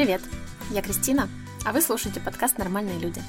Привет, 0.00 0.22
я 0.70 0.80
Кристина, 0.80 1.28
а 1.62 1.74
вы 1.74 1.82
слушаете 1.82 2.20
подкаст 2.20 2.56
«Нормальные 2.56 2.98
люди». 2.98 3.22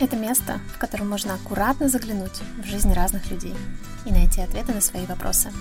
Это 0.00 0.16
место, 0.16 0.58
в 0.74 0.78
котором 0.78 1.10
можно 1.10 1.34
аккуратно 1.34 1.90
заглянуть 1.90 2.40
в 2.62 2.64
жизнь 2.64 2.90
разных 2.94 3.30
людей 3.30 3.54
и 4.06 4.10
найти 4.10 4.40
ответы 4.40 4.72
на 4.72 4.80
свои 4.80 5.04
вопросы. 5.04 5.52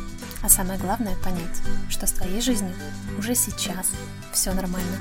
А 0.41 0.47
самое 0.47 0.79
главное— 0.79 1.17
понять, 1.21 1.61
что 1.89 2.07
с 2.07 2.13
твоей 2.13 2.39
жизнью 2.39 2.73
уже 3.17 3.35
сейчас 3.35 3.91
все 4.31 4.53
нормально. 4.53 4.97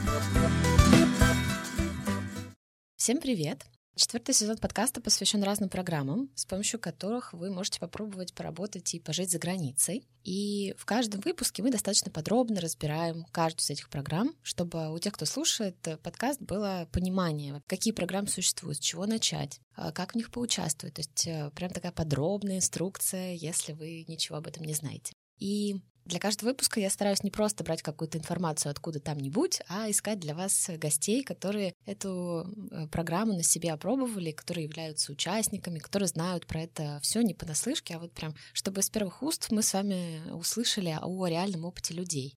Всем 2.96 3.20
привет! 3.20 3.64
Четвертый 3.98 4.34
сезон 4.34 4.58
подкаста 4.58 5.00
посвящен 5.00 5.42
разным 5.42 5.70
программам, 5.70 6.28
с 6.34 6.44
помощью 6.44 6.78
которых 6.78 7.32
вы 7.32 7.50
можете 7.50 7.80
попробовать 7.80 8.34
поработать 8.34 8.92
и 8.92 9.00
пожить 9.00 9.30
за 9.30 9.38
границей. 9.38 10.06
И 10.22 10.74
в 10.76 10.84
каждом 10.84 11.22
выпуске 11.22 11.62
мы 11.62 11.70
достаточно 11.70 12.10
подробно 12.10 12.60
разбираем 12.60 13.24
каждую 13.32 13.62
из 13.62 13.70
этих 13.70 13.88
программ, 13.88 14.34
чтобы 14.42 14.92
у 14.92 14.98
тех, 14.98 15.14
кто 15.14 15.24
слушает 15.24 15.78
подкаст, 16.02 16.42
было 16.42 16.86
понимание, 16.92 17.62
какие 17.66 17.94
программы 17.94 18.28
существуют, 18.28 18.76
с 18.76 18.80
чего 18.80 19.06
начать, 19.06 19.60
а, 19.74 19.92
как 19.92 20.12
в 20.12 20.16
них 20.16 20.30
поучаствовать. 20.30 20.96
То 20.96 21.00
есть 21.00 21.26
э, 21.26 21.50
прям 21.54 21.70
такая 21.70 21.92
подробная 21.92 22.58
инструкция, 22.58 23.32
если 23.32 23.72
вы 23.72 24.04
ничего 24.08 24.36
об 24.36 24.46
этом 24.46 24.64
не 24.64 24.74
знаете. 24.74 25.14
И 25.38 25.80
для 26.06 26.20
каждого 26.20 26.50
выпуска 26.50 26.80
я 26.80 26.88
стараюсь 26.88 27.22
не 27.24 27.30
просто 27.30 27.64
брать 27.64 27.82
какую-то 27.82 28.16
информацию 28.18 28.70
откуда 28.70 29.00
там-нибудь, 29.00 29.60
а 29.68 29.90
искать 29.90 30.20
для 30.20 30.34
вас 30.34 30.70
гостей, 30.78 31.24
которые 31.24 31.74
эту 31.84 32.46
э, 32.70 32.86
программу 32.88 33.32
на 33.32 33.42
себе 33.42 33.72
опробовали, 33.72 34.30
которые 34.30 34.64
являются 34.64 35.12
участниками, 35.12 35.80
которые 35.80 36.08
знают 36.08 36.46
про 36.46 36.62
это 36.62 37.00
все 37.02 37.22
не 37.22 37.34
понаслышке, 37.34 37.96
а 37.96 37.98
вот 37.98 38.12
прям, 38.12 38.34
чтобы 38.52 38.82
с 38.82 38.90
первых 38.90 39.22
уст 39.22 39.48
мы 39.50 39.62
с 39.62 39.72
вами 39.72 40.30
услышали 40.30 40.96
о 41.00 41.26
реальном 41.26 41.64
опыте 41.64 41.92
людей. 41.92 42.34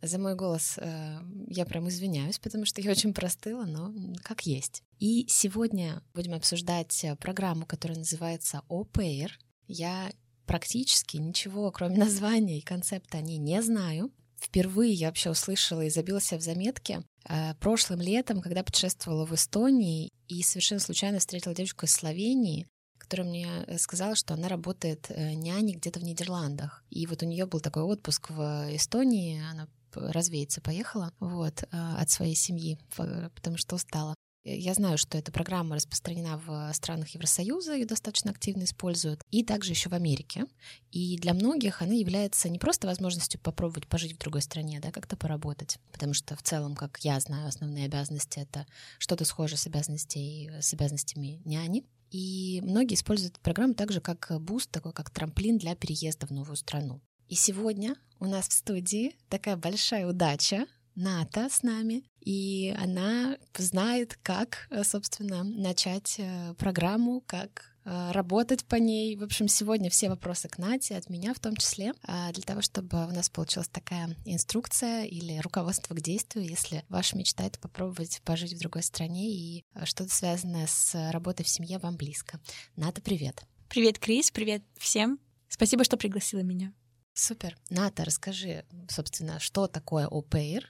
За 0.00 0.18
мой 0.18 0.34
голос 0.34 0.78
э, 0.78 1.18
я 1.48 1.66
прям 1.66 1.88
извиняюсь, 1.88 2.38
потому 2.38 2.64
что 2.64 2.80
я 2.80 2.90
очень 2.90 3.12
простыла, 3.12 3.64
но 3.64 3.94
как 4.22 4.46
есть. 4.46 4.82
И 4.98 5.26
сегодня 5.28 6.02
будем 6.14 6.34
обсуждать 6.34 7.04
программу, 7.20 7.66
которая 7.66 7.98
называется 7.98 8.62
ОПР. 8.68 9.38
Я 9.66 10.10
практически 10.46 11.16
ничего, 11.16 11.70
кроме 11.70 11.96
названия 11.98 12.58
и 12.58 12.62
концепта, 12.62 13.18
они 13.18 13.38
не 13.38 13.62
знаю. 13.62 14.12
Впервые 14.38 14.92
я 14.92 15.08
вообще 15.08 15.30
услышала 15.30 15.82
и 15.82 15.90
забила 15.90 16.20
себя 16.20 16.38
в 16.38 16.42
заметке 16.42 17.02
э, 17.28 17.54
прошлым 17.54 18.00
летом, 18.00 18.42
когда 18.42 18.62
путешествовала 18.62 19.24
в 19.24 19.32
Эстонии 19.32 20.10
и 20.28 20.42
совершенно 20.42 20.80
случайно 20.80 21.18
встретила 21.18 21.54
девочку 21.54 21.86
из 21.86 21.92
Словении, 21.92 22.66
которая 22.98 23.26
мне 23.26 23.48
э, 23.66 23.78
сказала, 23.78 24.14
что 24.14 24.34
она 24.34 24.48
работает 24.48 25.06
э, 25.08 25.32
няней 25.32 25.74
где-то 25.74 26.00
в 26.00 26.04
Нидерландах. 26.04 26.84
И 26.90 27.06
вот 27.06 27.22
у 27.22 27.26
нее 27.26 27.46
был 27.46 27.60
такой 27.60 27.84
отпуск 27.84 28.30
в 28.30 28.76
Эстонии, 28.76 29.42
она 29.50 29.66
развеяться 29.94 30.60
поехала 30.60 31.12
вот, 31.20 31.62
от 31.70 32.10
своей 32.10 32.34
семьи, 32.34 32.80
потому 32.96 33.56
что 33.56 33.76
устала. 33.76 34.14
Я 34.44 34.74
знаю, 34.74 34.98
что 34.98 35.16
эта 35.16 35.32
программа 35.32 35.76
распространена 35.76 36.38
в 36.38 36.70
странах 36.74 37.08
Евросоюза, 37.08 37.72
ее 37.72 37.86
достаточно 37.86 38.30
активно 38.30 38.64
используют, 38.64 39.22
и 39.30 39.42
также 39.42 39.72
еще 39.72 39.88
в 39.88 39.94
Америке. 39.94 40.44
И 40.92 41.16
для 41.16 41.32
многих 41.32 41.80
она 41.80 41.94
является 41.94 42.50
не 42.50 42.58
просто 42.58 42.86
возможностью 42.86 43.40
попробовать 43.40 43.88
пожить 43.88 44.14
в 44.14 44.18
другой 44.18 44.42
стране, 44.42 44.80
да, 44.80 44.90
как-то 44.90 45.16
поработать, 45.16 45.78
потому 45.90 46.12
что 46.12 46.36
в 46.36 46.42
целом, 46.42 46.76
как 46.76 46.98
я 47.00 47.18
знаю, 47.20 47.48
основные 47.48 47.86
обязанности— 47.86 48.38
это 48.40 48.66
что-то 48.98 49.24
схожее 49.24 49.56
с, 49.56 49.66
обязанностей, 49.66 50.50
с 50.60 50.74
обязанностями 50.74 51.40
няни. 51.46 51.84
И 52.10 52.60
многие 52.62 52.94
используют 52.94 53.34
эту 53.34 53.40
программу 53.40 53.72
также 53.72 54.02
как 54.02 54.30
boost, 54.40 54.70
такой 54.70 54.92
как 54.92 55.08
трамплин 55.08 55.56
для 55.56 55.74
переезда 55.74 56.26
в 56.26 56.30
новую 56.32 56.56
страну. 56.56 57.00
И 57.28 57.34
сегодня 57.34 57.96
у 58.20 58.26
нас 58.26 58.46
в 58.48 58.52
студии 58.52 59.16
такая 59.30 59.56
большая 59.56 60.06
удача 60.06 60.66
Ната 60.94 61.48
с 61.48 61.62
нами, 61.62 62.04
и 62.20 62.74
она 62.78 63.36
знает, 63.56 64.18
как, 64.22 64.68
э, 64.70 64.84
собственно, 64.84 65.42
начать 65.42 66.16
э, 66.18 66.54
программу, 66.54 67.20
как 67.26 67.74
э, 67.84 68.12
работать 68.12 68.64
по 68.64 68.76
ней. 68.76 69.16
В 69.16 69.22
общем, 69.22 69.48
сегодня 69.48 69.90
все 69.90 70.08
вопросы 70.08 70.48
к 70.48 70.58
Нате, 70.58 70.96
от 70.96 71.10
меня 71.10 71.34
в 71.34 71.40
том 71.40 71.56
числе, 71.56 71.94
а, 72.04 72.32
для 72.32 72.42
того, 72.42 72.62
чтобы 72.62 73.06
у 73.06 73.10
нас 73.10 73.28
получилась 73.28 73.68
такая 73.68 74.16
инструкция 74.24 75.04
или 75.04 75.38
руководство 75.38 75.94
к 75.94 76.00
действию, 76.00 76.48
если 76.48 76.84
ваша 76.88 77.16
мечта— 77.16 77.44
это 77.46 77.58
попробовать 77.58 78.20
пожить 78.24 78.54
в 78.54 78.60
другой 78.60 78.82
стране 78.82 79.30
и 79.30 79.64
что-то 79.84 80.14
связанное 80.14 80.66
с 80.66 81.10
работой 81.10 81.44
в 81.44 81.48
семье 81.48 81.78
вам 81.78 81.96
близко. 81.96 82.40
Ната, 82.76 83.02
привет! 83.02 83.44
Привет, 83.68 83.98
Крис, 83.98 84.30
привет 84.30 84.62
всем! 84.78 85.18
Спасибо, 85.48 85.84
что 85.84 85.96
пригласила 85.96 86.40
меня. 86.40 86.72
Супер. 87.14 87.56
Ната, 87.70 88.04
расскажи, 88.04 88.64
собственно, 88.88 89.38
что 89.38 89.68
такое 89.68 90.08
ОПР, 90.08 90.68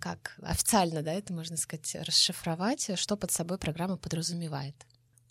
как 0.00 0.36
официально, 0.42 1.02
да, 1.02 1.12
это 1.12 1.32
можно 1.32 1.56
сказать, 1.56 1.96
расшифровать, 2.06 2.90
что 2.98 3.16
под 3.16 3.30
собой 3.30 3.58
программа 3.58 3.96
подразумевает. 3.96 4.74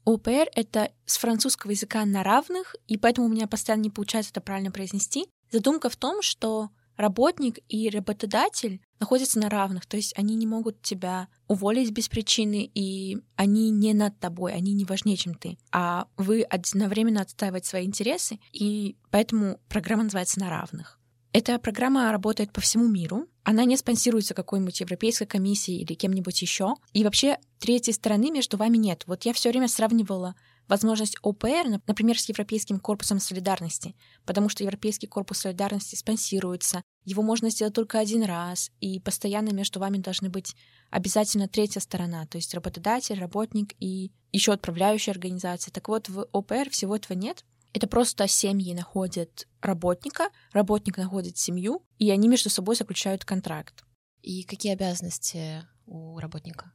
ОПР— 0.05 0.49
это 0.55 0.91
с 1.05 1.17
французского 1.17 1.71
языка 1.71 2.05
на 2.05 2.23
равных, 2.23 2.75
и 2.87 2.97
поэтому 2.97 3.27
у 3.27 3.29
меня 3.29 3.47
постоянно 3.47 3.83
не 3.83 3.89
получается 3.89 4.31
это 4.31 4.41
правильно 4.41 4.71
произнести. 4.71 5.27
Задумка 5.51 5.89
в 5.89 5.95
том, 5.95 6.21
что 6.21 6.69
работник 6.95 7.57
и 7.67 7.89
работодатель 7.89 8.81
находятся 8.99 9.39
на 9.39 9.49
равных, 9.49 9.85
то 9.87 9.97
есть 9.97 10.13
они 10.15 10.35
не 10.35 10.45
могут 10.45 10.81
тебя 10.81 11.27
уволить 11.47 11.91
без 11.91 12.07
причины, 12.07 12.69
и 12.73 13.17
они 13.35 13.71
не 13.71 13.93
над 13.93 14.19
тобой, 14.19 14.53
они 14.53 14.73
не 14.73 14.85
важнее, 14.85 15.17
чем 15.17 15.33
ты, 15.33 15.57
а 15.71 16.07
вы 16.17 16.43
одновременно 16.43 17.21
отстаиваете 17.21 17.67
свои 17.67 17.85
интересы, 17.85 18.39
и 18.53 18.95
поэтому 19.09 19.59
программа 19.67 20.03
называется 20.03 20.39
«На 20.39 20.49
равных». 20.49 20.99
Эта 21.37 21.59
программа 21.59 22.13
работает 22.13 22.53
по 22.53 22.61
всему 22.61 22.87
миру. 22.87 23.27
Она 23.43 23.65
не 23.65 23.75
спонсируется 23.75 24.33
какой-нибудь 24.33 24.79
Европейской 24.79 25.25
комиссией 25.25 25.81
или 25.81 25.93
кем-нибудь 25.93 26.41
еще. 26.41 26.75
И 26.93 27.03
вообще 27.03 27.39
третьей 27.59 27.91
стороны 27.91 28.31
между 28.31 28.55
вами 28.55 28.77
нет. 28.77 29.03
Вот 29.05 29.25
я 29.25 29.33
все 29.33 29.49
время 29.49 29.67
сравнивала 29.67 30.35
возможность 30.69 31.17
ОПР, 31.23 31.81
например, 31.87 32.17
с 32.17 32.29
Европейским 32.29 32.79
корпусом 32.79 33.19
солидарности, 33.19 33.97
потому 34.25 34.47
что 34.47 34.63
Европейский 34.63 35.07
корпус 35.07 35.39
солидарности 35.39 35.95
спонсируется, 35.95 36.83
его 37.03 37.21
можно 37.21 37.49
сделать 37.49 37.73
только 37.73 37.99
один 37.99 38.23
раз, 38.23 38.71
и 38.79 39.01
постоянно 39.01 39.49
между 39.49 39.81
вами 39.81 39.97
должны 39.97 40.29
быть 40.29 40.55
обязательно 40.89 41.49
третья 41.49 41.81
сторона, 41.81 42.25
то 42.27 42.37
есть 42.37 42.53
работодатель, 42.53 43.19
работник 43.19 43.75
и 43.81 44.09
еще 44.31 44.53
отправляющая 44.53 45.13
организация. 45.13 45.73
Так 45.73 45.89
вот, 45.89 46.07
в 46.07 46.29
ОПР 46.31 46.69
всего 46.69 46.95
этого 46.95 47.17
нет. 47.17 47.43
Это 47.75 47.87
просто 47.87 48.25
семьи 48.29 48.73
находят 48.73 49.49
работника, 49.61 50.29
работник 50.53 50.95
находит 50.95 51.37
семью, 51.37 51.83
и 51.99 52.09
они 52.09 52.29
между 52.29 52.49
собой 52.49 52.77
заключают 52.77 53.25
контракт. 53.25 53.83
И 54.21 54.43
какие 54.43 54.71
обязанности 54.71 55.61
у 55.85 56.17
работника? 56.19 56.71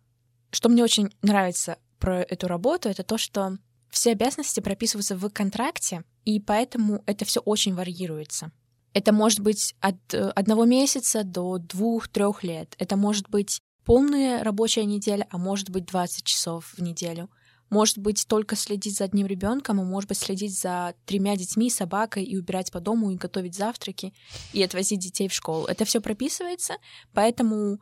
Что 0.50 0.68
мне 0.68 0.84
очень 0.84 1.08
нравится 1.22 1.78
про 1.98 2.20
эту 2.20 2.48
работу, 2.48 2.90
это 2.90 3.02
то, 3.02 3.16
что 3.16 3.56
все 3.88 4.12
обязанности 4.12 4.60
прописываются 4.60 5.16
в 5.16 5.26
контракте, 5.30 6.04
и 6.26 6.38
поэтому 6.38 7.02
это 7.06 7.24
все 7.24 7.40
очень 7.40 7.74
варьируется. 7.74 8.52
Это 8.92 9.14
может 9.14 9.40
быть 9.40 9.74
от 9.80 9.96
э, 10.12 10.28
одного 10.28 10.66
месяца 10.66 11.24
до 11.24 11.56
двух-трех 11.56 12.44
лет. 12.44 12.74
Это 12.76 12.98
может 12.98 13.30
быть 13.30 13.62
полная 13.86 14.44
рабочая 14.44 14.84
неделя, 14.84 15.26
а 15.30 15.38
может 15.38 15.70
быть 15.70 15.86
20 15.86 16.24
часов 16.24 16.74
в 16.76 16.82
неделю. 16.82 17.30
Может 17.70 17.98
быть 17.98 18.26
только 18.26 18.56
следить 18.56 18.98
за 18.98 19.04
одним 19.04 19.26
ребенком, 19.26 19.80
а 19.80 19.84
может 19.84 20.08
быть 20.08 20.18
следить 20.18 20.58
за 20.58 20.94
тремя 21.06 21.36
детьми, 21.36 21.70
собакой 21.70 22.24
и 22.24 22.36
убирать 22.36 22.72
по 22.72 22.80
дому, 22.80 23.12
и 23.12 23.16
готовить 23.16 23.54
завтраки, 23.54 24.12
и 24.52 24.62
отвозить 24.62 25.00
детей 25.00 25.28
в 25.28 25.32
школу. 25.32 25.66
Это 25.66 25.84
все 25.84 26.00
прописывается, 26.00 26.74
поэтому 27.14 27.80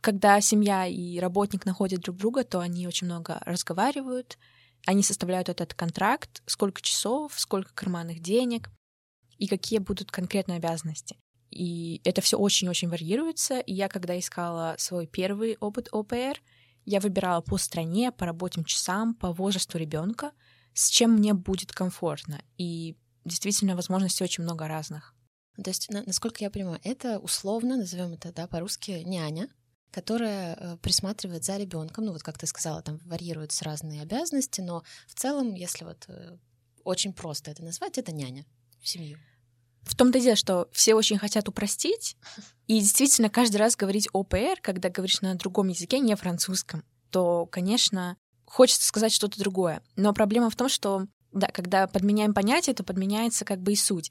когда 0.00 0.40
семья 0.40 0.86
и 0.86 1.18
работник 1.18 1.64
находят 1.66 2.00
друг 2.00 2.16
друга, 2.16 2.44
то 2.44 2.60
они 2.60 2.86
очень 2.86 3.06
много 3.06 3.40
разговаривают, 3.44 4.38
они 4.86 5.02
составляют 5.02 5.48
этот 5.48 5.74
контракт, 5.74 6.42
сколько 6.46 6.80
часов, 6.82 7.32
сколько 7.36 7.72
карманных 7.74 8.20
денег 8.20 8.70
и 9.38 9.48
какие 9.48 9.78
будут 9.78 10.10
конкретные 10.10 10.58
обязанности. 10.58 11.16
И 11.50 12.00
это 12.04 12.20
все 12.20 12.36
очень-очень 12.36 12.88
варьируется. 12.88 13.60
И 13.60 13.72
я, 13.72 13.88
когда 13.88 14.18
искала 14.18 14.74
свой 14.78 15.06
первый 15.06 15.56
опыт 15.60 15.88
ОПР, 15.92 16.40
я 16.84 17.00
выбирала 17.00 17.40
по 17.40 17.56
стране, 17.56 18.12
по 18.12 18.26
рабочим 18.26 18.64
часам, 18.64 19.14
по 19.14 19.32
возрасту 19.32 19.78
ребенка, 19.78 20.32
с 20.72 20.88
чем 20.88 21.12
мне 21.12 21.34
будет 21.34 21.72
комфортно. 21.72 22.42
И 22.58 22.96
действительно, 23.24 23.76
возможностей 23.76 24.24
очень 24.24 24.44
много 24.44 24.68
разных. 24.68 25.14
То 25.62 25.70
есть, 25.70 25.88
насколько 25.90 26.42
я 26.42 26.50
понимаю, 26.50 26.80
это 26.82 27.18
условно, 27.20 27.76
назовем 27.76 28.12
это 28.12 28.32
да, 28.32 28.48
по-русски, 28.48 29.02
няня, 29.04 29.48
которая 29.92 30.56
э, 30.56 30.76
присматривает 30.78 31.44
за 31.44 31.56
ребенком. 31.56 32.04
Ну, 32.04 32.12
вот 32.12 32.24
как 32.24 32.38
ты 32.38 32.46
сказала, 32.46 32.82
там 32.82 32.98
варьируются 33.04 33.64
разные 33.64 34.02
обязанности, 34.02 34.60
но 34.60 34.82
в 35.06 35.14
целом, 35.14 35.54
если 35.54 35.84
вот 35.84 36.04
э, 36.08 36.36
очень 36.82 37.12
просто 37.12 37.52
это 37.52 37.62
назвать, 37.62 37.98
это 37.98 38.10
няня 38.10 38.44
в 38.80 38.88
семью. 38.88 39.18
В 39.84 39.94
том-то 39.94 40.20
дело, 40.20 40.36
что 40.36 40.68
все 40.72 40.94
очень 40.94 41.18
хотят 41.18 41.48
упростить, 41.48 42.16
и 42.66 42.80
действительно 42.80 43.28
каждый 43.28 43.56
раз 43.56 43.76
говорить 43.76 44.08
ОПР, 44.12 44.60
когда 44.62 44.88
говоришь 44.88 45.20
на 45.20 45.34
другом 45.34 45.68
языке, 45.68 45.98
не 45.98 46.16
французском, 46.16 46.84
то, 47.10 47.46
конечно, 47.46 48.16
хочется 48.46 48.86
сказать 48.86 49.12
что-то 49.12 49.38
другое. 49.38 49.82
Но 49.96 50.12
проблема 50.14 50.50
в 50.50 50.56
том, 50.56 50.68
что 50.68 51.06
да, 51.32 51.48
когда 51.48 51.86
подменяем 51.86 52.32
понятие, 52.32 52.74
то 52.74 52.84
подменяется 52.84 53.44
как 53.44 53.60
бы 53.60 53.72
и 53.72 53.76
суть. 53.76 54.10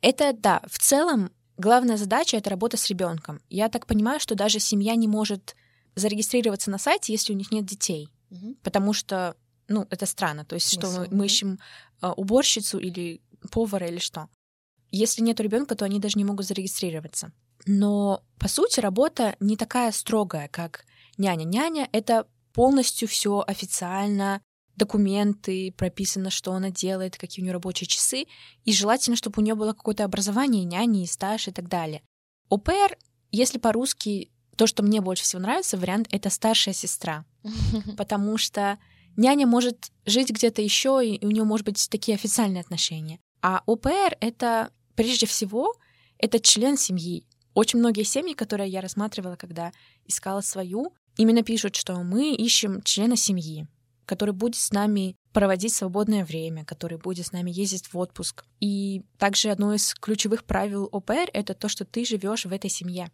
Это, 0.00 0.32
да, 0.32 0.62
в 0.66 0.78
целом 0.78 1.30
Главная 1.58 1.96
задача— 1.96 2.36
это 2.38 2.50
работа 2.50 2.76
с 2.76 2.88
ребенком. 2.88 3.40
Я 3.50 3.68
так 3.68 3.86
понимаю, 3.86 4.20
что 4.20 4.34
даже 4.34 4.58
семья 4.58 4.94
не 4.94 5.06
может 5.06 5.54
зарегистрироваться 5.94 6.70
на 6.70 6.78
сайте, 6.78 7.12
если 7.12 7.32
у 7.32 7.36
них 7.36 7.52
нет 7.52 7.66
детей. 7.66 8.08
Мгм. 8.30 8.56
Потому 8.62 8.92
что, 8.92 9.36
ну, 9.68 9.86
это 9.90 10.06
странно. 10.06 10.44
То 10.44 10.54
есть, 10.54 10.72
что 10.72 10.90
мы, 10.90 11.08
мы 11.10 11.26
ищем 11.26 11.58
а, 12.00 12.12
уборщицу 12.14 12.78
или 12.78 13.20
повара 13.50 13.86
или 13.86 13.98
что. 13.98 14.28
Если 14.92 15.22
нет 15.22 15.40
ребенка, 15.40 15.74
то 15.74 15.84
они 15.84 15.98
даже 15.98 16.18
не 16.18 16.24
могут 16.24 16.46
зарегистрироваться. 16.46 17.32
Но, 17.66 18.22
по 18.38 18.48
сути, 18.48 18.80
работа 18.80 19.36
не 19.40 19.56
такая 19.56 19.90
строгая, 19.90 20.48
как 20.48 20.84
няня. 21.16 21.44
Няня— 21.44 21.88
это 21.92 22.26
полностью 22.52 23.08
все 23.08 23.42
официально, 23.46 24.42
документы, 24.76 25.72
прописано, 25.76 26.30
что 26.30 26.52
она 26.52 26.70
делает, 26.70 27.16
какие 27.16 27.42
у 27.42 27.44
нее 27.44 27.52
рабочие 27.52 27.86
часы, 27.86 28.26
и 28.64 28.72
желательно, 28.72 29.16
чтобы 29.16 29.40
у 29.40 29.44
нее 29.44 29.54
было 29.54 29.72
какое-то 29.72 30.04
образование, 30.04 30.64
няни, 30.64 31.04
стаж 31.06 31.48
и 31.48 31.52
так 31.52 31.68
далее. 31.68 32.02
ОПР, 32.48 32.98
если 33.30 33.58
по-русски, 33.58 34.30
то, 34.56 34.66
что 34.66 34.82
мне 34.82 35.00
больше 35.00 35.24
всего 35.24 35.40
нравится, 35.40 35.76
вариант— 35.76 36.08
это 36.10 36.30
старшая 36.30 36.74
сестра, 36.74 37.24
потому 37.96 38.36
что 38.38 38.78
няня 39.16 39.46
может 39.46 39.90
жить 40.04 40.30
где-то 40.30 40.62
еще, 40.62 41.00
и 41.02 41.24
у 41.24 41.30
нее 41.30 41.44
может 41.44 41.66
быть 41.66 41.88
такие 41.90 42.14
официальные 42.14 42.60
отношения. 42.60 43.18
А 43.40 43.62
ОПР— 43.66 44.16
это, 44.20 44.70
прежде 44.94 45.26
всего, 45.26 45.74
это 46.18 46.40
член 46.40 46.76
семьи. 46.76 47.26
Очень 47.54 47.80
многие 47.80 48.04
семьи, 48.04 48.34
которые 48.34 48.70
я 48.70 48.80
рассматривала, 48.80 49.36
когда 49.36 49.72
искала 50.06 50.40
свою, 50.40 50.94
именно 51.16 51.42
пишут, 51.42 51.76
что 51.76 52.02
мы 52.02 52.34
ищем 52.34 52.82
члена 52.82 53.16
семьи, 53.16 53.66
который 54.06 54.32
будет 54.32 54.56
с 54.56 54.70
нами 54.72 55.16
проводить 55.32 55.74
свободное 55.74 56.24
время, 56.24 56.64
который 56.64 56.98
будет 56.98 57.26
с 57.26 57.32
нами 57.32 57.50
ездить 57.50 57.92
в 57.92 57.98
отпуск. 57.98 58.44
И 58.60 59.02
также 59.18 59.50
одно 59.50 59.74
из 59.74 59.94
ключевых 59.94 60.44
правил 60.44 60.88
ОПР— 60.92 61.30
это 61.32 61.54
то, 61.54 61.68
что 61.68 61.84
ты 61.84 62.04
живешь 62.04 62.46
в 62.46 62.52
этой 62.52 62.70
семье. 62.70 63.10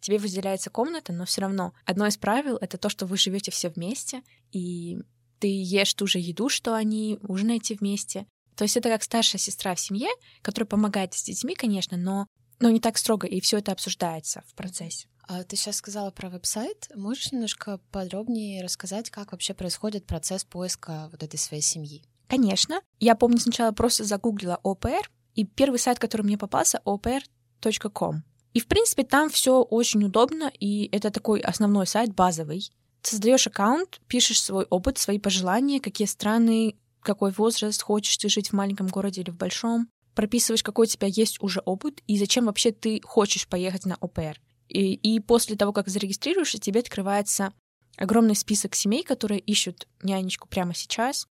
Тебе 0.00 0.18
выделяется 0.18 0.70
комната, 0.70 1.12
но 1.12 1.24
все 1.24 1.40
равно 1.40 1.72
одно 1.84 2.06
из 2.06 2.16
правил— 2.16 2.56
это 2.60 2.78
то, 2.78 2.88
что 2.88 3.06
вы 3.06 3.16
живете 3.16 3.50
все 3.50 3.68
вместе, 3.68 4.22
и 4.52 4.98
ты 5.38 5.48
ешь 5.48 5.94
ту 5.94 6.06
же 6.06 6.18
еду, 6.18 6.48
что 6.48 6.74
они, 6.74 7.18
ужинаете 7.22 7.74
вместе. 7.74 8.26
То 8.58 8.64
есть 8.64 8.76
это 8.76 8.88
как 8.88 9.04
старшая 9.04 9.40
сестра 9.40 9.76
в 9.76 9.80
семье, 9.80 10.08
которая 10.42 10.66
помогает 10.66 11.14
с 11.14 11.22
детьми, 11.22 11.54
конечно, 11.54 11.96
но, 11.96 12.26
но 12.58 12.70
не 12.70 12.80
так 12.80 12.98
строго, 12.98 13.28
и 13.28 13.40
все 13.40 13.58
это 13.58 13.70
обсуждается 13.70 14.42
в 14.48 14.54
процессе. 14.56 15.06
А 15.28 15.44
ты 15.44 15.54
сейчас 15.54 15.76
сказала 15.76 16.10
про 16.10 16.28
веб-сайт. 16.28 16.88
Можешь 16.96 17.30
немножко 17.30 17.78
подробнее 17.92 18.64
рассказать, 18.64 19.10
как 19.10 19.30
вообще 19.30 19.54
происходит 19.54 20.06
процесс 20.06 20.42
поиска 20.42 21.08
вот 21.12 21.22
этой 21.22 21.36
своей 21.38 21.62
семьи? 21.62 22.02
Конечно. 22.26 22.80
Я 22.98 23.14
помню, 23.14 23.38
сначала 23.38 23.70
просто 23.70 24.02
загуглила 24.02 24.58
ОПР, 24.64 25.08
и 25.36 25.44
первый 25.44 25.78
сайт, 25.78 26.00
который 26.00 26.22
мне 26.22 26.36
попался, 26.36 26.82
opr.com. 26.84 28.24
И, 28.54 28.60
в 28.60 28.66
принципе, 28.66 29.04
там 29.04 29.30
все 29.30 29.62
очень 29.62 30.02
удобно, 30.02 30.50
и 30.58 30.88
это 30.90 31.12
такой 31.12 31.38
основной 31.42 31.86
сайт, 31.86 32.12
базовый. 32.12 32.72
Создаешь 33.02 33.46
аккаунт, 33.46 34.00
пишешь 34.08 34.42
свой 34.42 34.64
опыт, 34.64 34.98
свои 34.98 35.20
пожелания, 35.20 35.78
какие 35.78 36.08
страны, 36.08 36.74
какой 37.00 37.30
возраст, 37.32 37.82
хочешь 37.82 38.16
ты 38.16 38.28
жить 38.28 38.50
в 38.50 38.52
маленьком 38.54 38.88
городе 38.88 39.22
или 39.22 39.30
в 39.30 39.36
большом, 39.36 39.88
прописываешь, 40.14 40.62
какой 40.62 40.86
у 40.86 40.90
тебя 40.90 41.06
есть 41.06 41.40
уже 41.40 41.60
опыт, 41.60 42.02
и 42.06 42.18
зачем 42.18 42.46
вообще 42.46 42.72
ты 42.72 43.00
хочешь 43.04 43.46
поехать 43.46 43.86
на 43.86 43.96
ОПР. 44.00 44.40
И, 44.68 44.94
и 44.94 45.20
после 45.20 45.56
того, 45.56 45.72
как 45.72 45.88
зарегистрируешься, 45.88 46.58
тебе 46.58 46.80
открывается 46.80 47.52
огромный 47.96 48.34
список 48.34 48.74
семей, 48.74 49.02
которые 49.02 49.40
ищут 49.40 49.88
нянечку 50.02 50.48
прямо 50.48 50.74
сейчас. 50.74 51.26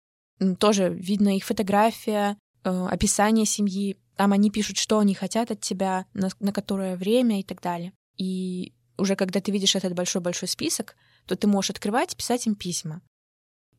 Тоже 0.59 0.89
видно 0.93 1.37
их 1.37 1.45
фотография, 1.45 2.37
э, 2.65 2.87
описание 2.87 3.47
семьи. 3.47 3.97
Там 4.17 4.33
они 4.33 4.51
пишут, 4.51 4.77
что 4.77 4.99
они 4.99 5.15
хотят 5.15 5.51
от 5.51 5.61
тебя, 5.61 6.07
на, 6.13 6.31
на 6.41 6.53
которое 6.53 6.97
время 6.97 7.41
и 7.41 7.43
так 7.43 7.61
далее. 7.61 7.93
И 8.17 8.73
уже 8.99 9.17
когда 9.17 9.41
ты 9.41 9.51
видишь 9.51 9.75
этот 9.75 9.95
большой-большой 9.95 10.49
список, 10.49 10.97
то 11.27 11.37
ты 11.37 11.47
можешь 11.47 11.71
открывать 11.71 12.17
писать 12.17 12.47
им 12.47 12.55
письма. 12.55 13.01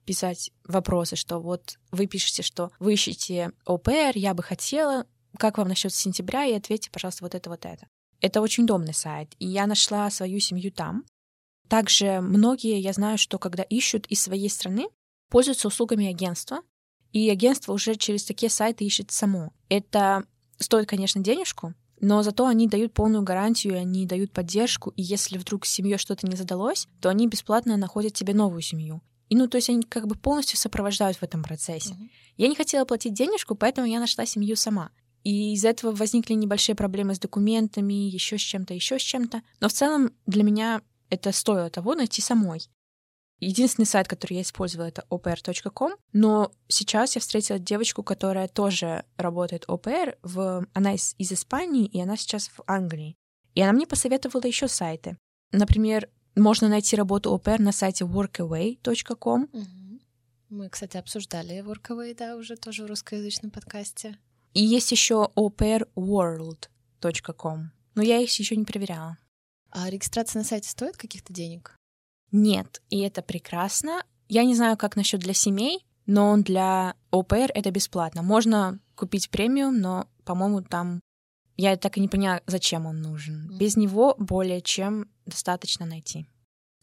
Писать 0.05 0.51
вопросы, 0.65 1.15
что 1.15 1.39
вот 1.39 1.77
вы 1.91 2.07
пишете, 2.07 2.43
что 2.43 2.71
вы 2.79 2.93
ищете 2.93 3.51
ОПР, 3.65 4.13
я 4.15 4.33
бы 4.33 4.43
хотела, 4.43 5.05
как 5.37 5.57
вам 5.57 5.69
насчет 5.69 5.93
сентября, 5.93 6.45
и 6.45 6.53
ответьте, 6.53 6.91
пожалуйста, 6.91 7.23
вот 7.23 7.35
это, 7.35 7.49
вот 7.49 7.65
это. 7.65 7.87
Это 8.19 8.41
очень 8.41 8.63
удобный 8.63 8.93
сайт, 8.93 9.33
и 9.39 9.47
я 9.47 9.67
нашла 9.67 10.09
свою 10.09 10.39
семью 10.39 10.71
там. 10.71 11.05
Также 11.67 12.21
многие, 12.21 12.79
я 12.79 12.93
знаю, 12.93 13.17
что 13.17 13.39
когда 13.39 13.63
ищут 13.63 14.05
из 14.07 14.21
своей 14.21 14.49
страны, 14.49 14.87
пользуются 15.29 15.67
услугами 15.67 16.07
агентства, 16.07 16.61
и 17.13 17.29
агентство 17.29 17.73
уже 17.73 17.95
через 17.95 18.23
такие 18.25 18.49
сайты 18.49 18.85
ищет 18.85 19.11
само. 19.11 19.53
Это 19.69 20.25
стоит, 20.57 20.87
конечно, 20.87 21.21
денежку, 21.21 21.73
но 22.01 22.21
зато 22.21 22.45
они 22.47 22.67
дают 22.67 22.93
полную 22.93 23.23
гарантию, 23.23 23.77
они 23.77 24.05
дают 24.05 24.31
поддержку, 24.31 24.89
и 24.91 25.01
если 25.01 25.37
вдруг 25.37 25.65
с 25.65 25.71
семьей 25.71 25.97
что-то 25.97 26.27
не 26.27 26.35
задалось, 26.35 26.87
то 27.01 27.09
они 27.09 27.27
бесплатно 27.27 27.77
находят 27.77 28.13
тебе 28.13 28.33
новую 28.33 28.61
семью. 28.61 29.01
И 29.29 29.35
ну, 29.35 29.47
то 29.47 29.57
есть 29.57 29.69
они 29.69 29.83
как 29.83 30.07
бы 30.07 30.15
полностью 30.15 30.57
сопровождают 30.57 31.17
в 31.17 31.23
этом 31.23 31.43
процессе. 31.43 31.93
Мгм. 31.93 32.09
Я 32.37 32.47
не 32.47 32.55
хотела 32.55 32.85
платить 32.85 33.13
денежку, 33.13 33.55
поэтому 33.55 33.87
я 33.87 33.99
нашла 33.99 34.25
семью 34.25 34.55
сама. 34.55 34.91
И 35.23 35.53
из 35.53 35.63
этого 35.63 35.91
возникли 35.95 36.33
небольшие 36.33 36.75
проблемы 36.75 37.15
с 37.15 37.19
документами, 37.19 37.93
еще 37.93 38.37
с 38.37 38.41
чем-то, 38.41 38.73
еще 38.73 38.99
с 38.99 39.01
чем-то. 39.01 39.41
Но 39.59 39.69
в 39.69 39.73
целом 39.73 40.11
для 40.25 40.43
меня 40.43 40.81
это 41.09 41.31
стоило 41.31 41.69
того 41.69 41.95
найти 41.95 42.21
самой. 42.21 42.61
Единственный 43.39 43.85
сайт, 43.85 44.07
который 44.07 44.35
я 44.35 44.41
использовала, 44.41 44.87
это 44.87 45.05
opr.com, 45.09 45.93
но 46.13 46.51
сейчас 46.67 47.15
я 47.15 47.21
встретила 47.21 47.59
девочку, 47.59 48.03
которая 48.03 48.47
тоже 48.47 49.05
работает 49.17 49.65
OPR, 49.67 50.17
в... 50.23 50.65
она 50.73 50.93
из, 50.93 51.15
из 51.17 51.31
Испании, 51.33 51.85
и 51.85 51.99
она 51.99 52.15
сейчас 52.15 52.47
в 52.47 52.61
Англии. 52.67 53.15
И 53.53 53.61
она 53.61 53.73
мне 53.73 53.85
посоветовала 53.85 54.45
еще 54.45 54.67
сайты. 54.67 55.17
Например, 55.51 56.09
можно 56.41 56.69
найти 56.69 56.95
работу 56.95 57.35
OPR 57.35 57.61
на 57.61 57.71
сайте 57.71 58.05
workaway.com. 58.05 59.49
Мы, 60.49 60.69
кстати, 60.69 60.97
обсуждали 60.97 61.63
Workaway, 61.63 62.15
да, 62.15 62.35
уже 62.35 62.57
тоже 62.57 62.83
в 62.83 62.87
русскоязычном 62.87 63.49
подкасте. 63.49 64.19
И 64.53 64.63
есть 64.63 64.91
еще 64.91 65.31
operworld.com. 65.35 67.71
Но 67.95 68.03
я 68.03 68.19
их 68.19 68.37
еще 68.37 68.55
не 68.55 68.65
проверяла. 68.65 69.17
А 69.71 69.89
регистрация 69.89 70.41
на 70.41 70.45
сайте 70.45 70.69
стоит 70.69 70.95
каких-то 70.95 71.33
денег? 71.33 71.75
Нет, 72.31 72.83
и 72.91 72.99
это 72.99 73.23
прекрасно. 73.23 74.03
Я 74.29 74.43
не 74.43 74.53
знаю, 74.53 74.77
как 74.77 74.95
насчет 74.95 75.21
для 75.21 75.33
семей, 75.33 75.83
но 76.05 76.37
для 76.37 76.93
ОПР 77.09 77.49
это 77.53 77.71
бесплатно. 77.71 78.21
Можно 78.21 78.77
купить 78.95 79.31
премиум, 79.31 79.79
но, 79.79 80.07
по-моему, 80.23 80.61
там 80.61 81.01
я 81.57 81.75
так 81.77 81.97
и 81.97 82.01
не 82.01 82.07
поняла, 82.07 82.41
зачем 82.47 82.85
он 82.85 83.01
нужен. 83.01 83.45
Мгм. 83.45 83.57
Без 83.57 83.75
него 83.77 84.15
более 84.17 84.61
чем 84.61 85.09
достаточно 85.25 85.85
найти. 85.85 86.25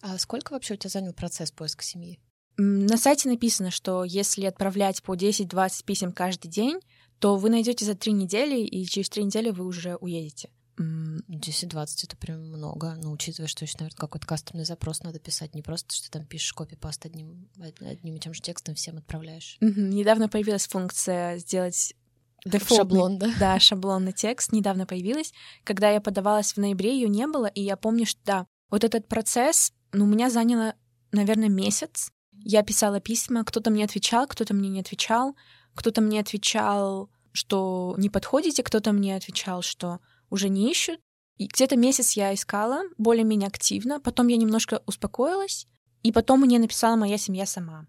А 0.03 0.17
сколько 0.19 0.53
вообще 0.53 0.75
у 0.75 0.77
тебя 0.77 0.91
занял 0.91 1.12
процесс 1.12 1.50
поиска 1.53 1.85
семьи? 1.85 2.19
На 2.57 2.97
сайте 2.99 3.29
написано, 3.29 3.71
что 3.71 4.05
если 4.05 4.45
отправлять 4.45 5.03
по 5.03 5.15
10-20 5.15 5.85
писем 5.85 6.12
каждый 6.12 6.49
день, 6.49 6.79
то 7.19 7.37
вы 7.37 7.49
найдете 7.50 7.85
за 7.85 7.95
три 7.95 8.12
недели, 8.12 8.61
и 8.61 8.85
через 8.87 9.09
три 9.09 9.25
недели 9.25 9.50
вы 9.50 9.65
уже 9.67 9.97
уедете. 9.97 10.50
М, 10.79 11.23
10-20 11.29 12.05
это 12.05 12.17
прям 12.17 12.41
много, 12.49 12.95
но 12.97 13.12
учитывая, 13.12 13.49
что 13.49 13.65
еще, 13.67 13.77
наверное, 13.79 13.97
какой-то 13.99 14.27
кастомный 14.27 14.65
запрос 14.65 15.03
надо 15.03 15.19
писать, 15.19 15.55
не 15.55 15.61
просто, 15.62 15.95
что 15.95 16.11
там 16.11 16.25
пишешь 16.25 16.55
копипаст 16.55 17.05
одним, 17.05 17.50
од- 17.59 17.83
одним 17.83 18.17
и 18.17 18.19
тем 18.21 18.33
же 18.33 18.41
текстом 18.41 18.75
всем 18.75 18.97
отправляешь. 18.97 19.59
мгм. 19.61 19.91
Недавно 19.91 20.29
появилась 20.31 20.67
функция 20.67 21.37
сделать 21.39 21.95
дефолтный- 22.44 22.76
Шаблон, 22.76 23.18
да? 23.18 23.30
Да, 23.38 23.59
шаблонный 23.61 24.12
текст 24.12 24.52
недавно 24.52 24.87
появилась. 24.87 25.32
Когда 25.64 25.90
я 25.90 26.00
подавалась 26.00 26.52
в 26.52 26.56
ноябре, 26.59 26.94
ее 26.94 27.09
не 27.09 27.26
было, 27.26 27.47
и 27.47 27.62
я 27.62 27.76
помню, 27.76 28.06
что 28.06 28.20
да, 28.25 28.47
вот 28.70 28.85
этот 28.85 29.09
процесс, 29.09 29.73
ну, 29.92 30.04
у 30.04 30.09
меня 30.09 30.30
заняло, 30.30 30.75
наверное, 31.12 31.49
месяц. 31.49 32.11
Я 32.32 32.62
писала 32.62 33.00
письма, 33.00 33.44
кто-то 33.44 33.70
мне 33.70 33.85
отвечал, 33.85 34.26
кто-то 34.26 34.54
мне 34.54 34.68
не 34.68 34.80
отвечал, 34.80 35.37
кто-то 35.75 36.00
мне 36.00 36.20
отвечал, 36.20 37.11
что 37.32 37.94
не 37.99 38.09
подходите, 38.09 38.62
кто-то 38.62 38.92
мне 38.92 39.16
отвечал, 39.16 39.62
что 39.62 40.00
уже 40.30 40.49
не 40.49 40.70
ищут. 40.70 41.00
И 41.37 41.47
где-то 41.47 41.76
месяц 41.76 42.12
я 42.12 42.35
искала 42.35 42.82
более-менее 42.99 43.49
активно, 43.49 44.00
потом 44.00 44.28
я 44.28 44.37
немножко 44.37 44.82
успокоилась, 44.87 45.66
и 46.02 46.12
потом 46.12 46.40
мне 46.40 46.59
написала 46.59 46.97
моя 46.97 47.18
семья 47.18 47.47
сама. 47.47 47.87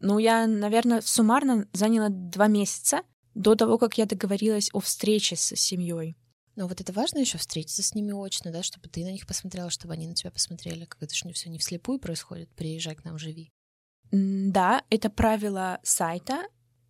Ну, 0.00 0.18
я, 0.18 0.46
наверное, 0.46 1.00
суммарно 1.00 1.68
заняла 1.72 2.08
два 2.10 2.48
месяца 2.48 3.02
до 3.34 3.54
того, 3.54 3.78
как 3.78 3.98
я 3.98 4.06
договорилась 4.06 4.70
о 4.72 4.80
встрече 4.80 5.36
с 5.36 5.54
семьей. 5.56 6.16
Но 6.54 6.68
вот 6.68 6.80
это 6.80 6.92
важно 6.92 7.18
еще 7.18 7.38
встретиться 7.38 7.82
с 7.82 7.94
ними 7.94 8.12
очно, 8.12 8.50
да, 8.52 8.62
чтобы 8.62 8.88
ты 8.88 9.04
на 9.04 9.10
них 9.12 9.26
посмотрела, 9.26 9.70
чтобы 9.70 9.94
они 9.94 10.06
на 10.06 10.14
тебя 10.14 10.30
посмотрели. 10.30 10.84
Как 10.84 11.02
это 11.02 11.14
же 11.14 11.32
все 11.32 11.48
не 11.48 11.58
вслепую 11.58 11.98
происходит. 11.98 12.50
Приезжай 12.54 12.94
к 12.94 13.04
нам, 13.04 13.18
живи. 13.18 13.50
Да, 14.10 14.84
это 14.90 15.08
правило 15.08 15.80
сайта. 15.82 16.42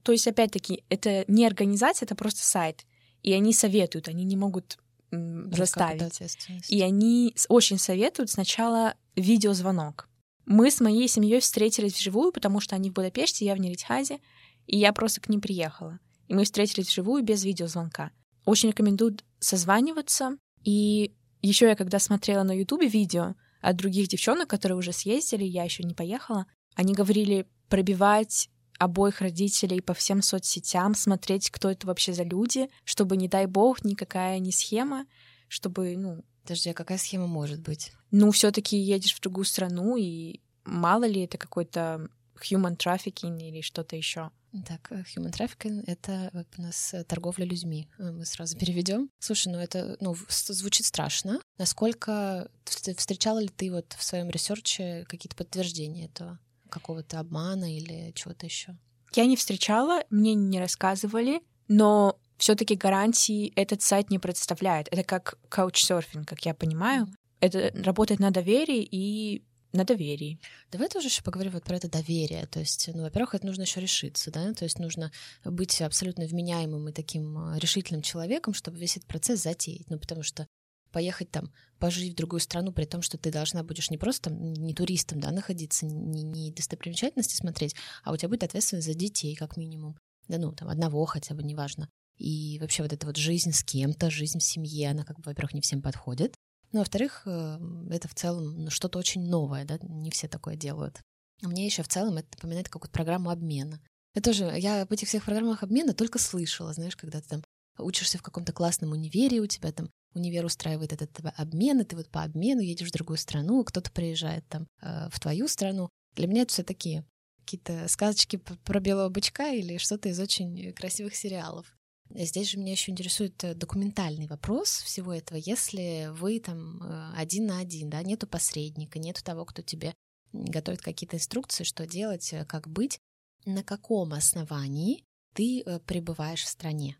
То 0.02 0.10
есть, 0.10 0.26
опять-таки, 0.26 0.82
это 0.88 1.24
не 1.28 1.46
организация, 1.46 2.06
это 2.06 2.16
просто 2.16 2.42
сайт. 2.42 2.84
И 3.22 3.32
они 3.32 3.52
советуют, 3.52 4.08
они 4.08 4.24
не 4.24 4.36
могут 4.36 4.78
м, 5.12 5.52
заставить. 5.52 6.20
И 6.68 6.82
они 6.82 7.36
очень 7.48 7.78
советуют 7.78 8.30
сначала 8.30 8.94
видеозвонок. 9.14 10.08
Мы 10.44 10.72
с 10.72 10.80
моей 10.80 11.06
семьей 11.06 11.38
встретились 11.38 11.94
вживую, 11.94 12.32
потому 12.32 12.58
что 12.58 12.74
они 12.74 12.90
в 12.90 12.94
Будапеште, 12.94 13.44
я 13.44 13.54
в 13.54 13.60
Неритхазе, 13.60 14.18
и 14.66 14.76
я 14.76 14.92
просто 14.92 15.20
к 15.20 15.28
ним 15.28 15.40
приехала. 15.40 16.00
И 16.28 16.34
мы 16.34 16.44
встретились 16.44 16.88
вживую 16.88 17.22
без 17.22 17.44
видеозвонка. 17.44 18.10
Очень 18.44 18.70
рекомендую 18.70 19.18
созваниваться. 19.38 20.36
И 20.64 21.14
еще 21.40 21.66
я 21.66 21.76
когда 21.76 21.98
смотрела 21.98 22.42
на 22.42 22.52
Ютубе 22.52 22.88
видео, 22.88 23.34
от 23.60 23.76
других 23.76 24.08
девчонок, 24.08 24.48
которые 24.48 24.76
уже 24.76 24.92
съездили, 24.92 25.44
я 25.44 25.64
еще 25.64 25.84
не 25.84 25.94
поехала. 25.94 26.46
Они 26.74 26.94
говорили 26.94 27.46
пробивать 27.68 28.50
обоих 28.78 29.20
родителей 29.20 29.80
по 29.80 29.94
всем 29.94 30.22
соцсетям, 30.22 30.94
смотреть, 30.94 31.50
кто 31.50 31.70
это 31.70 31.86
вообще 31.86 32.12
за 32.12 32.24
люди, 32.24 32.68
чтобы, 32.84 33.16
не 33.16 33.28
дай 33.28 33.46
бог, 33.46 33.84
никакая 33.84 34.38
не 34.40 34.52
схема, 34.52 35.06
чтобы, 35.48 35.96
ну... 35.96 36.24
Подожди, 36.42 36.70
а 36.70 36.74
какая 36.74 36.98
схема 36.98 37.28
может 37.28 37.60
быть? 37.60 37.92
Ну, 38.10 38.32
все 38.32 38.50
таки 38.50 38.76
едешь 38.76 39.14
в 39.14 39.20
другую 39.20 39.44
страну, 39.44 39.96
и 39.96 40.40
мало 40.64 41.04
ли 41.04 41.22
это 41.22 41.38
какой-то 41.38 42.08
human 42.42 42.76
trafficking 42.76 43.38
или 43.40 43.60
что-то 43.60 43.94
еще. 43.94 44.30
Так, 44.66 44.92
э, 44.92 45.02
human 45.02 45.32
trafficking— 45.32 45.82
это 45.86 46.44
у 46.58 46.62
нас 46.62 46.94
э, 46.94 47.04
торговля 47.04 47.44
людьми. 47.44 47.88
Э, 47.98 48.10
мы 48.10 48.24
сразу 48.26 48.56
переведем. 48.58 49.10
Слушай, 49.18 49.52
ну 49.52 49.58
это 49.58 49.96
ну, 50.00 50.14
звучит 50.28 50.86
страшно. 50.86 51.40
Насколько 51.58 52.50
встречала 52.64 53.38
ли 53.38 53.48
ты 53.48 53.70
вот 53.70 53.94
в 53.98 54.02
своем 54.04 54.28
ресерче 54.30 55.04
какие-то 55.08 55.36
подтверждения 55.36 56.06
этого? 56.06 56.38
какого-то 56.72 57.20
обмана 57.20 57.76
или 57.76 58.12
чего-то 58.14 58.46
еще? 58.46 58.76
Я 59.14 59.26
не 59.26 59.36
встречала, 59.36 60.02
мне 60.10 60.34
не 60.34 60.58
рассказывали, 60.58 61.42
но 61.68 62.18
все-таки 62.38 62.74
гарантии 62.74 63.52
этот 63.54 63.82
сайт 63.82 64.10
не 64.10 64.18
представляет. 64.18 64.88
Это 64.90 65.04
как 65.04 65.38
каучсерфинг, 65.48 66.26
как 66.26 66.44
я 66.46 66.54
понимаю. 66.54 67.06
Это 67.40 67.70
работает 67.84 68.20
на 68.20 68.30
доверии 68.30 68.88
и 68.90 69.44
на 69.72 69.84
доверии. 69.84 70.38
Давай 70.70 70.88
тоже 70.88 71.08
еще 71.08 71.22
поговорим 71.22 71.52
вот 71.52 71.64
про 71.64 71.76
это 71.76 71.88
доверие. 71.88 72.46
То 72.46 72.60
есть, 72.60 72.90
ну, 72.92 73.02
во-первых, 73.02 73.34
это 73.34 73.46
нужно 73.46 73.62
еще 73.62 73.80
решиться, 73.80 74.30
да, 74.30 74.52
то 74.52 74.64
есть 74.64 74.78
нужно 74.78 75.10
быть 75.44 75.80
абсолютно 75.80 76.26
вменяемым 76.26 76.88
и 76.88 76.92
таким 76.92 77.38
а, 77.38 77.58
решительным 77.58 78.02
человеком, 78.02 78.54
чтобы 78.54 78.78
весь 78.78 78.96
этот 78.96 79.08
процесс 79.08 79.42
затеять. 79.42 79.88
Ну, 79.88 79.98
потому 79.98 80.22
что 80.22 80.46
поехать 80.92 81.30
там, 81.30 81.50
пожить 81.78 82.12
в 82.12 82.16
другую 82.16 82.40
страну, 82.40 82.72
при 82.72 82.84
том, 82.84 83.02
что 83.02 83.18
ты 83.18 83.32
должна 83.32 83.64
будешь 83.64 83.90
не 83.90 83.98
просто 83.98 84.30
там, 84.30 84.52
не 84.52 84.74
туристом, 84.74 85.20
да, 85.20 85.30
находиться, 85.30 85.86
не, 85.86 86.22
не 86.22 86.52
достопримечательности 86.52 87.34
смотреть, 87.34 87.74
а 88.04 88.12
у 88.12 88.16
тебя 88.16 88.28
будет 88.28 88.44
ответственность 88.44 88.86
за 88.86 88.94
детей, 88.94 89.34
как 89.34 89.56
минимум. 89.56 89.96
Да, 90.28 90.38
ну, 90.38 90.52
там, 90.52 90.68
одного 90.68 91.04
хотя 91.06 91.34
бы, 91.34 91.42
неважно. 91.42 91.88
И 92.18 92.58
вообще 92.60 92.82
вот 92.82 92.92
эта 92.92 93.06
вот 93.06 93.16
жизнь 93.16 93.52
с 93.52 93.64
кем-то, 93.64 94.10
жизнь 94.10 94.38
в 94.38 94.44
семье, 94.44 94.90
она, 94.90 95.04
как 95.04 95.16
бы, 95.16 95.22
во-первых, 95.24 95.54
не 95.54 95.60
всем 95.60 95.82
подходит. 95.82 96.34
Ну, 96.72 96.78
во-вторых, 96.80 97.22
э, 97.26 97.58
это 97.90 98.08
в 98.08 98.14
целом 98.14 98.70
что-то 98.70 98.98
очень 98.98 99.28
новое, 99.28 99.64
да, 99.64 99.78
не 99.82 100.10
все 100.10 100.26
такое 100.26 100.56
делают. 100.56 101.00
А 101.42 101.48
мне 101.48 101.66
еще 101.66 101.82
в 101.82 101.88
целом 101.88 102.16
это 102.16 102.28
напоминает 102.36 102.68
какую-то 102.68 102.92
программу 102.92 103.30
обмена. 103.30 103.80
Это 104.14 104.30
тоже, 104.30 104.52
я 104.58 104.82
об 104.82 104.92
этих 104.92 105.08
всех 105.08 105.24
программах 105.24 105.62
обмена 105.62 105.94
только 105.94 106.18
слышала, 106.18 106.72
знаешь, 106.72 106.96
когда 106.96 107.20
ты 107.20 107.28
там 107.28 107.44
учишься 107.78 108.18
в 108.18 108.22
каком-то 108.22 108.52
классном 108.52 108.92
универе, 108.92 109.40
у 109.40 109.46
тебя 109.46 109.72
там 109.72 109.90
универ 110.14 110.44
устраивает 110.44 110.92
этот 110.92 111.10
обмен, 111.36 111.80
и 111.80 111.84
ты 111.84 111.96
вот 111.96 112.10
по 112.10 112.22
обмену 112.22 112.60
едешь 112.60 112.88
в 112.88 112.92
другую 112.92 113.16
страну, 113.16 113.64
кто-то 113.64 113.90
приезжает 113.90 114.46
там 114.48 114.66
э, 114.82 115.08
в 115.10 115.18
твою 115.20 115.48
страну. 115.48 115.88
Для 116.14 116.26
меня 116.26 116.42
это 116.42 116.52
все 116.52 116.62
такие 116.62 117.06
какие-то 117.40 117.88
сказочки 117.88 118.36
про 118.36 118.80
белого 118.80 119.08
бычка 119.08 119.48
или 119.48 119.78
что-то 119.78 120.08
из 120.08 120.20
очень 120.20 120.72
красивых 120.72 121.16
сериалов. 121.16 121.74
Здесь 122.14 122.50
же 122.50 122.58
меня 122.58 122.72
еще 122.72 122.90
интересует 122.90 123.42
э, 123.42 123.54
документальный 123.54 124.26
вопрос 124.26 124.82
всего 124.82 125.14
этого. 125.14 125.38
Если 125.38 126.10
вы 126.12 126.40
там 126.40 126.82
э, 126.82 127.12
один 127.16 127.46
на 127.46 127.58
один, 127.58 127.88
да, 127.88 128.02
нету 128.02 128.26
посредника, 128.26 128.98
нету 128.98 129.24
того, 129.24 129.46
кто 129.46 129.62
тебе 129.62 129.94
готовит 130.32 130.82
какие-то 130.82 131.16
инструкции, 131.16 131.64
что 131.64 131.86
делать, 131.86 132.32
э, 132.32 132.44
как 132.44 132.68
быть, 132.68 132.98
на 133.46 133.62
каком 133.62 134.12
основании 134.12 135.04
ты 135.34 135.64
пребываешь 135.86 136.44
в 136.44 136.48
стране? 136.48 136.96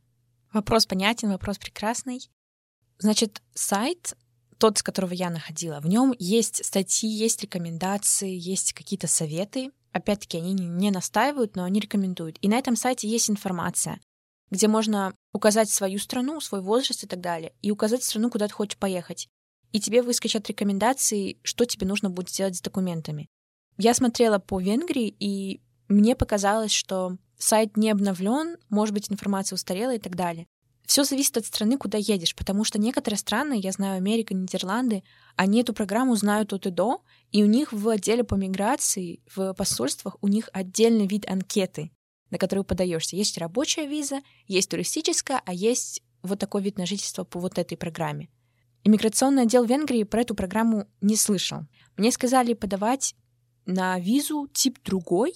Вопрос 0.52 0.87
понятен, 0.87 1.28
вопрос 1.28 1.59
прекрасный. 1.59 2.31
Значит, 2.99 3.42
сайт, 3.54 4.16
тот, 4.59 4.78
с 4.78 4.83
которого 4.83 5.12
я 5.12 5.28
находила, 5.28 5.81
в 5.81 5.87
нем 5.87 6.14
есть 6.19 6.64
статьи, 6.64 7.09
есть 7.09 7.42
рекомендации, 7.42 8.31
есть 8.35 8.73
какие-то 8.73 9.07
советы. 9.07 9.71
Опять-таки, 9.92 10.38
они 10.38 10.54
не 10.54 10.90
настаивают, 10.90 11.54
но 11.54 11.64
они 11.64 11.81
рекомендуют. 11.81 12.38
И 12.40 12.49
на 12.49 12.59
этом 12.59 12.76
сайте 12.76 13.09
есть 13.09 13.28
информация, 13.28 14.00
где 14.53 14.69
можно 14.69 15.15
указать 15.33 15.71
свою 15.71 15.99
страну, 15.99 16.39
свой 16.43 16.61
возраст 16.61 17.03
и 17.03 17.07
так 17.07 17.23
далее, 17.23 17.55
и 17.63 17.71
указать 17.71 18.05
страну, 18.05 18.29
куда 18.29 18.49
ты 18.49 18.53
хочешь 18.53 18.77
поехать. 18.77 19.29
И 19.73 19.81
тебе 19.81 20.03
выскочат 20.03 20.47
рекомендации, 20.47 21.39
что 21.43 21.65
тебе 21.65 21.87
нужно 21.87 22.11
будет 22.11 22.29
сделать 22.29 22.57
с 22.57 22.61
документами. 22.61 23.31
Я 23.79 23.95
смотрела 23.95 24.39
по 24.39 24.61
Венгрии, 24.61 25.17
и 25.19 25.63
мне 25.89 26.15
показалось, 26.15 26.71
что 26.71 27.17
сайт 27.39 27.79
не 27.79 27.91
обновлен, 27.91 28.59
может 28.69 28.93
быть, 28.93 29.11
информация 29.11 29.57
устарела 29.57 29.95
и 29.95 29.99
так 29.99 30.17
далее. 30.17 30.47
Все 30.87 31.05
зависит 31.05 31.39
от 31.39 31.47
страны, 31.47 31.79
куда 31.79 31.97
едешь, 31.97 32.37
потому 32.37 32.65
что 32.65 32.79
некоторые 32.79 33.19
страны, 33.19 33.59
я 33.59 33.73
знаю 33.73 33.97
Америка, 33.97 34.35
Нидерланды, 34.35 35.03
они 35.35 35.63
эту 35.63 35.73
программу 35.73 36.15
знают 36.15 36.53
от 36.53 36.67
и 36.67 36.71
до, 36.71 37.03
и 37.31 37.43
у 37.43 37.47
них 37.47 37.73
в 37.73 37.89
отделе 37.89 38.23
по 38.23 38.35
миграции, 38.35 39.23
в 39.35 39.55
посольствах, 39.55 40.19
у 40.21 40.29
них 40.29 40.51
отдельный 40.53 41.07
вид 41.07 41.25
анкеты, 41.27 41.91
на 42.33 42.39
которую 42.39 42.65
подаешься. 42.65 43.15
Есть 43.15 43.39
рабочая 43.39 43.87
виза, 43.87 44.23
есть 44.49 44.71
туристическая, 44.71 45.41
а 45.45 45.53
есть 45.53 46.03
вот 46.23 46.39
такой 46.41 46.62
вид 46.62 46.79
на 46.79 46.87
жительство 46.87 47.25
по 47.25 47.39
вот 47.39 47.59
этой 47.59 47.77
программе. 47.77 48.31
Иммиграционный 48.85 49.43
отдел 49.43 49.65
Венгрии 49.65 50.03
про 50.03 50.23
эту 50.23 50.35
программу 50.35 50.89
не 51.01 51.15
слышал. 51.15 51.67
Мне 51.97 52.11
сказали 52.11 52.55
подавать 52.55 53.15
на 53.67 53.99
визу 54.01 54.49
тип 54.53 54.79
другой 54.83 55.35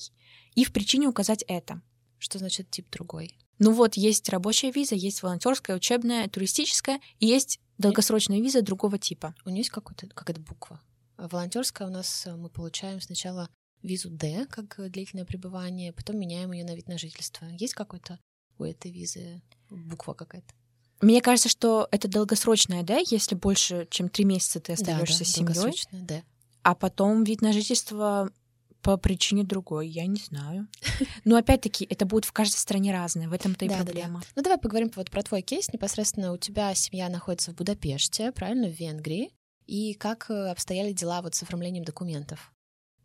и 0.54 0.64
в 0.64 0.72
причине 0.72 1.06
указать 1.06 1.44
это. 1.46 1.82
Что 2.18 2.38
значит 2.38 2.70
тип 2.70 2.90
другой? 2.90 3.36
Ну 3.58 3.72
вот, 3.72 3.94
есть 3.96 4.28
рабочая 4.30 4.70
виза, 4.70 4.94
есть 4.94 5.22
волонтерская, 5.22 5.76
учебная, 5.76 6.28
туристическая, 6.28 7.00
и 7.20 7.26
есть 7.26 7.60
долгосрочная 7.76 8.40
виза 8.40 8.62
другого 8.62 8.98
типа. 8.98 9.34
У 9.44 9.50
нее 9.50 9.58
есть 9.58 9.70
какой-то, 9.70 10.06
какая-то 10.08 10.40
буква. 10.40 10.80
Волонтерская 11.18 11.88
у 11.88 11.90
нас 11.90 12.26
э, 12.26 12.34
мы 12.36 12.48
получаем 12.48 13.00
сначала 13.00 13.48
визу 13.86 14.10
D, 14.10 14.46
как 14.46 14.76
длительное 14.90 15.24
пребывание, 15.24 15.92
потом 15.92 16.18
меняем 16.18 16.52
ее 16.52 16.64
на 16.64 16.74
вид 16.74 16.88
на 16.88 16.98
жительство. 16.98 17.46
Есть 17.58 17.74
какой-то 17.74 18.18
у 18.58 18.64
этой 18.64 18.90
визы 18.90 19.40
буква 19.70 20.14
какая-то? 20.14 20.54
Мне 21.00 21.20
кажется, 21.20 21.48
что 21.48 21.88
это 21.90 22.08
долгосрочная 22.08 22.82
D, 22.82 23.04
если 23.10 23.34
больше, 23.34 23.86
чем 23.90 24.08
три 24.08 24.24
месяца 24.24 24.60
ты 24.60 24.72
остаешься 24.72 25.18
да, 25.18 25.24
да, 25.24 25.24
с 25.24 25.62
семьей. 25.62 26.04
D. 26.06 26.24
А 26.62 26.74
потом 26.74 27.24
вид 27.24 27.42
на 27.42 27.52
жительство 27.52 28.30
по 28.80 28.96
причине 28.96 29.42
другой, 29.42 29.88
я 29.88 30.06
не 30.06 30.20
знаю. 30.20 30.68
Но 31.24 31.36
опять-таки, 31.36 31.84
это 31.90 32.06
будет 32.06 32.24
в 32.24 32.32
каждой 32.32 32.56
стране 32.56 32.92
разное, 32.92 33.28
в 33.28 33.32
этом-то 33.32 33.64
и 33.64 33.68
да, 33.68 33.76
проблема. 33.76 34.20
Да, 34.20 34.26
да. 34.26 34.32
Ну 34.36 34.42
давай 34.42 34.58
поговорим 34.58 34.90
вот 34.94 35.10
про 35.10 35.22
твой 35.22 35.42
кейс. 35.42 35.72
Непосредственно 35.72 36.32
у 36.32 36.38
тебя 36.38 36.74
семья 36.74 37.08
находится 37.08 37.50
в 37.50 37.56
Будапеште, 37.56 38.32
правильно, 38.32 38.68
в 38.68 38.78
Венгрии. 38.78 39.30
И 39.66 39.94
как 39.94 40.30
э, 40.30 40.50
обстояли 40.50 40.92
дела 40.92 41.20
вот 41.20 41.34
с 41.34 41.42
оформлением 41.42 41.84
документов? 41.84 42.52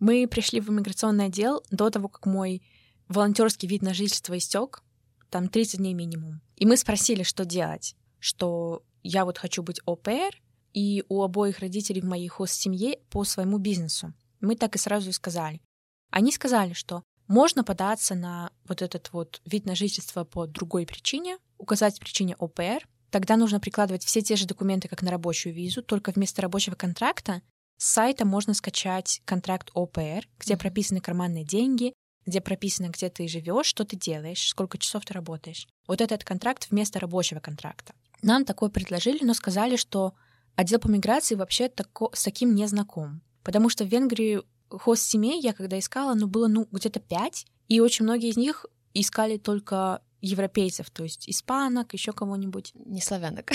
Мы 0.01 0.27
пришли 0.27 0.60
в 0.60 0.70
иммиграционный 0.70 1.25
отдел 1.25 1.63
до 1.70 1.91
того, 1.91 2.10
как 2.10 2.25
мой 2.25 2.63
волонтерский 3.08 3.67
вид 3.67 3.84
на 3.84 3.93
жительство 3.93 4.36
истек, 4.36 4.81
там 5.29 5.48
30 5.48 5.77
дней 5.77 5.93
минимум. 5.93 6.41
И 6.55 6.65
мы 6.65 6.75
спросили, 6.75 7.22
что 7.22 7.46
делать, 7.46 7.96
что 8.17 8.81
я 9.03 9.25
вот 9.25 9.38
хочу 9.38 9.62
быть 9.62 9.79
ОПР, 9.86 10.41
и 10.74 11.03
у 11.08 11.22
обоих 11.22 11.60
родителей 11.60 12.01
в 12.01 12.05
моей 12.05 12.27
хост-семье 12.29 12.98
по 13.12 13.24
своему 13.24 13.60
бизнесу. 13.60 14.12
Мы 14.39 14.55
так 14.55 14.75
и 14.75 14.79
сразу 14.79 15.10
и 15.10 15.13
сказали. 15.13 15.62
Они 16.10 16.31
сказали, 16.31 16.74
что 16.74 17.03
можно 17.27 17.63
податься 17.63 18.15
на 18.15 18.51
вот 18.65 18.81
этот 18.81 19.13
вот 19.13 19.39
вид 19.46 19.65
на 19.65 19.75
жительство 19.75 20.24
по 20.24 20.48
другой 20.48 20.88
причине, 20.88 21.38
указать 21.60 22.00
причине 22.00 22.36
ОПР, 22.39 22.88
тогда 23.12 23.38
нужно 23.38 23.60
прикладывать 23.60 24.03
все 24.03 24.22
те 24.22 24.36
же 24.36 24.48
документы, 24.48 24.88
как 24.88 25.03
на 25.03 25.12
рабочую 25.12 25.53
визу, 25.53 25.84
только 25.84 26.12
вместо 26.12 26.41
рабочего 26.41 26.74
контракта 26.74 27.43
с 27.81 27.93
сайта 27.93 28.25
можно 28.25 28.53
скачать 28.53 29.23
контракт 29.25 29.71
ОПР, 29.73 30.27
где 30.38 30.55
прописаны 30.55 31.01
карманные 31.01 31.43
деньги, 31.43 31.93
где 32.27 32.39
прописано, 32.39 32.89
где 32.89 33.09
ты 33.09 33.27
живешь, 33.27 33.65
что 33.65 33.85
ты 33.85 33.95
делаешь, 33.95 34.50
сколько 34.50 34.77
часов 34.77 35.03
ты 35.03 35.15
работаешь. 35.15 35.67
Вот 35.88 36.00
этот 36.00 36.23
контракт 36.23 36.67
вместо 36.69 37.00
рабочего 37.00 37.39
контракта. 37.39 37.95
Нам 38.21 38.45
такое 38.45 38.69
предложили, 38.69 39.25
но 39.25 39.33
сказали, 39.33 39.77
что 39.77 40.13
отдел 40.55 40.77
по 40.77 40.89
миграции 40.89 41.33
вообще 41.33 41.69
тако, 41.69 42.11
с 42.13 42.21
таким 42.21 42.53
не 42.53 42.67
знаком. 42.67 43.23
Потому 43.41 43.67
что 43.67 43.83
в 43.83 43.88
Венгрии 43.88 44.43
хост-семей 44.69 45.41
я 45.41 45.51
когда 45.53 45.79
искала, 45.79 46.13
ну, 46.13 46.27
было, 46.27 46.47
ну, 46.47 46.67
где-то 46.71 47.00
пять, 47.00 47.47
и 47.67 47.79
очень 47.79 48.05
многие 48.05 48.29
из 48.29 48.38
них 48.38 48.67
искали 48.93 49.39
только 49.39 50.03
европейцев, 50.21 50.91
то 50.91 51.01
есть 51.01 51.27
испанок, 51.27 51.93
еще 51.93 52.13
кого-нибудь. 52.13 52.73
Не 52.75 53.01
славянок. 53.01 53.50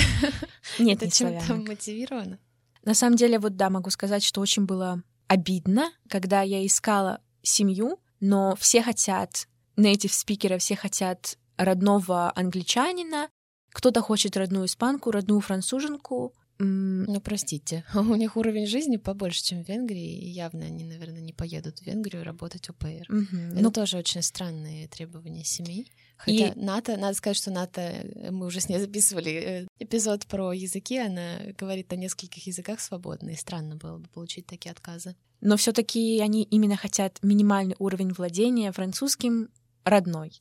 Нет, 0.80 1.00
Это 1.00 1.16
чем-то 1.16 1.54
мотивировано? 1.54 2.40
На 2.86 2.94
самом 2.94 3.16
деле, 3.16 3.38
вот 3.38 3.56
да, 3.56 3.68
могу 3.68 3.90
сказать, 3.90 4.22
что 4.22 4.40
очень 4.40 4.64
было 4.64 5.02
обидно, 5.26 5.92
когда 6.08 6.42
я 6.42 6.64
искала 6.64 7.20
семью, 7.42 7.98
но 8.20 8.56
все 8.56 8.80
хотят 8.80 9.48
native 9.76 10.12
спикера, 10.12 10.56
все 10.56 10.76
хотят 10.76 11.36
родного 11.58 12.32
англичанина, 12.34 13.28
кто-то 13.72 14.00
хочет 14.00 14.36
родную 14.36 14.66
испанку, 14.66 15.10
родную 15.10 15.40
француженку, 15.40 16.32
Ну, 16.58 17.20
простите, 17.20 17.84
у 17.94 18.14
них 18.14 18.36
уровень 18.36 18.66
жизни 18.66 18.96
побольше, 18.96 19.42
чем 19.42 19.62
в 19.62 19.68
Венгрии, 19.68 20.18
и 20.18 20.28
явно 20.30 20.64
они, 20.64 20.84
наверное, 20.84 21.20
не 21.20 21.34
поедут 21.34 21.80
в 21.80 21.82
Венгрию 21.82 22.24
работать 22.24 22.70
ОПР. 22.70 23.06
Угу. 23.10 23.36
Это 23.52 23.60
ну, 23.60 23.70
тоже 23.70 23.98
очень 23.98 24.22
странные 24.22 24.88
требования 24.88 25.44
семей. 25.44 25.92
Хотя 26.16 26.48
и... 26.48 26.58
НАТО, 26.58 26.96
надо 26.96 27.14
сказать, 27.14 27.36
что 27.36 27.50
НАТО, 27.50 27.80
э, 27.80 28.30
мы 28.30 28.46
уже 28.46 28.60
с 28.60 28.68
ней 28.68 28.78
записывали 28.80 29.32
э, 29.32 29.66
эпизод 29.78 30.26
про 30.26 30.52
языки, 30.52 30.98
она 30.98 31.38
говорит 31.58 31.92
о 31.92 31.96
нескольких 31.96 32.46
языках 32.46 32.80
свободно, 32.80 33.30
и 33.30 33.36
странно 33.36 33.76
было 33.76 33.98
бы 33.98 34.08
получить 34.08 34.46
такие 34.46 34.72
отказы. 34.72 35.14
Но 35.40 35.56
все 35.56 35.72
таки 35.72 36.20
они 36.20 36.42
именно 36.44 36.76
хотят 36.76 37.18
минимальный 37.22 37.76
уровень 37.78 38.12
владения 38.12 38.72
французским 38.72 39.50
родной. 39.84 40.32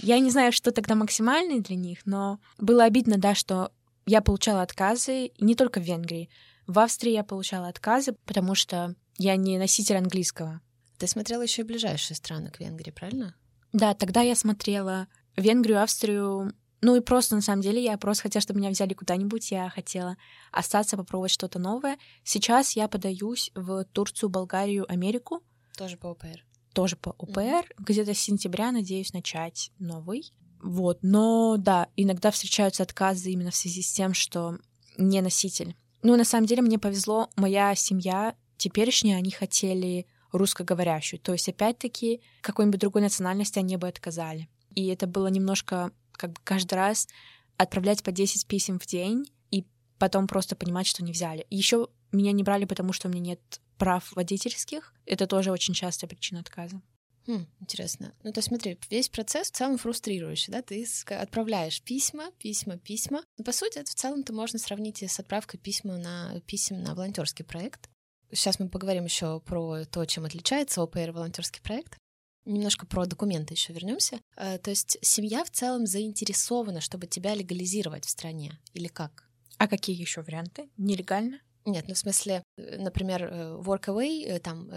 Я 0.00 0.18
не 0.18 0.30
знаю, 0.30 0.52
что 0.52 0.72
тогда 0.72 0.94
максимальный 0.94 1.60
для 1.60 1.76
них, 1.76 2.00
но 2.06 2.40
было 2.58 2.84
обидно, 2.84 3.18
да, 3.18 3.34
что 3.34 3.70
я 4.06 4.22
получала 4.22 4.62
отказы 4.62 5.32
не 5.38 5.54
только 5.54 5.80
в 5.80 5.84
Венгрии. 5.84 6.30
В 6.66 6.78
Австрии 6.78 7.12
я 7.12 7.24
получала 7.24 7.68
отказы, 7.68 8.12
потому 8.24 8.54
что 8.54 8.94
я 9.18 9.36
не 9.36 9.58
носитель 9.58 9.96
английского. 9.96 10.60
Ты 10.98 11.06
смотрела 11.06 11.42
еще 11.42 11.62
и 11.62 11.66
ближайшие 11.66 12.16
страны 12.16 12.50
к 12.50 12.60
Венгрии, 12.60 12.90
правильно? 12.90 13.34
Да, 13.74 13.92
тогда 13.92 14.20
я 14.20 14.36
смотрела 14.36 15.08
Венгрию, 15.36 15.82
Австрию, 15.82 16.54
ну 16.80 16.94
и 16.94 17.00
просто, 17.00 17.34
на 17.34 17.40
самом 17.40 17.60
деле, 17.60 17.82
я 17.82 17.98
просто 17.98 18.22
хотела, 18.22 18.40
чтобы 18.40 18.60
меня 18.60 18.70
взяли 18.70 18.94
куда-нибудь, 18.94 19.50
я 19.50 19.68
хотела 19.68 20.16
остаться, 20.52 20.96
попробовать 20.96 21.32
что-то 21.32 21.58
новое. 21.58 21.98
Сейчас 22.22 22.76
я 22.76 22.86
подаюсь 22.86 23.50
в 23.56 23.84
Турцию, 23.86 24.30
Болгарию, 24.30 24.84
Америку. 24.88 25.42
Тоже 25.76 25.96
по 25.96 26.08
ОПР. 26.10 26.44
Тоже 26.72 26.94
по 26.96 27.10
ОПР. 27.18 27.40
Mm-hmm. 27.40 27.74
Где-то 27.78 28.14
с 28.14 28.18
сентября 28.18 28.70
надеюсь 28.70 29.12
начать 29.12 29.72
новый. 29.80 30.32
Вот, 30.62 30.98
но 31.02 31.56
да, 31.56 31.88
иногда 31.96 32.30
встречаются 32.30 32.84
отказы 32.84 33.32
именно 33.32 33.50
в 33.50 33.56
связи 33.56 33.82
с 33.82 33.92
тем, 33.92 34.14
что 34.14 34.58
не 34.96 35.20
носитель. 35.20 35.74
Ну, 36.02 36.16
на 36.16 36.24
самом 36.24 36.46
деле, 36.46 36.62
мне 36.62 36.78
повезло, 36.78 37.28
моя 37.34 37.74
семья 37.74 38.36
теперешняя, 38.56 39.16
они 39.16 39.32
хотели 39.32 40.06
русскоговорящую. 40.38 41.20
То 41.20 41.32
есть, 41.32 41.48
опять-таки, 41.48 42.20
какой-нибудь 42.40 42.80
другой 42.80 43.02
национальности 43.02 43.58
они 43.58 43.76
бы 43.76 43.88
отказали. 43.88 44.48
И 44.74 44.86
это 44.88 45.06
было 45.06 45.28
немножко, 45.28 45.92
как 46.12 46.32
бы 46.32 46.40
каждый 46.44 46.74
раз 46.74 47.08
отправлять 47.56 48.02
по 48.02 48.12
10 48.12 48.46
писем 48.46 48.78
в 48.78 48.86
день 48.86 49.30
и 49.50 49.64
потом 49.98 50.26
просто 50.26 50.56
понимать, 50.56 50.86
что 50.86 51.04
не 51.04 51.12
взяли. 51.12 51.46
Еще 51.50 51.88
меня 52.12 52.32
не 52.32 52.42
брали, 52.42 52.64
потому 52.64 52.92
что 52.92 53.08
у 53.08 53.10
меня 53.10 53.22
нет 53.22 53.60
прав 53.78 54.12
водительских. 54.14 54.94
Это 55.06 55.26
тоже 55.26 55.52
очень 55.52 55.74
частая 55.74 56.08
причина 56.08 56.40
отказа. 56.40 56.80
Хм, 57.26 57.46
интересно. 57.60 58.12
Ну, 58.22 58.32
то 58.32 58.42
смотри, 58.42 58.78
весь 58.90 59.08
процесс 59.08 59.50
в 59.50 59.54
целом 59.54 59.78
фрустрирующий, 59.78 60.52
да? 60.52 60.60
Ты 60.60 60.86
отправляешь 61.08 61.80
письма, 61.80 62.30
письма, 62.38 62.76
письма. 62.76 63.22
Но, 63.38 63.44
по 63.44 63.52
сути, 63.52 63.78
это 63.78 63.90
в 63.90 63.94
целом-то 63.94 64.32
можно 64.32 64.58
сравнить 64.58 65.02
с 65.02 65.18
отправкой 65.18 65.58
письма 65.58 65.96
на, 65.96 66.40
писем 66.46 66.82
на 66.82 66.94
волонтерский 66.94 67.44
проект. 67.44 67.88
Сейчас 68.34 68.58
мы 68.58 68.68
поговорим 68.68 69.04
еще 69.04 69.40
про 69.40 69.84
то, 69.84 70.04
чем 70.06 70.24
отличается 70.24 70.82
ОПР 70.82 71.12
волонтерский 71.12 71.62
проект. 71.62 71.96
Немножко 72.44 72.84
про 72.84 73.06
документы 73.06 73.54
еще 73.54 73.72
вернемся. 73.72 74.20
Э, 74.36 74.58
то 74.58 74.70
есть 74.70 74.98
семья 75.00 75.44
в 75.44 75.50
целом 75.50 75.86
заинтересована, 75.86 76.80
чтобы 76.80 77.06
тебя 77.06 77.34
легализировать 77.34 78.04
в 78.04 78.10
стране, 78.10 78.58
или 78.74 78.88
как? 78.88 79.28
А 79.56 79.68
какие 79.68 79.98
еще 79.98 80.22
варианты? 80.22 80.68
Нелегально? 80.76 81.40
Нет, 81.64 81.86
ну 81.88 81.94
в 81.94 81.98
смысле, 81.98 82.42
э, 82.58 82.76
например, 82.76 83.24
э, 83.24 83.62
workaway, 83.64 84.38
там 84.40 84.68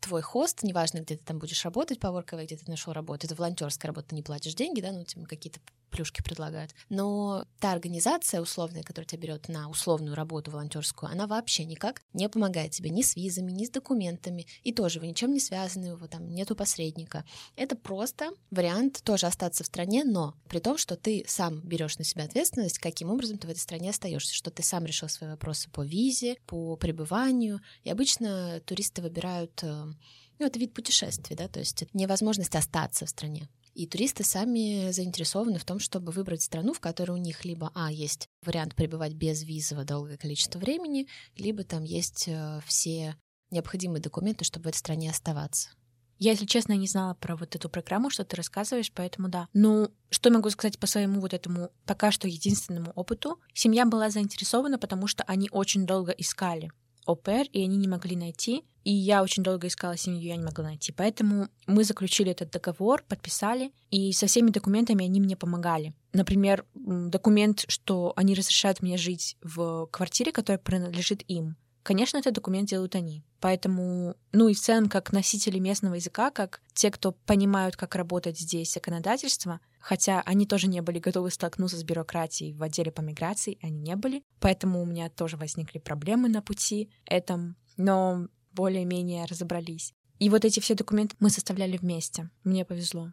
твой 0.00 0.22
хост, 0.22 0.62
неважно, 0.62 1.00
где 1.00 1.16
ты 1.16 1.24
там 1.24 1.38
будешь 1.38 1.62
работать 1.64 2.00
по 2.00 2.06
Workaway, 2.06 2.46
где 2.46 2.56
ты 2.56 2.70
нашел 2.70 2.92
работу, 2.94 3.26
это 3.26 3.34
волонтерская 3.34 3.88
работа, 3.88 4.08
ты 4.08 4.14
не 4.14 4.22
платишь 4.22 4.54
деньги, 4.54 4.80
да, 4.80 4.92
ну, 4.92 5.04
тебе 5.04 5.26
какие-то 5.26 5.60
плюшки 5.90 6.22
предлагают. 6.22 6.74
Но 6.88 7.44
та 7.58 7.72
организация 7.72 8.40
условная, 8.40 8.82
которая 8.82 9.06
тебя 9.06 9.22
берет 9.22 9.48
на 9.48 9.68
условную 9.68 10.14
работу 10.14 10.50
волонтерскую, 10.50 11.10
она 11.10 11.26
вообще 11.26 11.64
никак 11.64 12.02
не 12.12 12.28
помогает 12.28 12.72
тебе 12.72 12.90
ни 12.90 13.02
с 13.02 13.16
визами, 13.16 13.52
ни 13.52 13.64
с 13.64 13.70
документами. 13.70 14.46
И 14.62 14.72
тоже 14.72 15.00
вы 15.00 15.08
ничем 15.08 15.32
не 15.32 15.40
связаны, 15.40 15.96
вы, 15.96 16.08
там 16.08 16.28
нету 16.28 16.56
посредника. 16.56 17.24
Это 17.56 17.76
просто 17.76 18.30
вариант 18.50 19.02
тоже 19.04 19.26
остаться 19.26 19.64
в 19.64 19.66
стране, 19.66 20.04
но 20.04 20.34
при 20.48 20.58
том, 20.60 20.78
что 20.78 20.96
ты 20.96 21.24
сам 21.26 21.60
берешь 21.60 21.98
на 21.98 22.04
себя 22.04 22.24
ответственность, 22.24 22.78
каким 22.78 23.10
образом 23.10 23.38
ты 23.38 23.46
в 23.46 23.50
этой 23.50 23.60
стране 23.60 23.90
остаешься, 23.90 24.34
что 24.34 24.50
ты 24.50 24.62
сам 24.62 24.84
решил 24.84 25.08
свои 25.08 25.30
вопросы 25.30 25.68
по 25.70 25.84
визе, 25.84 26.36
по 26.46 26.76
пребыванию. 26.76 27.60
И 27.84 27.90
обычно 27.90 28.60
туристы 28.64 29.02
выбирают 29.02 29.62
э, 29.62 29.92
ну, 30.40 30.46
это 30.46 30.58
вид 30.58 30.72
путешествий, 30.72 31.36
да, 31.36 31.48
то 31.48 31.60
есть 31.60 31.84
невозможность 31.92 32.56
остаться 32.56 33.04
в 33.04 33.10
стране. 33.10 33.48
И 33.74 33.86
туристы 33.86 34.24
сами 34.24 34.90
заинтересованы 34.90 35.58
в 35.58 35.64
том, 35.64 35.78
чтобы 35.78 36.12
выбрать 36.12 36.42
страну, 36.42 36.72
в 36.72 36.80
которой 36.80 37.12
у 37.12 37.16
них 37.16 37.44
либо, 37.44 37.70
а, 37.74 37.90
есть 37.90 38.28
вариант 38.42 38.74
пребывать 38.74 39.14
без 39.14 39.42
визового 39.42 39.86
долгое 39.86 40.16
количество 40.16 40.58
времени, 40.58 41.06
либо 41.36 41.64
там 41.64 41.84
есть 41.84 42.24
э, 42.26 42.60
все 42.66 43.16
необходимые 43.50 44.00
документы, 44.00 44.44
чтобы 44.44 44.64
в 44.64 44.68
этой 44.68 44.78
стране 44.78 45.10
оставаться. 45.10 45.70
Я, 46.18 46.32
если 46.32 46.44
честно, 46.44 46.74
не 46.74 46.86
знала 46.86 47.14
про 47.14 47.34
вот 47.34 47.56
эту 47.56 47.70
программу, 47.70 48.10
что 48.10 48.24
ты 48.24 48.36
рассказываешь, 48.36 48.92
поэтому 48.92 49.28
да. 49.28 49.48
Ну, 49.54 49.90
что 50.10 50.30
могу 50.30 50.50
сказать 50.50 50.78
по 50.78 50.86
своему 50.86 51.20
вот 51.20 51.32
этому 51.32 51.70
пока 51.86 52.12
что 52.12 52.28
единственному 52.28 52.92
опыту? 52.94 53.40
Семья 53.54 53.86
была 53.86 54.10
заинтересована, 54.10 54.78
потому 54.78 55.06
что 55.06 55.24
они 55.24 55.48
очень 55.50 55.86
долго 55.86 56.12
искали 56.12 56.70
ОПР, 57.06 57.46
и 57.52 57.62
они 57.62 57.76
не 57.76 57.88
могли 57.88 58.16
найти. 58.16 58.64
И 58.82 58.92
я 58.92 59.22
очень 59.22 59.42
долго 59.42 59.66
искала 59.66 59.96
семью, 59.96 60.22
я 60.22 60.36
не 60.36 60.44
могла 60.44 60.64
найти. 60.64 60.90
Поэтому 60.92 61.48
мы 61.66 61.84
заключили 61.84 62.30
этот 62.30 62.50
договор, 62.50 63.04
подписали, 63.06 63.72
и 63.90 64.12
со 64.12 64.26
всеми 64.26 64.50
документами 64.50 65.04
они 65.04 65.20
мне 65.20 65.36
помогали. 65.36 65.94
Например, 66.12 66.64
документ, 66.74 67.64
что 67.68 68.12
они 68.16 68.34
разрешают 68.34 68.80
мне 68.80 68.96
жить 68.96 69.36
в 69.42 69.86
квартире, 69.90 70.32
которая 70.32 70.58
принадлежит 70.58 71.22
им. 71.28 71.56
Конечно, 71.82 72.18
этот 72.18 72.34
документ 72.34 72.68
делают 72.68 72.94
они. 72.94 73.24
Поэтому, 73.40 74.16
ну 74.32 74.48
и 74.48 74.54
в 74.54 74.60
целом, 74.60 74.88
как 74.88 75.12
носители 75.12 75.58
местного 75.58 75.94
языка, 75.94 76.30
как 76.30 76.60
те, 76.74 76.90
кто 76.90 77.12
понимают, 77.12 77.76
как 77.76 77.94
работать 77.94 78.38
здесь 78.38 78.72
законодательство, 78.72 79.60
хотя 79.78 80.20
они 80.26 80.46
тоже 80.46 80.68
не 80.68 80.82
были 80.82 80.98
готовы 80.98 81.30
столкнуться 81.30 81.78
с 81.78 81.84
бюрократией 81.84 82.52
в 82.52 82.62
отделе 82.62 82.92
по 82.92 83.00
миграции, 83.00 83.58
они 83.62 83.78
не 83.80 83.96
были. 83.96 84.22
Поэтому 84.40 84.82
у 84.82 84.86
меня 84.86 85.08
тоже 85.08 85.38
возникли 85.38 85.78
проблемы 85.78 86.28
на 86.28 86.42
пути 86.42 86.90
этом, 87.06 87.56
но 87.78 88.28
более-менее 88.52 89.24
разобрались. 89.24 89.94
И 90.18 90.28
вот 90.28 90.44
эти 90.44 90.60
все 90.60 90.74
документы 90.74 91.16
мы 91.18 91.30
составляли 91.30 91.78
вместе. 91.78 92.30
Мне 92.44 92.66
повезло. 92.66 93.12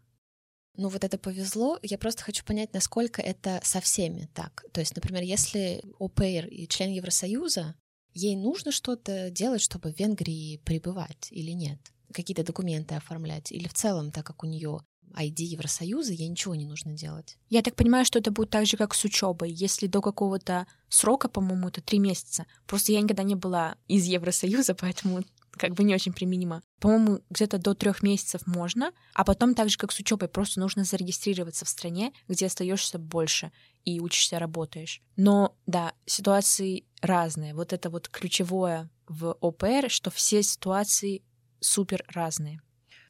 Ну 0.75 0.89
вот 0.89 1.05
это 1.05 1.17
повезло. 1.17 1.79
Я 1.81 1.97
просто 1.97 2.23
хочу 2.23 2.43
понять, 2.43 2.73
насколько 2.73 3.21
это 3.21 3.61
со 3.63 3.79
всеми 3.79 4.29
так. 4.33 4.65
То 4.73 4.81
есть, 4.81 4.95
например, 4.95 5.23
если 5.23 5.81
ОПР 5.99 6.47
и 6.47 6.67
член 6.67 6.91
Евросоюза, 6.91 7.75
ей 8.17 8.35
нужно 8.35 8.71
что-то 8.71 9.29
делать, 9.29 9.61
чтобы 9.61 9.93
в 9.93 9.99
Венгрии 9.99 10.57
пребывать 10.57 11.27
или 11.29 11.51
нет? 11.51 11.79
Какие-то 12.11 12.43
документы 12.43 12.95
оформлять? 12.95 13.51
Или 13.51 13.67
в 13.67 13.73
целом, 13.73 14.11
так 14.11 14.25
как 14.25 14.43
у 14.43 14.47
нее 14.47 14.79
ID 15.15 15.43
Евросоюза, 15.43 16.13
ей 16.13 16.27
ничего 16.27 16.55
не 16.55 16.65
нужно 16.65 16.93
делать. 16.93 17.37
Я 17.49 17.61
так 17.61 17.75
понимаю, 17.75 18.05
что 18.05 18.19
это 18.19 18.31
будет 18.31 18.49
так 18.49 18.65
же, 18.65 18.77
как 18.77 18.93
с 18.93 19.03
учебой. 19.05 19.51
Если 19.51 19.87
до 19.87 20.01
какого-то 20.01 20.67
срока, 20.89 21.29
по-моему, 21.29 21.69
это 21.69 21.81
три 21.81 21.99
месяца. 21.99 22.45
Просто 22.65 22.91
я 22.91 23.01
никогда 23.01 23.23
не 23.23 23.35
была 23.35 23.75
из 23.87 24.05
Евросоюза, 24.05 24.73
поэтому 24.79 25.23
как 25.51 25.73
бы 25.73 25.83
не 25.83 25.93
очень 25.93 26.13
применимо. 26.13 26.61
По-моему, 26.79 27.19
где-то 27.29 27.57
до 27.57 27.73
трех 27.73 28.03
месяцев 28.03 28.45
можно, 28.45 28.91
а 29.13 29.23
потом 29.23 29.55
так 29.55 29.69
же, 29.69 29.77
как 29.77 29.91
с 29.91 29.99
учебой, 29.99 30.27
просто 30.27 30.59
нужно 30.59 30.83
зарегистрироваться 30.83 31.65
в 31.65 31.69
стране, 31.69 32.13
где 32.27 32.45
остаешься 32.45 32.99
больше 32.99 33.51
и 33.87 34.01
учишься, 34.01 34.37
работаешь. 34.37 35.01
Но 35.15 35.55
да, 35.65 35.93
ситуации 36.05 36.83
разные. 37.01 37.53
Вот 37.53 37.71
это 37.71 37.89
вот 37.89 38.09
ключевое 38.09 38.89
в 39.07 39.37
ОПР, 39.39 39.89
что 39.89 40.11
все 40.11 40.43
ситуации 40.43 41.23
супер 41.61 42.03
разные. 42.09 42.61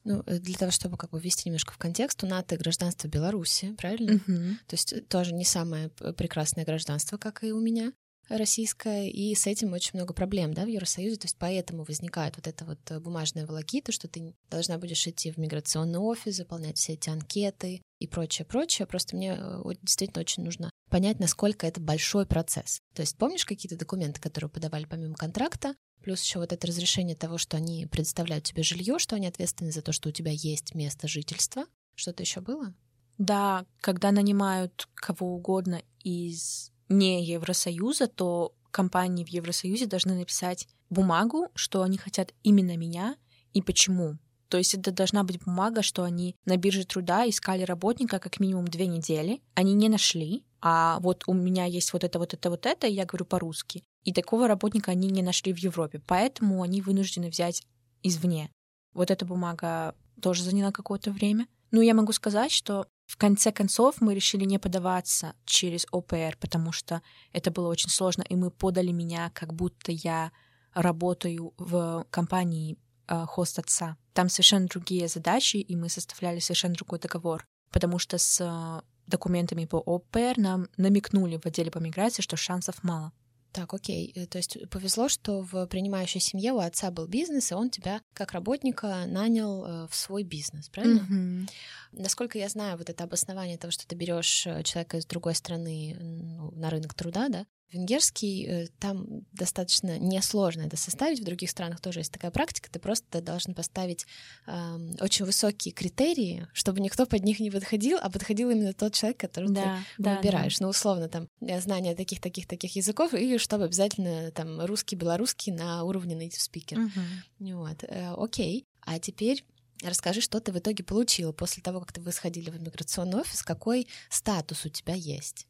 Ну, 0.03 0.21
э, 0.27 0.37
для 0.37 0.53
того, 0.53 0.69
чтобы 0.69 0.95
как 0.95 1.09
бы 1.09 1.19
ввести 1.19 1.49
немножко 1.49 1.73
в 1.73 1.79
контекст, 1.79 2.23
у 2.23 2.27
НАТО 2.27 2.57
гражданство 2.57 3.07
Беларуси, 3.07 3.73
правильно? 3.73 4.11
Uh-huh. 4.11 4.53
То 4.67 4.73
есть 4.75 4.93
э, 4.93 5.01
тоже 5.01 5.33
не 5.33 5.45
самое 5.45 5.89
прекрасное 5.89 6.63
гражданство, 6.63 7.17
как 7.17 7.43
и 7.43 7.51
у 7.51 7.59
меня 7.59 7.91
российская, 8.29 9.09
и 9.09 9.33
с 9.35 9.47
этим 9.47 9.73
очень 9.73 9.91
много 9.93 10.13
проблем, 10.13 10.53
да, 10.53 10.65
в 10.65 10.67
Евросоюзе, 10.67 11.17
то 11.17 11.25
есть 11.25 11.37
поэтому 11.39 11.83
возникает 11.83 12.35
вот 12.37 12.47
эта 12.47 12.65
вот 12.65 12.79
э, 12.89 12.99
бумажная 12.99 13.45
волокита, 13.45 13.91
что 13.91 14.07
ты 14.07 14.33
должна 14.49 14.77
будешь 14.77 15.05
идти 15.07 15.31
в 15.31 15.37
миграционный 15.37 15.99
офис, 15.99 16.35
заполнять 16.35 16.77
все 16.77 16.93
эти 16.93 17.09
анкеты 17.09 17.81
и 17.99 18.07
прочее, 18.07 18.45
прочее. 18.45 18.85
Просто 18.85 19.15
мне 19.15 19.37
действительно 19.81 20.21
очень 20.21 20.43
нужно 20.43 20.69
понять, 20.89 21.19
насколько 21.19 21.65
это 21.65 21.81
большой 21.81 22.25
процесс. 22.25 22.79
То 22.93 23.01
есть 23.01 23.17
помнишь 23.17 23.45
какие-то 23.45 23.77
документы, 23.77 24.21
которые 24.21 24.49
подавали 24.49 24.85
помимо 24.85 25.15
контракта, 25.15 25.75
Плюс 26.01 26.21
еще 26.21 26.39
вот 26.39 26.53
это 26.53 26.67
разрешение 26.67 27.15
того, 27.15 27.37
что 27.37 27.57
они 27.57 27.85
предоставляют 27.85 28.45
тебе 28.45 28.63
жилье, 28.63 28.99
что 28.99 29.15
они 29.15 29.27
ответственны 29.27 29.71
за 29.71 29.81
то, 29.81 29.91
что 29.91 30.09
у 30.09 30.11
тебя 30.11 30.31
есть 30.31 30.75
место 30.75 31.07
жительства. 31.07 31.65
Что-то 31.95 32.23
еще 32.23 32.39
было? 32.39 32.73
Да, 33.17 33.65
когда 33.81 34.11
нанимают 34.11 34.87
кого 34.93 35.35
угодно 35.35 35.81
из 36.03 36.71
не 36.89 37.23
Евросоюза, 37.23 38.07
то 38.07 38.53
компании 38.71 39.25
в 39.25 39.29
Евросоюзе 39.29 39.85
должны 39.87 40.13
написать 40.13 40.67
бумагу, 40.89 41.49
что 41.55 41.81
они 41.81 41.97
хотят 41.97 42.33
именно 42.43 42.77
меня 42.77 43.15
и 43.53 43.61
почему. 43.61 44.17
То 44.49 44.57
есть 44.57 44.73
это 44.73 44.91
должна 44.91 45.23
быть 45.23 45.43
бумага, 45.43 45.81
что 45.81 46.03
они 46.03 46.35
на 46.45 46.57
бирже 46.57 46.85
труда 46.85 47.27
искали 47.27 47.63
работника 47.63 48.19
как 48.19 48.39
минимум 48.39 48.67
две 48.67 48.87
недели, 48.87 49.41
они 49.55 49.73
не 49.73 49.89
нашли, 49.89 50.43
а 50.61 50.99
вот 51.01 51.23
у 51.27 51.33
меня 51.33 51.65
есть 51.65 51.91
вот 51.91 52.03
это, 52.03 52.17
вот 52.19 52.33
это, 52.33 52.49
вот 52.49 52.65
это, 52.65 52.87
и 52.87 52.93
я 52.93 53.05
говорю 53.05 53.25
по-русски. 53.25 53.83
И 54.03 54.13
такого 54.13 54.47
работника 54.47 54.91
они 54.91 55.09
не 55.09 55.21
нашли 55.21 55.53
в 55.53 55.57
Европе, 55.57 56.01
поэтому 56.05 56.61
они 56.61 56.81
вынуждены 56.81 57.29
взять 57.29 57.63
извне. 58.03 58.49
Вот 58.93 59.11
эта 59.11 59.25
бумага 59.25 59.95
тоже 60.21 60.43
заняла 60.43 60.71
какое-то 60.71 61.11
время. 61.11 61.47
Ну, 61.71 61.81
я 61.81 61.93
могу 61.93 62.13
сказать, 62.13 62.51
что 62.51 62.87
в 63.07 63.15
конце 63.15 63.51
концов 63.53 64.01
мы 64.01 64.13
решили 64.13 64.43
не 64.43 64.59
подаваться 64.59 65.33
через 65.45 65.87
ОПР, 65.91 66.37
потому 66.39 66.73
что 66.73 67.01
это 67.31 67.51
было 67.51 67.69
очень 67.69 67.89
сложно, 67.89 68.23
и 68.23 68.35
мы 68.35 68.51
подали 68.51 68.91
меня, 68.91 69.31
как 69.33 69.53
будто 69.53 69.93
я 69.93 70.31
работаю 70.73 71.53
в 71.57 72.05
компании 72.09 72.77
э, 73.07 73.25
хост 73.25 73.59
отца. 73.59 73.97
Там 74.13 74.27
совершенно 74.27 74.67
другие 74.67 75.07
задачи, 75.07 75.57
и 75.57 75.75
мы 75.77 75.87
составляли 75.87 76.39
совершенно 76.39 76.75
другой 76.75 76.99
договор, 76.99 77.45
потому 77.71 77.97
что 77.97 78.17
с 78.17 78.41
э, 78.41 78.81
документами 79.07 79.65
по 79.65 79.77
ОПР 79.77 80.33
нам 80.37 80.67
намекнули 80.75 81.37
в 81.37 81.45
отделе 81.45 81.71
по 81.71 81.79
миграции, 81.79 82.21
что 82.21 82.35
шансов 82.35 82.83
мало. 82.83 83.13
Так, 83.57 83.73
окей. 83.73 84.11
Э, 84.15 84.27
то 84.27 84.37
есть 84.37 84.69
повезло, 84.69 85.09
что 85.09 85.41
в 85.41 85.65
принимающей 85.65 86.19
семье 86.19 86.53
у 86.53 86.59
отца 86.59 86.91
был 86.91 87.07
бизнес, 87.07 87.51
и 87.51 87.55
он 87.55 87.71
тебя 87.71 88.01
как 88.13 88.33
работника 88.33 89.05
нанял 89.07 89.65
э, 89.65 89.87
в 89.87 89.95
свой 89.95 90.21
бизнес, 90.21 90.69
правильно? 90.69 91.07
Mm-hmm. 91.09 91.49
Насколько 91.93 92.37
я 92.37 92.49
знаю, 92.49 92.77
вот 92.77 92.91
это 92.91 93.03
обоснование 93.03 93.57
того, 93.57 93.71
что 93.71 93.87
ты 93.87 93.95
берешь 93.95 94.45
э, 94.45 94.61
человека 94.61 94.97
из 94.97 95.07
другой 95.07 95.33
страны 95.33 95.97
ну, 95.99 96.51
на 96.51 96.69
рынок 96.69 96.93
труда, 96.93 97.29
да, 97.29 97.47
Венгерский, 97.71 98.45
э, 98.45 98.67
там 98.79 99.25
достаточно 99.33 99.99
несложно 99.99 100.61
это 100.61 100.77
составить, 100.77 101.19
в 101.19 101.25
других 101.25 101.49
странах 101.49 101.81
тоже 101.81 101.99
есть 101.99 102.11
такая 102.11 102.31
практика, 102.31 102.69
ты 102.71 102.79
просто 102.79 103.21
должен 103.21 103.53
поставить 103.53 104.05
э, 104.45 104.77
очень 105.01 105.25
высокие 105.25 105.73
критерии, 105.73 106.47
чтобы 106.53 106.79
никто 106.79 107.05
под 107.05 107.23
них 107.23 107.39
не 107.39 107.51
подходил, 107.51 107.97
а 108.01 108.09
подходил 108.09 108.49
именно 108.49 108.73
тот 108.73 108.93
человек, 108.93 109.19
которого 109.19 109.51
да, 109.51 109.79
ты 109.97 110.03
да, 110.03 110.15
выбираешь. 110.15 110.57
Да. 110.59 110.65
Ну, 110.65 110.69
условно, 110.69 111.09
там, 111.09 111.27
э, 111.41 111.59
знание 111.59 111.95
таких-таких-таких 111.95 112.75
языков, 112.75 113.13
и 113.13 113.37
чтобы 113.37 113.65
обязательно 113.65 114.31
там 114.31 114.61
русский, 114.61 114.95
белорусский 114.95 115.51
на 115.51 115.83
уровне 115.83 116.15
native 116.15 116.39
speaker. 116.39 116.85
Угу. 116.85 117.57
Вот, 117.57 117.83
э, 117.83 118.13
окей. 118.15 118.65
А 118.81 118.99
теперь 118.99 119.43
Расскажи, 119.83 120.21
что 120.21 120.39
ты 120.39 120.51
в 120.51 120.57
итоге 120.57 120.83
получила 120.83 121.31
после 121.31 121.61
того, 121.61 121.81
как 121.81 121.95
вы 121.99 122.11
сходили 122.11 122.49
в 122.49 122.57
иммиграционный 122.57 123.19
офис, 123.19 123.43
какой 123.43 123.87
статус 124.09 124.65
у 124.65 124.69
тебя 124.69 124.95
есть? 124.95 125.45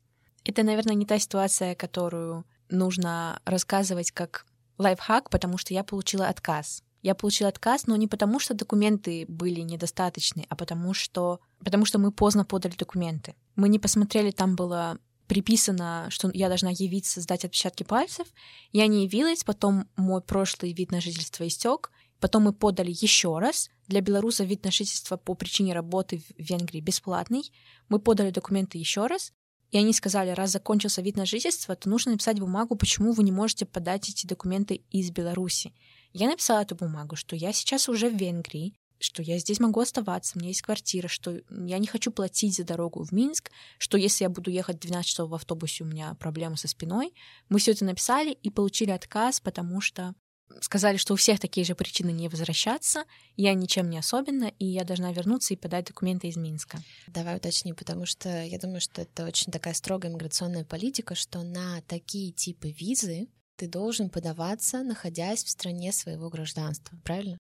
Это, 0.48 0.64
наверное, 0.64 0.96
не 0.96 1.06
та 1.06 1.20
ситуация, 1.20 1.76
которую 1.76 2.46
нужно 2.70 3.42
рассказывать 3.44 4.12
как 4.12 4.46
лайфхак, 4.78 5.30
потому 5.30 5.58
что 5.58 5.74
я 5.74 5.84
получила 5.84 6.30
отказ. 6.30 6.84
Я 7.02 7.16
получила 7.16 7.50
отказ, 7.50 7.86
но 7.86 7.98
не 7.98 8.08
потому, 8.08 8.40
что 8.40 8.54
документы 8.54 9.26
были 9.28 9.60
недостаточны, 9.60 10.46
а 10.48 10.56
потому 10.56 10.94
что, 10.94 11.42
потому 11.60 11.84
что 11.84 12.00
мы 12.00 12.14
поздно 12.14 12.46
подали 12.46 12.76
документы. 12.78 13.36
Мы 13.58 13.68
не 13.68 13.78
посмотрели, 13.78 14.32
там 14.32 14.56
было 14.56 15.00
приписано, 15.28 16.08
что 16.12 16.32
я 16.34 16.48
должна 16.48 16.70
явиться, 16.72 17.20
сдать 17.20 17.44
отпечатки 17.44 17.84
пальцев. 17.84 18.26
Я 18.72 18.88
не 18.88 19.04
явилась, 19.04 19.44
потом 19.44 19.90
мой 19.98 20.22
прошлый 20.22 20.72
вид 20.72 20.92
на 20.92 21.02
жительство 21.02 21.46
истек, 21.46 21.92
потом 22.22 22.44
мы 22.44 22.54
подали 22.54 22.92
еще 22.92 23.38
раз. 23.38 23.70
Для 23.88 24.00
белорусов 24.00 24.48
вид 24.48 24.64
на 24.64 24.72
жительство 24.72 25.18
по 25.18 25.36
причине 25.36 25.74
работы 25.74 26.20
в 26.20 26.24
Венгрии 26.38 26.80
бесплатный. 26.80 27.52
Мы 27.90 28.00
подали 28.00 28.32
документы 28.32 28.78
еще 28.78 29.08
раз, 29.08 29.34
и 29.72 29.78
они 29.78 29.94
сказали, 29.94 30.32
раз 30.32 30.52
закончился 30.52 31.02
вид 31.02 31.18
на 31.18 31.26
жительство, 31.26 31.76
то 31.76 31.90
нужно 31.90 32.14
написать 32.14 32.40
бумагу, 32.40 32.76
почему 32.76 33.12
вы 33.12 33.24
не 33.24 33.32
можете 33.32 33.66
подать 33.66 34.10
эти 34.10 34.26
документы 34.26 34.82
из 34.92 35.12
Беларуси. 35.12 35.74
Я 36.14 36.28
написала 36.28 36.62
эту 36.62 36.76
бумагу, 36.76 37.16
что 37.16 37.36
я 37.36 37.52
сейчас 37.54 37.90
уже 37.90 38.10
в 38.10 38.16
Венгрии, 38.16 38.74
что 39.00 39.22
я 39.22 39.38
здесь 39.38 39.60
могу 39.60 39.80
оставаться, 39.80 40.34
у 40.36 40.40
меня 40.40 40.50
есть 40.50 40.62
квартира, 40.62 41.08
что 41.08 41.40
я 41.50 41.78
не 41.78 41.88
хочу 41.88 42.12
платить 42.12 42.56
за 42.56 42.64
дорогу 42.64 43.04
в 43.04 43.12
Минск, 43.12 43.52
что 43.78 43.98
если 43.98 44.24
я 44.24 44.30
буду 44.30 44.50
ехать 44.50 44.80
12 44.80 45.08
часов 45.08 45.30
в 45.30 45.36
автобусе, 45.36 45.84
у 45.84 45.88
меня 45.88 46.16
проблемы 46.16 46.58
со 46.58 46.68
спиной. 46.68 47.14
Мы 47.50 47.60
все 47.60 47.72
это 47.72 47.86
написали 47.86 48.32
и 48.32 48.50
получили 48.50 48.92
отказ, 48.92 49.40
потому 49.40 49.82
что 49.82 50.16
сказали, 50.62 50.98
что 50.98 51.14
у 51.14 51.18
всех 51.18 51.40
такие 51.40 51.66
же 51.66 51.76
причины 51.76 52.12
не 52.12 52.30
возвращаться, 52.30 53.04
я 53.36 53.54
ничем 53.54 53.90
не 53.90 53.98
особенно, 53.98 54.52
и 54.60 54.66
я 54.66 54.84
должна 54.84 55.12
вернуться 55.12 55.54
и 55.54 55.58
подать 55.58 55.86
документы 55.86 56.28
из 56.28 56.38
Минска. 56.38 56.80
Давай 57.08 57.38
уточни, 57.38 57.74
потому 57.74 58.06
что 58.06 58.44
я 58.44 58.58
думаю, 58.60 58.82
что 58.82 59.02
это 59.02 59.26
очень 59.26 59.52
такая 59.52 59.74
строгая 59.74 60.12
миграционная 60.12 60.64
политика, 60.64 61.16
что 61.16 61.44
на 61.44 61.82
такие 61.88 62.32
типы 62.32 62.72
визы 62.72 63.28
ты 63.56 63.68
должен 63.68 64.10
подаваться, 64.10 64.84
находясь 64.84 65.44
в 65.44 65.50
стране 65.50 65.92
своего 65.92 66.30
гражданства, 66.30 66.98
правильно? 67.04 67.38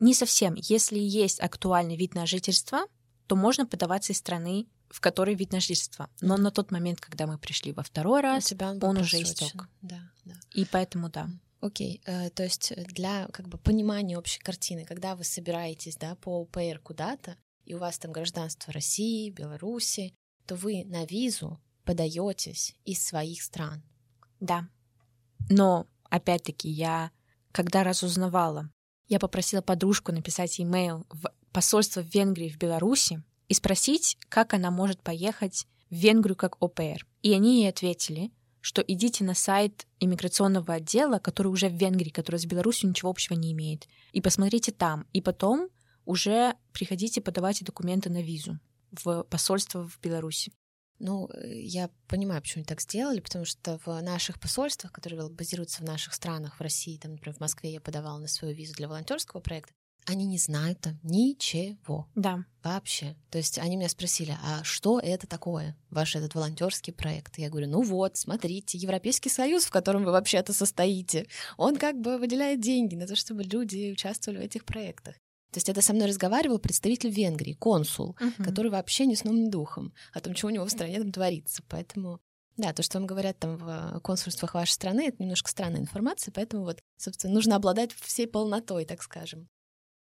Не 0.00 0.14
совсем. 0.14 0.54
Если 0.56 0.98
есть 0.98 1.40
актуальный 1.40 1.96
вид 1.96 2.14
на 2.14 2.26
жительство, 2.26 2.86
то 3.26 3.36
можно 3.36 3.66
подаваться 3.66 4.12
из 4.12 4.18
страны, 4.18 4.66
в 4.88 5.00
которой 5.00 5.36
вид 5.36 5.52
на 5.52 5.60
жительство. 5.60 6.10
Но 6.20 6.34
mm-hmm. 6.34 6.40
на 6.40 6.50
тот 6.50 6.70
момент, 6.72 7.00
когда 7.00 7.26
мы 7.26 7.38
пришли 7.38 7.72
во 7.72 7.82
второй 7.82 8.22
раз, 8.22 8.52
он, 8.58 8.82
он 8.82 8.96
уже 8.98 9.22
истек. 9.22 9.68
Да, 9.82 10.00
да. 10.24 10.34
И 10.52 10.64
поэтому 10.64 11.08
да. 11.10 11.28
Окей, 11.60 12.00
okay. 12.06 12.26
э, 12.26 12.30
то 12.30 12.42
есть 12.42 12.72
для 12.86 13.26
как 13.28 13.48
бы 13.48 13.58
понимания 13.58 14.16
общей 14.16 14.40
картины, 14.40 14.84
когда 14.84 15.14
вы 15.14 15.24
собираетесь, 15.24 15.96
да, 15.96 16.14
по 16.16 16.40
ОПР 16.40 16.80
куда-то, 16.82 17.36
и 17.64 17.74
у 17.74 17.78
вас 17.78 17.98
там 17.98 18.12
гражданство 18.12 18.72
России, 18.72 19.30
Беларуси, 19.30 20.14
то 20.46 20.56
вы 20.56 20.84
на 20.84 21.04
визу 21.04 21.60
подаетесь 21.84 22.74
из 22.84 23.04
своих 23.04 23.42
стран. 23.42 23.82
Да. 24.40 24.68
Но, 25.48 25.86
опять-таки, 26.04 26.68
я, 26.68 27.10
когда 27.52 27.84
разузнавала, 27.84 28.70
я 29.08 29.18
попросила 29.18 29.60
подружку 29.60 30.12
написать 30.12 30.60
имейл 30.60 31.06
в 31.10 31.32
посольство 31.52 32.00
в 32.00 32.14
Венгрии 32.14 32.48
в 32.48 32.58
Беларуси 32.58 33.22
и 33.48 33.54
спросить, 33.54 34.16
как 34.28 34.54
она 34.54 34.70
может 34.70 35.02
поехать 35.02 35.66
в 35.90 35.94
Венгрию 35.94 36.36
как 36.36 36.62
ОПР. 36.62 37.06
И 37.22 37.34
они 37.34 37.62
ей 37.62 37.68
ответили, 37.68 38.30
что 38.60 38.82
идите 38.82 39.24
на 39.24 39.34
сайт 39.34 39.86
иммиграционного 40.00 40.74
отдела, 40.74 41.18
который 41.18 41.48
уже 41.48 41.68
в 41.68 41.74
Венгрии, 41.74 42.10
который 42.10 42.36
с 42.36 42.46
Беларусью 42.46 42.90
ничего 42.90 43.10
общего 43.10 43.34
не 43.34 43.52
имеет, 43.52 43.88
и 44.12 44.20
посмотрите 44.20 44.72
там. 44.72 45.06
И 45.12 45.20
потом 45.20 45.68
уже 46.04 46.54
приходите 46.72 47.20
подавайте 47.20 47.64
документы 47.64 48.10
на 48.10 48.22
визу 48.22 48.58
в 48.92 49.24
посольство 49.24 49.86
в 49.86 49.98
Беларуси. 50.00 50.52
Ну, 50.98 51.30
я 51.42 51.88
понимаю, 52.08 52.42
почему 52.42 52.60
они 52.60 52.66
так 52.66 52.82
сделали, 52.82 53.20
потому 53.20 53.46
что 53.46 53.80
в 53.86 54.02
наших 54.02 54.38
посольствах, 54.38 54.92
которые 54.92 55.30
базируются 55.30 55.82
в 55.82 55.86
наших 55.86 56.12
странах, 56.12 56.56
в 56.58 56.60
России, 56.60 56.98
там, 56.98 57.12
например, 57.12 57.36
в 57.36 57.40
Москве 57.40 57.72
я 57.72 57.80
подавала 57.80 58.18
на 58.18 58.28
свою 58.28 58.54
визу 58.54 58.74
для 58.74 58.86
волонтерского 58.86 59.40
проекта, 59.40 59.72
они 60.10 60.26
не 60.26 60.38
знают 60.38 60.80
там 60.80 60.98
ничего. 61.02 62.08
Да. 62.14 62.44
Вообще. 62.62 63.16
То 63.30 63.38
есть 63.38 63.58
они 63.58 63.76
меня 63.76 63.88
спросили, 63.88 64.36
а 64.42 64.62
что 64.64 64.98
это 64.98 65.26
такое, 65.26 65.76
ваш 65.88 66.16
этот 66.16 66.34
волонтерский 66.34 66.92
проект? 66.92 67.38
я 67.38 67.48
говорю, 67.48 67.68
ну 67.68 67.82
вот, 67.82 68.16
смотрите, 68.16 68.76
Европейский 68.76 69.30
Союз, 69.30 69.64
в 69.64 69.70
котором 69.70 70.04
вы 70.04 70.12
вообще-то 70.12 70.52
состоите, 70.52 71.26
он 71.56 71.76
как 71.76 71.98
бы 72.00 72.18
выделяет 72.18 72.60
деньги 72.60 72.96
на 72.96 73.06
то, 73.06 73.16
чтобы 73.16 73.44
люди 73.44 73.92
участвовали 73.92 74.38
в 74.38 74.42
этих 74.42 74.64
проектах. 74.64 75.14
То 75.52 75.58
есть 75.58 75.68
это 75.68 75.82
со 75.82 75.92
мной 75.92 76.08
разговаривал 76.08 76.58
представитель 76.58 77.10
Венгрии, 77.10 77.54
консул, 77.54 78.16
uh-huh. 78.20 78.44
который 78.44 78.70
вообще 78.70 79.06
ни 79.06 79.14
сном, 79.14 79.42
ни 79.42 79.48
духом 79.48 79.92
о 80.12 80.20
том, 80.20 80.36
что 80.36 80.46
у 80.46 80.50
него 80.50 80.64
в 80.64 80.70
стране 80.70 80.98
там 81.00 81.10
творится. 81.10 81.62
Поэтому 81.68 82.20
да, 82.56 82.72
то, 82.72 82.82
что 82.82 82.98
вам 82.98 83.06
говорят 83.06 83.38
там 83.38 83.56
в 83.56 84.00
консульствах 84.00 84.54
вашей 84.54 84.72
страны, 84.72 85.08
это 85.08 85.22
немножко 85.22 85.50
странная 85.50 85.80
информация, 85.80 86.30
поэтому 86.32 86.64
вот, 86.64 86.78
собственно, 86.98 87.32
нужно 87.32 87.56
обладать 87.56 87.92
всей 87.92 88.26
полнотой, 88.26 88.84
так 88.84 89.02
скажем. 89.02 89.48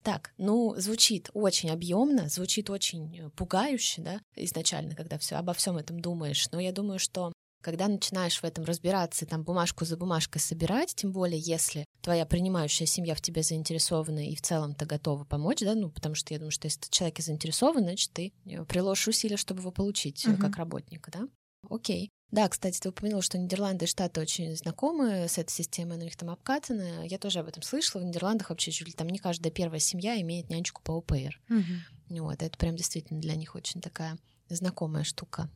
Так, 0.02 0.32
ну, 0.36 0.74
звучит 0.78 1.30
очень 1.32 1.70
объемно, 1.70 2.28
звучит 2.28 2.70
очень 2.70 3.18
э, 3.18 3.30
пугающе, 3.30 4.02
да, 4.02 4.20
изначально, 4.34 4.96
когда 4.96 5.16
все 5.16 5.36
обо 5.36 5.52
всем 5.52 5.76
этом 5.76 6.00
думаешь. 6.00 6.48
Но 6.50 6.58
я 6.58 6.72
думаю, 6.72 6.98
что 6.98 7.32
когда 7.62 7.86
начинаешь 7.86 8.40
в 8.40 8.44
этом 8.44 8.64
разбираться, 8.64 9.24
там 9.24 9.44
бумажку 9.44 9.84
за 9.84 9.96
бумажкой 9.96 10.40
собирать, 10.40 10.94
тем 10.96 11.12
более 11.12 11.38
если 11.38 11.86
твоя 12.02 12.26
принимающая 12.26 12.86
семья 12.86 13.14
в 13.14 13.20
тебе 13.20 13.44
заинтересована 13.44 14.28
и 14.28 14.34
в 14.34 14.42
целом-то 14.42 14.84
готова 14.84 15.24
помочь, 15.24 15.60
да, 15.60 15.74
ну, 15.74 15.88
потому 15.88 16.16
что 16.16 16.34
я 16.34 16.38
думаю, 16.38 16.50
что 16.50 16.66
если 16.66 16.80
человек 16.90 17.20
заинтересован, 17.20 17.84
значит, 17.84 18.10
ты 18.12 18.32
э, 18.44 18.64
приложишь 18.64 19.08
усилия, 19.08 19.36
чтобы 19.36 19.60
его 19.60 19.70
получить 19.70 20.26
uh-huh. 20.26 20.36
как 20.36 20.56
работника, 20.56 21.12
да. 21.12 21.28
Окей. 21.70 22.10
Да, 22.32 22.48
кстати, 22.48 22.80
ты 22.80 22.88
упомянула, 22.88 23.20
что 23.20 23.36
Нидерланды 23.36 23.84
и 23.84 23.88
Штаты 23.88 24.22
очень 24.22 24.56
знакомы 24.56 25.28
с 25.28 25.36
этой 25.36 25.50
системой, 25.50 25.96
она 25.96 26.04
у 26.04 26.06
них 26.06 26.16
там 26.16 26.30
обкатана. 26.30 27.06
Я 27.06 27.18
тоже 27.18 27.40
об 27.40 27.48
этом 27.48 27.62
слышала. 27.62 28.00
В 28.00 28.06
Нидерландах 28.06 28.48
вообще 28.48 28.72
чуть 28.72 28.88
ли 28.88 28.94
там 28.94 29.08
не 29.10 29.18
каждая 29.18 29.52
первая 29.52 29.80
семья 29.80 30.18
имеет 30.22 30.48
нянечку 30.48 30.80
по 30.82 30.92
ОПР. 30.92 31.38
Угу. 31.50 32.20
Вот, 32.22 32.42
это 32.42 32.56
прям 32.56 32.74
действительно 32.74 33.20
для 33.20 33.36
них 33.36 33.54
очень 33.54 33.82
такая 33.82 34.16
знакомая 34.48 35.04
штука. 35.04 35.50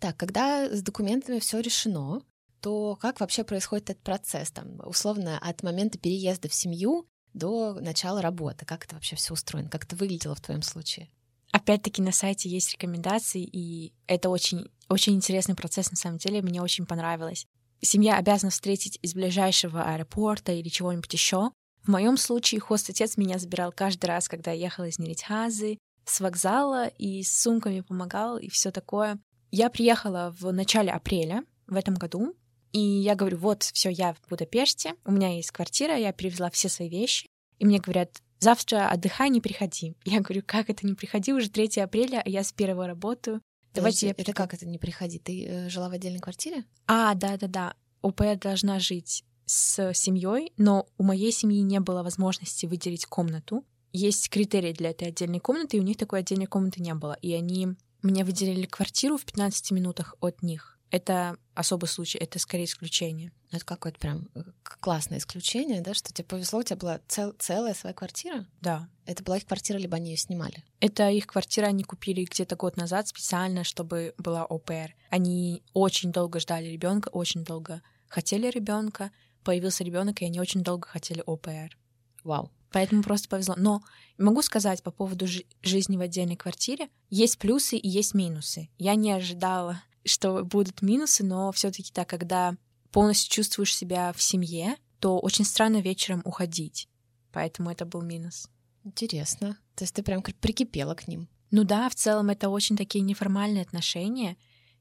Так, 0.00 0.16
когда 0.16 0.68
с 0.68 0.82
документами 0.82 1.38
все 1.38 1.60
решено, 1.60 2.22
то 2.60 2.96
как 2.96 3.20
вообще 3.20 3.44
происходит 3.44 3.90
этот 3.90 4.02
процесс? 4.02 4.50
Там, 4.50 4.80
условно, 4.84 5.38
от 5.38 5.62
момента 5.62 5.96
переезда 5.96 6.48
в 6.48 6.54
семью 6.54 7.06
до 7.34 7.74
начала 7.74 8.20
работы. 8.20 8.66
Как 8.66 8.84
это 8.84 8.96
вообще 8.96 9.14
все 9.14 9.34
устроено? 9.34 9.70
Как 9.70 9.84
это 9.84 9.94
выглядело 9.94 10.34
в 10.34 10.40
твоем 10.40 10.62
случае? 10.62 11.08
Опять-таки 11.52 12.00
на 12.02 12.12
сайте 12.12 12.48
есть 12.48 12.72
рекомендации, 12.72 13.42
и 13.42 13.92
это 14.06 14.28
очень, 14.28 14.70
очень 14.88 15.14
интересный 15.14 15.54
процесс 15.56 15.90
на 15.90 15.96
самом 15.96 16.18
деле, 16.18 16.42
мне 16.42 16.62
очень 16.62 16.86
понравилось. 16.86 17.46
Семья 17.82 18.18
обязана 18.18 18.50
встретить 18.50 18.98
из 19.02 19.14
ближайшего 19.14 19.82
аэропорта 19.82 20.52
или 20.52 20.68
чего-нибудь 20.68 21.12
еще. 21.12 21.50
В 21.82 21.88
моем 21.88 22.16
случае 22.18 22.60
хост-отец 22.60 23.16
меня 23.16 23.38
забирал 23.38 23.72
каждый 23.72 24.06
раз, 24.06 24.28
когда 24.28 24.52
я 24.52 24.66
ехала 24.66 24.84
из 24.84 24.98
Неритхазы, 24.98 25.78
с 26.04 26.20
вокзала 26.20 26.86
и 26.86 27.22
с 27.22 27.40
сумками 27.40 27.80
помогал 27.80 28.36
и 28.36 28.48
все 28.48 28.70
такое. 28.70 29.18
Я 29.50 29.70
приехала 29.70 30.34
в 30.38 30.52
начале 30.52 30.92
апреля 30.92 31.44
в 31.66 31.74
этом 31.74 31.94
году, 31.94 32.34
и 32.72 32.78
я 32.78 33.14
говорю, 33.14 33.38
вот, 33.38 33.64
все, 33.64 33.88
я 33.88 34.14
в 34.14 34.28
Будапеште, 34.28 34.94
у 35.04 35.10
меня 35.10 35.34
есть 35.34 35.50
квартира, 35.50 35.96
я 35.96 36.12
перевезла 36.12 36.50
все 36.50 36.68
свои 36.68 36.88
вещи. 36.88 37.26
И 37.58 37.66
мне 37.66 37.78
говорят, 37.78 38.22
завтра 38.40 38.88
отдыхай, 38.88 39.30
не 39.30 39.40
приходи. 39.40 39.94
Я 40.04 40.20
говорю, 40.20 40.42
как 40.44 40.70
это 40.70 40.86
не 40.86 40.94
приходи, 40.94 41.32
уже 41.32 41.48
3 41.48 41.80
апреля, 41.82 42.22
а 42.24 42.28
я 42.28 42.42
с 42.42 42.52
первого 42.52 42.86
работаю. 42.86 43.40
Давайте 43.72 44.08
Подожди, 44.08 44.22
это 44.22 44.32
как 44.32 44.54
это 44.54 44.66
не 44.66 44.78
приходи? 44.78 45.18
Ты 45.18 45.46
э, 45.46 45.68
жила 45.68 45.88
в 45.88 45.92
отдельной 45.92 46.18
квартире? 46.18 46.64
А, 46.86 47.14
да-да-да. 47.14 47.74
ОП 48.02 48.22
должна 48.40 48.80
жить 48.80 49.24
с 49.46 49.92
семьей, 49.94 50.52
но 50.56 50.86
у 50.98 51.04
моей 51.04 51.32
семьи 51.32 51.60
не 51.60 51.80
было 51.80 52.02
возможности 52.02 52.66
выделить 52.66 53.06
комнату. 53.06 53.64
Есть 53.92 54.28
критерии 54.28 54.72
для 54.72 54.90
этой 54.90 55.08
отдельной 55.08 55.40
комнаты, 55.40 55.76
и 55.76 55.80
у 55.80 55.82
них 55.82 55.96
такой 55.96 56.20
отдельной 56.20 56.46
комнаты 56.46 56.80
не 56.80 56.94
было. 56.94 57.16
И 57.20 57.32
они 57.32 57.68
мне 58.02 58.24
выделили 58.24 58.66
квартиру 58.66 59.16
в 59.16 59.24
15 59.24 59.72
минутах 59.72 60.14
от 60.20 60.42
них. 60.42 60.78
Это 60.90 61.36
особый 61.54 61.88
случай, 61.88 62.18
это 62.18 62.38
скорее 62.38 62.64
исключение. 62.64 63.32
Ну, 63.50 63.56
это 63.56 63.66
какое-то 63.66 63.98
прям 63.98 64.28
э, 64.34 64.42
классное 64.62 65.18
исключение, 65.18 65.80
да, 65.80 65.92
что 65.92 66.12
тебе 66.12 66.24
повезло, 66.24 66.60
у 66.60 66.62
тебя 66.62 66.76
была 66.76 67.00
цел, 67.08 67.34
целая 67.38 67.74
своя 67.74 67.92
квартира? 67.94 68.46
Да. 68.60 68.88
Это 69.06 69.24
была 69.24 69.38
их 69.38 69.46
квартира, 69.46 69.76
либо 69.76 69.96
они 69.96 70.10
ее 70.10 70.16
снимали? 70.16 70.64
Это 70.78 71.10
их 71.10 71.26
квартира, 71.26 71.66
они 71.66 71.82
купили 71.82 72.24
где-то 72.24 72.54
год 72.54 72.76
назад 72.76 73.08
специально, 73.08 73.64
чтобы 73.64 74.14
была 74.18 74.44
ОПР. 74.44 74.94
Они 75.10 75.64
очень 75.72 76.12
долго 76.12 76.38
ждали 76.38 76.68
ребенка, 76.68 77.08
очень 77.08 77.44
долго 77.44 77.82
хотели 78.08 78.48
ребенка, 78.48 79.10
появился 79.42 79.82
ребенок, 79.82 80.22
и 80.22 80.26
они 80.26 80.38
очень 80.38 80.62
долго 80.62 80.86
хотели 80.86 81.22
ОПР. 81.26 81.76
Вау. 82.22 82.52
Поэтому 82.70 83.02
просто 83.02 83.28
повезло. 83.28 83.56
Но 83.56 83.82
могу 84.16 84.42
сказать 84.42 84.82
по 84.84 84.92
поводу 84.92 85.26
жи- 85.26 85.44
жизни 85.60 85.96
в 85.96 86.00
отдельной 86.00 86.36
квартире, 86.36 86.88
есть 87.08 87.38
плюсы 87.38 87.76
и 87.76 87.88
есть 87.88 88.14
минусы. 88.14 88.68
Я 88.78 88.94
не 88.94 89.10
ожидала 89.10 89.82
что 90.04 90.44
будут 90.44 90.82
минусы, 90.82 91.24
но 91.24 91.52
все-таки 91.52 91.92
так, 91.92 92.08
когда 92.08 92.56
полностью 92.92 93.32
чувствуешь 93.32 93.74
себя 93.74 94.12
в 94.12 94.22
семье, 94.22 94.76
то 94.98 95.18
очень 95.18 95.44
странно 95.44 95.80
вечером 95.80 96.22
уходить. 96.24 96.88
Поэтому 97.32 97.70
это 97.70 97.84
был 97.84 98.02
минус. 98.02 98.48
Интересно. 98.84 99.58
То 99.74 99.84
есть 99.84 99.94
ты 99.94 100.02
прям 100.02 100.22
прикипела 100.22 100.94
к 100.94 101.08
ним. 101.08 101.28
Ну 101.50 101.64
да, 101.64 101.88
в 101.88 101.94
целом 101.94 102.30
это 102.30 102.48
очень 102.48 102.76
такие 102.76 103.02
неформальные 103.02 103.62
отношения. 103.62 104.36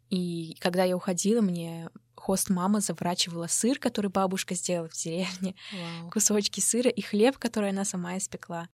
И 0.10 0.56
когда 0.60 0.84
я 0.84 0.96
уходила, 0.96 1.42
мне 1.42 1.90
хост 2.16 2.50
мама 2.50 2.80
заворачивала 2.80 3.48
сыр, 3.48 3.80
который 3.80 4.12
бабушка 4.12 4.56
сделала 4.56 4.90
в 4.90 4.94
деревне, 4.94 5.56
Вау. 5.72 6.12
кусочки 6.12 6.60
сыра 6.60 6.90
и 6.90 7.02
хлеб, 7.02 7.38
который 7.38 7.70
она 7.70 7.86
сама 7.86 8.18
испекла. 8.18 8.70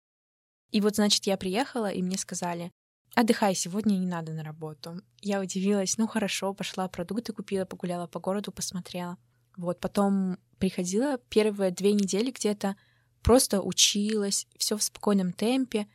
И 0.71 0.81
вот, 0.81 0.95
значит, 0.95 1.25
я 1.25 1.37
приехала, 1.37 1.91
и 1.91 2.01
мне 2.01 2.17
сказали, 2.17 2.71
отдыхай, 3.15 3.55
сегодня 3.55 3.93
не 3.93 4.07
надо 4.07 4.33
на 4.33 4.43
работу. 4.43 5.01
Я 5.21 5.39
удивилась, 5.39 5.97
ну 5.97 6.07
хорошо, 6.07 6.53
пошла 6.53 6.87
продукты 6.89 7.33
купила, 7.33 7.65
погуляла 7.65 8.07
по 8.07 8.19
городу, 8.19 8.51
посмотрела. 8.51 9.17
Вот, 9.57 9.79
потом 9.79 10.37
приходила 10.59 11.17
первые 11.29 11.71
две 11.71 11.93
недели 11.93 12.31
где-то, 12.31 12.75
просто 13.21 13.61
училась, 13.61 14.47
все 14.57 14.77
в 14.77 14.83
спокойном 14.83 15.33
темпе. 15.33 15.87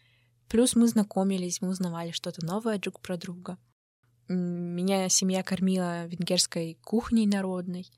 Плюс 0.49 0.75
мы 0.75 0.89
знакомились, 0.89 1.61
мы 1.61 1.69
узнавали 1.69 2.11
что-то 2.11 2.45
новое 2.45 2.79
друг 2.79 3.01
про 3.01 3.17
друга. 3.17 3.59
Меня 4.29 5.09
семья 5.09 5.43
кормила 5.43 6.07
венгерской 6.07 6.79
кухней 6.85 7.27
народной. 7.27 7.91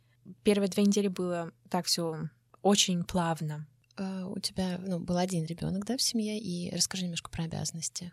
Первые 0.43 0.71
две 0.71 0.85
недели 0.85 1.09
было 1.09 1.53
так 1.69 1.87
все 1.87 2.29
очень 2.63 3.05
плавно. 3.05 3.67
А 3.97 4.27
у 4.27 4.39
тебя 4.39 4.79
ну, 4.79 4.99
был 4.99 5.19
один 5.19 5.45
ребенок, 5.45 5.85
да, 5.85 5.97
в 5.97 6.03
семье, 6.03 6.39
и 6.39 6.75
расскажи 6.75 7.05
немножко 7.05 7.31
про 7.31 7.45
обязанности. 7.45 8.13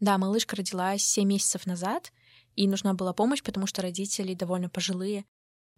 Да, 0.00 0.18
малышка 0.18 0.56
родилась 0.56 1.02
7 1.02 1.26
месяцев 1.28 1.66
назад, 1.66 2.12
и 2.56 2.66
нужна 2.66 2.94
была 2.94 3.12
помощь, 3.12 3.42
потому 3.42 3.66
что 3.66 3.82
родители 3.82 4.34
довольно 4.34 4.68
пожилые. 4.68 5.24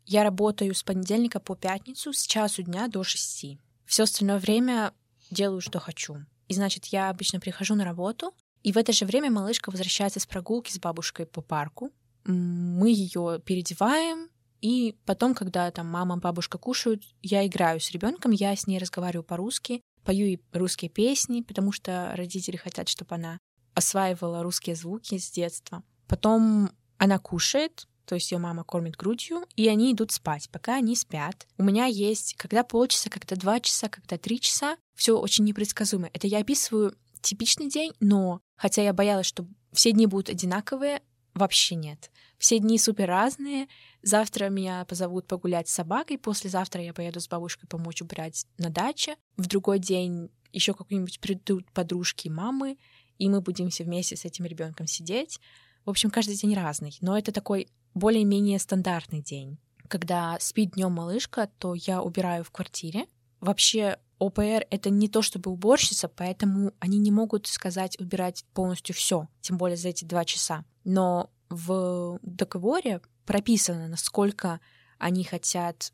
Я 0.07 0.23
работаю 0.23 0.73
с 0.73 0.85
понедельника 0.85 1.41
по 1.41 1.57
пятницу 1.57 2.13
с 2.13 2.23
часу 2.27 2.63
дня 2.63 2.87
до 2.87 3.03
шести. 3.03 3.59
Все 3.85 4.05
остальное 4.05 4.39
время 4.39 4.95
делаю, 5.31 5.61
что 5.61 5.81
хочу. 5.81 6.25
И 6.47 6.55
значит, 6.55 6.87
я 6.87 7.11
обычно 7.11 7.41
прихожу 7.41 7.75
на 7.75 7.85
работу, 7.85 8.33
и 8.63 8.71
в 8.71 8.77
это 8.77 8.93
же 8.93 9.05
время 9.05 9.31
малышка 9.33 9.71
возвращается 9.71 10.21
с 10.21 10.27
прогулки 10.27 10.71
с 10.71 10.79
бабушкой 10.79 11.27
по 11.27 11.43
парку. 11.43 11.91
Мы 12.25 12.91
ее 12.91 13.41
переодеваем, 13.45 14.29
и 14.61 14.97
потом, 15.07 15.35
когда 15.35 15.71
там 15.73 15.89
мама, 15.89 16.17
бабушка 16.19 16.57
кушают, 16.57 17.03
я 17.23 17.45
играю 17.45 17.81
с 17.81 17.91
ребенком, 17.91 18.31
я 18.31 18.55
с 18.55 18.69
ней 18.69 18.79
разговариваю 18.79 19.25
по-русски, 19.25 19.83
пою 20.05 20.27
ей 20.27 20.41
русские 20.53 20.89
песни, 20.89 21.43
потому 21.43 21.73
что 21.73 22.13
родители 22.15 22.57
хотят, 22.57 22.89
чтобы 22.89 23.17
она 23.17 23.39
осваивала 23.75 24.45
русские 24.45 24.77
звуки 24.77 25.19
с 25.19 25.31
детства. 25.33 25.83
Потом 26.07 26.71
она 26.97 27.19
кушает, 27.19 27.87
то 28.07 28.15
есть 28.15 28.33
ее 28.33 28.39
мама 28.39 28.65
кормит 28.65 28.97
грудью, 28.97 29.45
и 29.57 29.69
они 29.69 29.93
идут 29.93 30.13
спать, 30.13 30.49
пока 30.51 30.77
они 30.77 30.97
спят. 30.97 31.47
У 31.59 31.65
меня 31.65 31.87
есть 31.87 32.35
когда 32.37 32.65
полчаса, 32.65 33.11
когда 33.11 33.37
два 33.37 33.61
часа, 33.61 33.89
когда 33.89 34.17
три 34.17 34.41
часа. 34.41 34.77
Все 34.95 35.19
очень 35.19 35.45
непредсказуемо. 35.45 36.09
Это 36.13 36.27
я 36.27 36.39
описываю 36.39 36.97
типичный 37.21 37.69
день, 37.69 37.93
но 38.01 38.41
хотя 38.57 38.83
я 38.83 38.93
боялась, 38.93 39.27
что 39.27 39.47
все 39.73 39.93
дни 39.93 40.07
будут 40.07 40.31
одинаковые, 40.31 41.03
вообще 41.35 41.75
нет. 41.75 42.11
Все 42.39 42.59
дни 42.59 42.79
супер 42.79 43.09
разные. 43.09 43.69
Завтра 44.03 44.49
меня 44.49 44.85
позовут 44.85 45.27
погулять 45.27 45.69
с 45.69 45.75
собакой, 45.75 46.19
послезавтра 46.19 46.83
я 46.83 46.95
поеду 46.95 47.21
с 47.21 47.29
бабушкой 47.29 47.69
помочь 47.69 48.01
убирать 48.03 48.47
на 48.59 48.71
даче. 48.71 49.17
В 49.37 49.47
другой 49.47 49.79
день 49.79 50.31
еще 50.53 50.75
какие-нибудь 50.75 51.21
придут 51.21 51.71
подружки 51.73 52.29
мамы, 52.29 52.79
и 53.19 53.29
мы 53.29 53.41
будем 53.41 53.71
все 53.71 53.85
вместе 53.85 54.17
с 54.17 54.25
этим 54.25 54.45
ребенком 54.45 54.87
сидеть. 54.87 55.41
В 55.85 55.91
общем, 55.91 56.11
каждый 56.11 56.37
день 56.37 56.55
разный, 56.55 56.97
но 57.01 57.17
это 57.17 57.33
такой 57.33 57.69
более-менее 57.97 58.59
стандартный 58.59 59.23
день. 59.23 59.59
Когда 59.89 60.37
спит 60.39 60.73
днем 60.73 60.93
малышка, 60.93 61.49
то 61.59 61.75
я 61.75 62.03
убираю 62.03 62.45
в 62.45 62.51
квартире. 62.51 63.07
Вообще, 63.41 63.99
ОПР— 64.19 64.67
это 64.71 64.91
не 64.91 65.09
то 65.09 65.23
чтобы 65.23 65.51
уборщица, 65.51 66.09
поэтому 66.09 66.73
они 66.79 66.99
не 66.99 67.11
могут 67.11 67.47
сказать 67.47 67.99
убирать 67.99 68.45
полностью 68.53 68.95
все, 68.95 69.29
тем 69.41 69.57
более 69.57 69.77
за 69.77 69.89
эти 69.89 70.05
два 70.05 70.25
часа. 70.25 70.65
Но 70.85 71.31
в 71.49 72.19
договоре 72.23 73.01
прописано, 73.25 73.89
насколько 73.89 74.61
они 74.99 75.25
хотят 75.25 75.93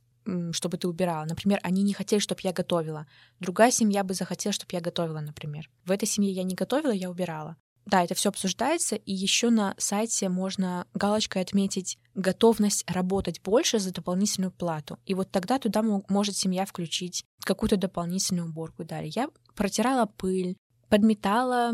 чтобы 0.53 0.79
ты 0.79 0.87
убирала. 0.87 1.25
Например, 1.25 1.59
они 1.65 1.83
не 1.83 1.95
хотели, 1.95 2.21
чтобы 2.21 2.43
я 2.45 2.53
готовила. 2.53 3.09
Другая 3.41 3.73
семья 3.73 4.05
бы 4.05 4.15
захотела, 4.15 4.53
чтобы 4.53 4.69
я 4.73 4.81
готовила, 4.81 5.19
например. 5.19 5.69
В 5.85 5.91
этой 5.91 6.07
семье 6.07 6.31
я 6.31 6.45
не 6.45 6.55
готовила, 6.55 6.93
я 6.93 7.11
убирала. 7.11 7.57
Да, 7.87 8.05
это 8.05 8.15
все 8.15 8.29
обсуждается, 8.29 8.97
и 8.97 9.13
еще 9.13 9.51
на 9.51 9.75
сайте 9.77 10.29
можно 10.29 10.87
галочкой 10.95 11.43
отметить 11.43 11.99
готовность 12.15 12.89
работать 12.89 13.41
больше 13.43 13.79
за 13.79 13.93
дополнительную 13.93 14.53
плату. 14.53 14.99
И 15.05 15.15
вот 15.15 15.31
тогда 15.31 15.59
туда 15.59 15.83
может 15.83 16.37
семья 16.37 16.65
включить 16.65 17.25
какую-то 17.45 17.77
дополнительную 17.77 18.49
уборку. 18.49 18.85
Далее 18.85 19.13
я 19.15 19.29
протирала 19.55 20.07
пыль, 20.07 20.57
подметала, 20.89 21.73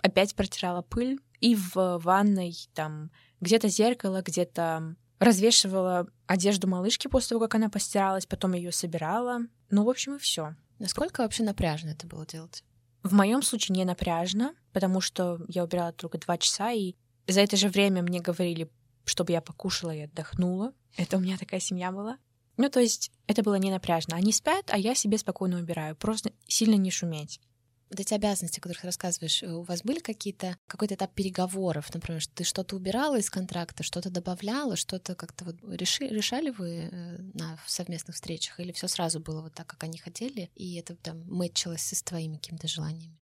опять 0.00 0.34
протирала 0.34 0.82
пыль, 0.82 1.18
и 1.40 1.54
в 1.54 1.98
ванной 1.98 2.54
там 2.74 3.10
где-то 3.40 3.68
зеркало, 3.68 4.22
где-то 4.22 4.96
развешивала 5.18 6.06
одежду 6.26 6.68
малышки 6.68 7.08
после 7.08 7.30
того, 7.30 7.40
как 7.42 7.56
она 7.56 7.68
постиралась, 7.68 8.26
потом 8.26 8.54
ее 8.54 8.72
собирала. 8.72 9.40
Ну, 9.70 9.84
в 9.84 9.90
общем, 9.90 10.16
и 10.16 10.18
все. 10.18 10.54
Насколько 10.78 11.20
вообще 11.20 11.42
напряжно 11.42 11.90
это 11.90 12.06
было 12.06 12.26
делать? 12.26 12.64
В 13.02 13.12
моем 13.14 13.42
случае 13.42 13.76
не 13.76 13.84
напряжно, 13.84 14.54
потому 14.72 15.00
что 15.00 15.40
я 15.48 15.64
убирала 15.64 15.92
только 15.92 16.18
два 16.18 16.38
часа, 16.38 16.72
и 16.72 16.94
за 17.26 17.40
это 17.40 17.56
же 17.56 17.68
время 17.68 18.02
мне 18.02 18.20
говорили, 18.20 18.70
чтобы 19.04 19.32
я 19.32 19.40
покушала 19.40 19.94
и 19.94 20.00
отдохнула. 20.00 20.72
Это 20.96 21.16
у 21.16 21.20
меня 21.20 21.38
такая 21.38 21.60
семья 21.60 21.92
была. 21.92 22.18
Ну, 22.56 22.68
то 22.68 22.80
есть 22.80 23.10
это 23.26 23.42
было 23.42 23.54
не 23.54 23.70
напряжно. 23.70 24.16
Они 24.16 24.32
спят, 24.32 24.66
а 24.68 24.76
я 24.76 24.94
себе 24.94 25.16
спокойно 25.16 25.58
убираю. 25.58 25.96
Просто 25.96 26.32
сильно 26.46 26.74
не 26.74 26.90
шуметь 26.90 27.40
вот 27.90 27.98
эти 27.98 28.14
обязанности, 28.14 28.60
о 28.60 28.62
которых 28.62 28.84
рассказываешь, 28.84 29.42
э, 29.42 29.52
у 29.52 29.62
вас 29.62 29.82
были 29.82 29.98
какие-то 29.98 30.56
какой-то 30.66 30.94
этап 30.94 31.12
переговоров, 31.12 31.92
например, 31.92 32.20
что 32.20 32.32
ты 32.34 32.44
что-то 32.44 32.76
убирала 32.76 33.18
из 33.18 33.28
контракта, 33.28 33.82
что-то 33.82 34.10
добавляла, 34.10 34.76
что-то 34.76 35.14
как-то 35.14 35.44
вот 35.44 35.56
реши, 35.68 36.06
решали 36.06 36.50
вы 36.50 36.88
э, 36.90 37.18
на 37.34 37.58
совместных 37.66 38.14
встречах, 38.14 38.60
или 38.60 38.72
все 38.72 38.88
сразу 38.88 39.20
было 39.20 39.42
вот 39.42 39.54
так, 39.54 39.66
как 39.66 39.82
они 39.84 39.98
хотели, 39.98 40.50
и 40.54 40.76
это 40.76 40.94
там 40.94 41.24
мэтчилось 41.26 41.92
с 41.92 42.02
твоими 42.02 42.36
какими-то 42.36 42.68
желаниями? 42.68 43.18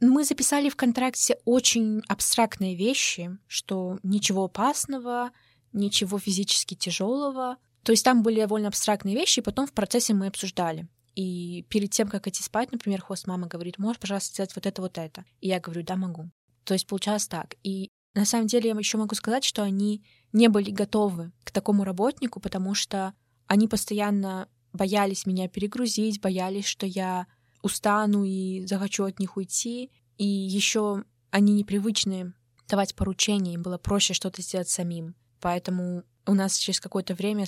Мы 0.00 0.24
записали 0.24 0.68
в 0.68 0.76
контракте 0.76 1.38
очень 1.44 2.02
абстрактные 2.08 2.74
вещи, 2.74 3.38
что 3.46 3.98
ничего 4.02 4.44
опасного, 4.44 5.30
ничего 5.72 6.18
физически 6.18 6.74
тяжелого. 6.74 7.56
То 7.84 7.92
есть 7.92 8.04
там 8.04 8.22
были 8.22 8.40
довольно 8.40 8.68
абстрактные 8.68 9.14
вещи, 9.14 9.38
и 9.40 9.42
потом 9.42 9.66
в 9.66 9.72
процессе 9.72 10.12
мы 10.12 10.26
обсуждали. 10.26 10.88
И 11.14 11.66
перед 11.68 11.90
тем, 11.90 12.08
как 12.08 12.26
идти 12.26 12.42
спать, 12.42 12.72
например, 12.72 13.02
хост 13.02 13.26
мама 13.26 13.46
говорит, 13.46 13.78
можешь, 13.78 14.00
пожалуйста, 14.00 14.32
сделать 14.32 14.54
вот 14.54 14.66
это, 14.66 14.82
вот 14.82 14.98
это. 14.98 15.24
И 15.40 15.48
я 15.48 15.60
говорю, 15.60 15.82
да, 15.82 15.96
могу. 15.96 16.30
То 16.64 16.74
есть 16.74 16.86
получалось 16.86 17.26
так. 17.26 17.54
И 17.62 17.90
на 18.14 18.24
самом 18.24 18.46
деле 18.46 18.70
я 18.70 18.76
еще 18.76 18.98
могу 18.98 19.14
сказать, 19.14 19.44
что 19.44 19.62
они 19.62 20.04
не 20.32 20.48
были 20.48 20.70
готовы 20.70 21.32
к 21.44 21.50
такому 21.50 21.84
работнику, 21.84 22.40
потому 22.40 22.74
что 22.74 23.14
они 23.46 23.68
постоянно 23.68 24.48
боялись 24.72 25.26
меня 25.26 25.48
перегрузить, 25.48 26.20
боялись, 26.20 26.64
что 26.64 26.86
я 26.86 27.26
устану 27.62 28.24
и 28.24 28.64
захочу 28.66 29.04
от 29.04 29.18
них 29.18 29.36
уйти. 29.36 29.90
И 30.16 30.26
еще 30.26 31.04
они 31.30 31.54
непривычны 31.54 32.32
давать 32.68 32.94
поручения, 32.94 33.54
им 33.54 33.62
было 33.62 33.78
проще 33.78 34.14
что-то 34.14 34.40
сделать 34.40 34.68
самим. 34.68 35.14
Поэтому 35.40 36.04
у 36.26 36.34
нас 36.34 36.56
через 36.56 36.80
какое-то 36.80 37.14
время 37.14 37.44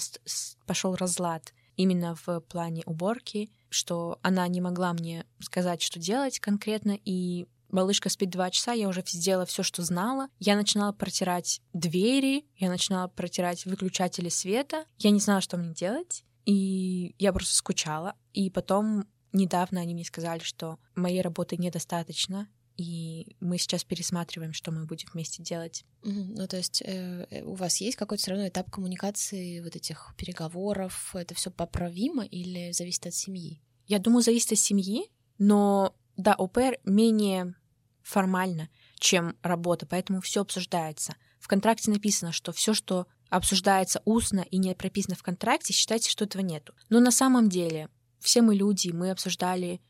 пошел 0.66 0.94
разлад 0.96 1.52
именно 1.76 2.14
в 2.14 2.40
плане 2.40 2.82
уборки, 2.86 3.50
что 3.68 4.18
она 4.22 4.46
не 4.48 4.60
могла 4.60 4.92
мне 4.92 5.26
сказать, 5.40 5.82
что 5.82 5.98
делать 5.98 6.38
конкретно, 6.38 6.98
и 7.04 7.46
малышка 7.70 8.08
спит 8.08 8.30
два 8.30 8.50
часа, 8.50 8.72
я 8.72 8.88
уже 8.88 9.02
сделала 9.06 9.46
все, 9.46 9.62
что 9.62 9.82
знала. 9.82 10.28
Я 10.38 10.56
начинала 10.56 10.92
протирать 10.92 11.60
двери, 11.72 12.46
я 12.56 12.70
начинала 12.70 13.08
протирать 13.08 13.66
выключатели 13.66 14.28
света. 14.28 14.84
Я 14.98 15.10
не 15.10 15.20
знала, 15.20 15.40
что 15.40 15.56
мне 15.56 15.74
делать, 15.74 16.24
и 16.46 17.14
я 17.18 17.32
просто 17.32 17.54
скучала. 17.54 18.14
И 18.32 18.48
потом 18.50 19.06
недавно 19.32 19.80
они 19.80 19.94
мне 19.94 20.04
сказали, 20.04 20.40
что 20.40 20.78
моей 20.94 21.20
работы 21.20 21.56
недостаточно, 21.56 22.48
и 22.76 23.36
мы 23.40 23.58
сейчас 23.58 23.84
пересматриваем, 23.84 24.52
что 24.52 24.72
мы 24.72 24.84
будем 24.86 25.08
вместе 25.12 25.42
делать. 25.42 25.84
Mm-hmm. 26.02 26.34
Ну, 26.36 26.46
то 26.48 26.56
есть 26.56 26.82
э, 26.84 27.26
э, 27.30 27.42
у 27.44 27.54
вас 27.54 27.80
есть 27.80 27.96
какой-то 27.96 28.22
все 28.22 28.32
равно 28.32 28.48
этап 28.48 28.70
коммуникации, 28.70 29.60
вот 29.60 29.76
этих 29.76 30.14
переговоров, 30.16 31.14
это 31.14 31.34
все 31.34 31.50
поправимо 31.50 32.24
или 32.24 32.72
зависит 32.72 33.06
от 33.06 33.14
семьи? 33.14 33.60
Я 33.86 33.98
думаю, 33.98 34.22
зависит 34.22 34.52
от 34.52 34.58
семьи, 34.58 35.10
но 35.38 35.94
да, 36.16 36.34
ОПР 36.34 36.78
менее 36.84 37.54
формально, 38.02 38.68
чем 38.98 39.36
работа, 39.42 39.86
поэтому 39.86 40.20
все 40.20 40.42
обсуждается. 40.42 41.16
В 41.38 41.48
контракте 41.48 41.90
написано, 41.90 42.32
что 42.32 42.52
все, 42.52 42.74
что 42.74 43.06
обсуждается 43.30 44.00
устно 44.04 44.40
и 44.40 44.58
не 44.58 44.74
прописано 44.74 45.16
в 45.16 45.22
контракте, 45.22 45.72
считайте, 45.72 46.10
что 46.10 46.24
этого 46.24 46.42
нету. 46.42 46.74
Но 46.88 47.00
на 47.00 47.10
самом 47.10 47.48
деле 47.48 47.88
все 48.20 48.42
мы 48.42 48.54
люди, 48.54 48.90
мы 48.90 49.10
обсуждали 49.10 49.80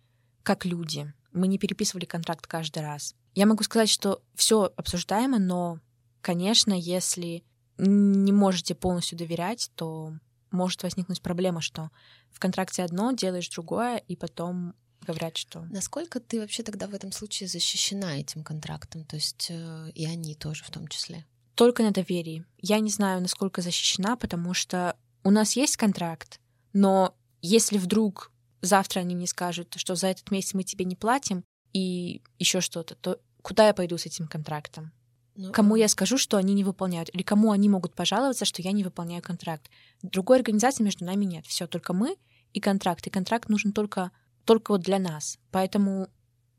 как 0.43 0.65
люди. 0.65 1.13
Мы 1.35 1.47
не 1.47 1.59
переписывали 1.59 2.07
контракт 2.07 2.47
каждый 2.47 2.83
раз. 2.83 3.15
Я 3.35 3.45
могу 3.45 3.63
сказать, 3.63 3.91
что 3.91 4.23
все 4.35 4.73
обсуждаемо, 4.77 5.39
но, 5.39 5.81
конечно, 6.23 6.73
если 6.73 7.45
не 7.77 8.33
можете 8.33 8.75
полностью 8.75 9.19
доверять, 9.19 9.71
то 9.75 10.13
может 10.51 10.83
возникнуть 10.83 11.21
проблема, 11.21 11.61
что 11.61 11.91
в 12.31 12.39
контракте 12.39 12.83
одно, 12.83 13.13
делаешь 13.13 13.49
другое, 13.51 13.97
и 13.97 14.17
потом 14.17 14.75
говорят, 15.05 15.37
что... 15.37 15.63
Насколько 15.71 16.21
ты 16.21 16.41
вообще 16.41 16.63
тогда 16.63 16.87
в 16.87 16.95
этом 16.95 17.13
случае 17.13 17.49
защищена 17.49 18.19
этим 18.19 18.43
контрактом? 18.43 19.05
То 19.05 19.17
есть 19.17 19.49
э, 19.51 19.91
и 19.95 20.07
они 20.07 20.35
тоже 20.35 20.65
в 20.65 20.71
том 20.71 20.89
числе? 20.89 21.27
Только 21.55 21.83
на 21.83 21.91
доверии. 21.91 22.45
Я 22.59 22.81
не 22.81 22.91
знаю, 22.91 23.21
насколько 23.21 23.61
защищена, 23.61 24.17
потому 24.17 24.55
что 24.55 24.97
у 25.23 25.31
нас 25.31 25.57
есть 25.57 25.77
контракт, 25.77 26.41
но 26.73 27.15
если 27.43 27.79
вдруг 27.79 28.33
завтра 28.67 29.01
они 29.01 29.15
мне 29.15 29.27
скажут, 29.27 29.75
что 29.77 29.95
за 29.95 30.09
этот 30.09 30.31
месяц 30.31 30.55
мы 30.55 30.63
тебе 30.63 30.85
не 30.85 30.97
платим 30.97 31.45
и 31.73 32.23
еще 32.39 32.61
что-то, 32.61 32.95
то 32.95 33.21
куда 33.43 33.67
я 33.67 33.75
пойду 33.75 33.99
с 33.99 34.07
этим 34.07 34.27
контрактом? 34.27 34.93
Ну, 35.37 35.53
кому 35.53 35.75
я 35.75 35.89
скажу, 35.89 36.17
что 36.17 36.37
они 36.37 36.55
не 36.55 36.63
выполняют, 36.63 37.11
или 37.13 37.23
кому 37.23 37.51
они 37.51 37.69
могут 37.69 37.95
пожаловаться, 37.95 38.45
что 38.45 38.63
я 38.63 38.71
не 38.73 38.85
выполняю 38.85 39.21
контракт. 39.21 39.69
Другой 40.03 40.39
организации 40.39 40.85
между 40.85 41.05
нами 41.05 41.25
нет. 41.25 41.45
Все, 41.47 41.67
только 41.67 41.93
мы 41.93 42.17
и 42.53 42.61
контракт. 42.61 43.07
И 43.07 43.11
контракт 43.11 43.49
нужен 43.49 43.73
только, 43.73 44.13
только 44.45 44.71
вот 44.71 44.83
для 44.83 45.01
нас. 45.01 45.39
Поэтому 45.51 46.09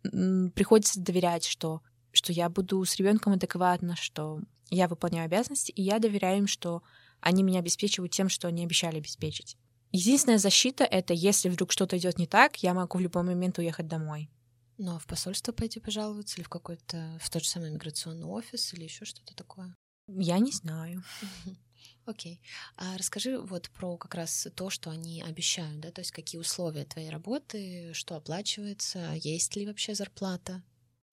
приходится 0.02 1.00
доверять, 1.00 1.46
что, 1.46 1.82
что 2.12 2.34
я 2.34 2.50
буду 2.50 2.84
с 2.84 2.98
ребенком 2.98 3.34
адекватно, 3.34 3.96
что 3.96 4.42
я 4.70 4.88
выполняю 4.88 5.26
обязанности, 5.26 5.72
и 5.72 5.82
я 5.82 6.00
доверяю 6.00 6.40
им, 6.40 6.48
что 6.48 6.84
они 7.22 7.44
меня 7.44 7.60
обеспечивают 7.60 8.12
тем, 8.12 8.30
что 8.30 8.50
они 8.50 8.64
обещали 8.64 8.98
обеспечить. 8.98 9.58
Единственная 9.96 10.40
защита— 10.40 10.84
это 10.92 11.14
если 11.14 11.48
вдруг 11.48 11.72
что-то 11.72 11.98
идет 11.98 12.18
не 12.18 12.28
так, 12.28 12.62
я 12.62 12.74
могу 12.74 12.98
в 12.98 13.02
любой 13.02 13.24
момент 13.24 13.58
уехать 13.60 13.88
домой. 13.88 14.30
Ну, 14.78 14.96
а 14.96 15.00
в 15.00 15.06
посольство 15.06 15.54
пойти 15.54 15.80
пожаловаться 15.80 16.36
или 16.36 16.44
в 16.44 16.50
какой-то, 16.50 17.18
в 17.22 17.30
тот 17.30 17.44
же 17.44 17.50
самый 17.50 17.72
миграционный 17.72 18.26
офис 18.26 18.74
или 18.74 18.84
еще 18.84 19.06
что-то 19.06 19.34
такое? 19.34 19.74
Я 20.08 20.40
не 20.40 20.52
знаю. 20.52 21.02
Окей. 22.06 22.42
Okay. 22.44 22.48
А 22.76 22.98
расскажи 22.98 23.40
вот 23.40 23.70
про 23.70 23.96
как 23.98 24.16
раз 24.16 24.48
то, 24.54 24.70
что 24.70 24.90
они 24.90 25.22
обещают, 25.22 25.80
да, 25.80 25.92
то 25.92 26.02
есть 26.02 26.12
какие 26.12 26.42
условия 26.42 26.84
твоей 26.84 27.10
работы, 27.10 27.94
что 27.94 28.18
оплачивается, 28.18 29.14
есть 29.16 29.56
ли 29.56 29.66
вообще 29.66 29.96
зарплата? 29.96 30.62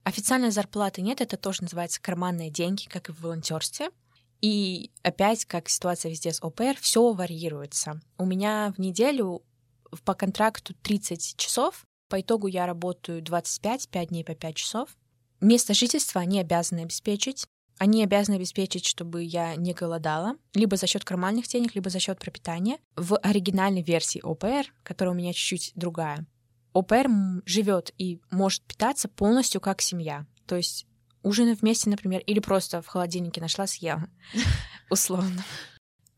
Официальной 0.03 0.51
зарплаты 0.51 1.01
нет, 1.01 1.21
это 1.21 1.37
тоже 1.37 1.63
называется 1.63 2.01
карманные 2.01 2.51
деньги, 2.51 2.83
как 2.89 3.07
и 3.07 3.13
в 3.13 3.21
волонтерстве. 3.21 3.91
И 4.43 4.91
опять, 5.03 5.45
как 5.45 5.69
ситуация 5.69 6.09
везде 6.09 6.33
с 6.33 6.43
ОПР, 6.43 6.75
все 6.81 7.13
варьируется. 7.13 8.01
У 8.17 8.25
меня 8.25 8.73
в 8.75 8.79
неделю 8.79 9.41
по 10.03 10.15
контракту 10.15 10.73
30 10.83 11.37
часов, 11.37 11.85
по 12.09 12.19
итогу 12.19 12.47
я 12.47 12.65
работаю 12.65 13.21
25, 13.21 13.87
5 13.87 14.09
дней 14.09 14.25
по 14.25 14.35
5 14.35 14.55
часов. 14.55 14.89
Место 15.39 15.73
жительства 15.73 16.19
они 16.19 16.41
обязаны 16.41 16.81
обеспечить. 16.81 17.45
Они 17.77 18.03
обязаны 18.03 18.35
обеспечить, 18.35 18.85
чтобы 18.85 19.23
я 19.23 19.55
не 19.55 19.73
голодала, 19.73 20.35
либо 20.53 20.75
за 20.75 20.87
счет 20.87 21.05
карманных 21.05 21.47
денег, 21.47 21.73
либо 21.73 21.89
за 21.89 21.99
счет 21.99 22.19
пропитания. 22.19 22.79
В 22.97 23.17
оригинальной 23.19 23.81
версии 23.81 24.19
ОПР, 24.19 24.73
которая 24.83 25.15
у 25.15 25.17
меня 25.17 25.31
чуть-чуть 25.31 25.71
другая, 25.75 26.27
ОПР 26.73 27.07
живет 27.45 27.93
и 27.97 28.19
может 28.29 28.61
питаться 28.63 29.07
полностью 29.07 29.61
как 29.61 29.81
семья. 29.81 30.27
То 30.47 30.57
есть 30.57 30.85
ужины 31.23 31.55
вместе, 31.55 31.89
например, 31.89 32.21
или 32.21 32.39
просто 32.39 32.81
в 32.81 32.87
холодильнике 32.87 33.41
нашла, 33.41 33.65
съела, 33.67 34.07
условно. 34.89 35.43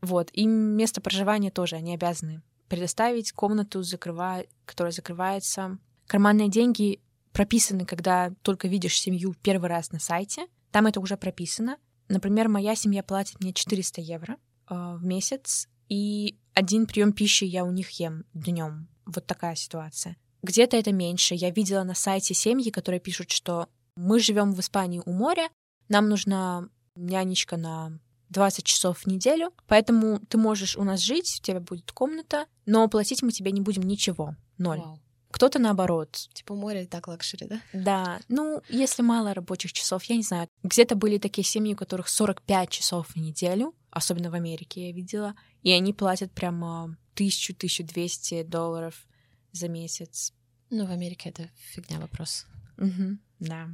Вот. 0.02 0.30
И 0.32 0.46
место 0.46 1.00
проживания 1.00 1.50
тоже 1.50 1.76
они 1.76 1.94
обязаны 1.94 2.42
предоставить 2.68 3.32
комнату, 3.32 3.82
закрыва... 3.82 4.44
которая 4.64 4.92
закрывается. 4.92 5.78
Карманные 6.06 6.48
деньги 6.48 7.00
прописаны, 7.32 7.84
когда 7.84 8.32
только 8.42 8.68
видишь 8.68 8.98
семью 8.98 9.34
первый 9.42 9.68
раз 9.68 9.92
на 9.92 9.98
сайте. 9.98 10.46
Там 10.70 10.86
это 10.86 11.00
уже 11.00 11.16
прописано. 11.16 11.78
Например, 12.08 12.48
моя 12.48 12.74
семья 12.74 13.02
платит 13.02 13.40
мне 13.40 13.52
400 13.52 14.00
евро 14.00 14.36
э, 14.68 14.96
в 14.96 15.04
месяц, 15.04 15.68
и 15.88 16.38
один 16.54 16.86
прием 16.86 17.12
пищи 17.12 17.44
я 17.44 17.64
у 17.64 17.70
них 17.70 17.90
ем 18.00 18.24
днем. 18.32 18.88
Вот 19.04 19.26
такая 19.26 19.54
ситуация. 19.54 20.16
Где-то 20.42 20.76
это 20.76 20.92
меньше. 20.92 21.34
Я 21.34 21.50
видела 21.50 21.82
на 21.82 21.94
сайте 21.94 22.34
семьи, 22.34 22.70
которые 22.70 23.00
пишут, 23.00 23.30
что 23.30 23.68
мы 23.96 24.20
живем 24.20 24.52
в 24.52 24.60
Испании 24.60 25.02
у 25.04 25.12
моря, 25.12 25.48
нам 25.88 26.08
нужна 26.08 26.68
нянечка 26.94 27.56
на 27.56 27.98
20 28.30 28.64
часов 28.64 28.98
в 29.00 29.06
неделю, 29.06 29.52
поэтому 29.66 30.20
ты 30.20 30.38
можешь 30.38 30.76
у 30.76 30.84
нас 30.84 31.00
жить, 31.00 31.38
у 31.40 31.44
тебя 31.44 31.60
будет 31.60 31.92
комната, 31.92 32.46
но 32.64 32.88
платить 32.88 33.22
мы 33.22 33.32
тебе 33.32 33.52
не 33.52 33.60
будем 33.60 33.82
ничего, 33.82 34.34
ноль. 34.58 34.78
Вау. 34.78 35.00
Кто-то 35.30 35.58
наоборот. 35.58 36.12
Типа 36.32 36.54
море 36.54 36.84
и 36.84 36.86
так 36.86 37.08
luxury, 37.08 37.46
да? 37.46 37.60
Да. 37.74 38.20
Ну, 38.28 38.62
если 38.70 39.02
мало 39.02 39.34
рабочих 39.34 39.72
часов, 39.72 40.04
я 40.04 40.16
не 40.16 40.22
знаю. 40.22 40.48
Где-то 40.62 40.96
были 40.96 41.18
такие 41.18 41.44
семьи, 41.44 41.74
у 41.74 41.76
которых 41.76 42.08
45 42.08 42.70
часов 42.70 43.08
в 43.08 43.16
неделю, 43.16 43.74
особенно 43.90 44.30
в 44.30 44.34
Америке 44.34 44.86
я 44.86 44.92
видела, 44.92 45.34
и 45.62 45.70
они 45.72 45.92
платят 45.92 46.32
прямо 46.32 46.96
1000-1200 47.16 48.44
долларов 48.44 49.06
за 49.52 49.68
месяц. 49.68 50.32
Ну, 50.70 50.86
в 50.86 50.90
Америке 50.90 51.28
это 51.28 51.50
фигня 51.54 52.00
вопрос. 52.00 52.46
Угу, 52.78 53.18
да. 53.40 53.68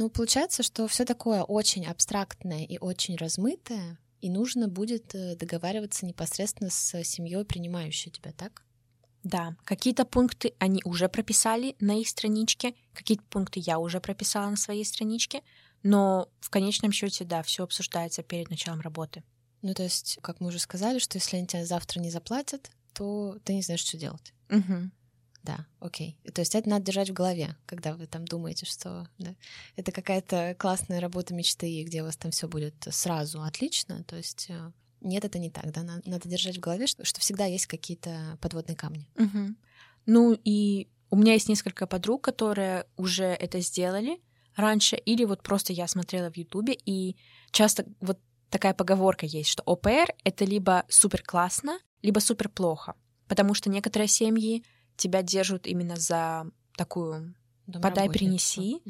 Ну, 0.00 0.08
получается, 0.08 0.62
что 0.62 0.88
все 0.88 1.04
такое 1.04 1.42
очень 1.42 1.84
абстрактное 1.84 2.64
и 2.64 2.78
очень 2.78 3.16
размытое, 3.16 3.98
и 4.22 4.30
нужно 4.30 4.66
будет 4.66 5.14
э, 5.14 5.36
договариваться 5.36 6.06
непосредственно 6.06 6.70
с 6.70 7.04
семьей, 7.04 7.44
принимающей 7.44 8.10
тебя, 8.10 8.32
так? 8.32 8.64
Да, 9.24 9.56
какие-то 9.62 10.06
пункты 10.06 10.54
они 10.58 10.80
уже 10.86 11.10
прописали 11.10 11.76
на 11.80 12.00
их 12.00 12.08
страничке, 12.08 12.72
какие-то 12.94 13.24
пункты 13.24 13.60
я 13.60 13.78
уже 13.78 14.00
прописала 14.00 14.48
на 14.48 14.56
своей 14.56 14.86
страничке, 14.86 15.42
но 15.82 16.30
в 16.40 16.48
конечном 16.48 16.92
счете, 16.92 17.26
да, 17.26 17.42
все 17.42 17.64
обсуждается 17.64 18.22
перед 18.22 18.48
началом 18.48 18.80
работы. 18.80 19.22
Ну, 19.60 19.74
то 19.74 19.82
есть, 19.82 20.18
как 20.22 20.40
мы 20.40 20.46
уже 20.46 20.60
сказали, 20.60 20.98
что 20.98 21.18
если 21.18 21.36
они 21.36 21.46
тебя 21.46 21.66
завтра 21.66 22.00
не 22.00 22.08
заплатят, 22.08 22.70
то 22.94 23.36
ты 23.44 23.52
не 23.52 23.60
знаешь, 23.60 23.84
что 23.84 23.98
делать. 23.98 24.32
Угу. 24.48 24.92
Да, 25.42 25.66
окей. 25.80 26.18
То 26.34 26.42
есть 26.42 26.54
это 26.54 26.68
надо 26.68 26.84
держать 26.84 27.10
в 27.10 27.14
голове, 27.14 27.56
когда 27.66 27.94
вы 27.94 28.06
там 28.06 28.26
думаете, 28.26 28.66
что 28.66 29.08
да, 29.18 29.34
это 29.76 29.90
какая-то 29.90 30.54
классная 30.58 31.00
работа 31.00 31.34
мечты, 31.34 31.82
где 31.84 32.02
у 32.02 32.04
вас 32.04 32.16
там 32.16 32.30
все 32.30 32.46
будет 32.46 32.74
сразу 32.90 33.42
отлично. 33.42 34.04
То 34.04 34.16
есть 34.16 34.46
э, 34.50 34.72
нет, 35.00 35.24
это 35.24 35.38
не 35.38 35.50
так, 35.50 35.72
да. 35.72 35.82
Надо, 35.82 36.02
надо 36.08 36.28
держать 36.28 36.58
в 36.58 36.60
голове, 36.60 36.86
что, 36.86 37.04
что 37.04 37.20
всегда 37.20 37.46
есть 37.46 37.66
какие-то 37.66 38.38
подводные 38.40 38.76
камни. 38.76 39.08
Угу. 39.16 39.54
Ну 40.06 40.38
и 40.44 40.88
у 41.10 41.16
меня 41.16 41.32
есть 41.32 41.48
несколько 41.48 41.86
подруг, 41.86 42.22
которые 42.22 42.86
уже 42.96 43.24
это 43.24 43.60
сделали 43.60 44.20
раньше, 44.56 44.96
или 44.96 45.24
вот 45.24 45.42
просто 45.42 45.72
я 45.72 45.86
смотрела 45.88 46.30
в 46.30 46.36
Ютубе, 46.36 46.76
и 46.84 47.16
часто 47.50 47.86
вот 48.00 48.18
такая 48.50 48.74
поговорка 48.74 49.26
есть, 49.26 49.48
что 49.48 49.62
ОПР— 49.64 50.12
это 50.24 50.44
либо 50.44 50.84
супер 50.88 51.22
классно, 51.22 51.78
либо 52.02 52.18
супер 52.18 52.48
плохо, 52.48 52.94
потому 53.28 53.54
что 53.54 53.70
некоторые 53.70 54.08
семьи 54.08 54.64
тебя 55.00 55.22
держат 55.22 55.66
именно 55.66 55.96
за 55.96 56.46
такую 56.76 57.34
«подай, 57.66 58.08
принеси». 58.08 58.82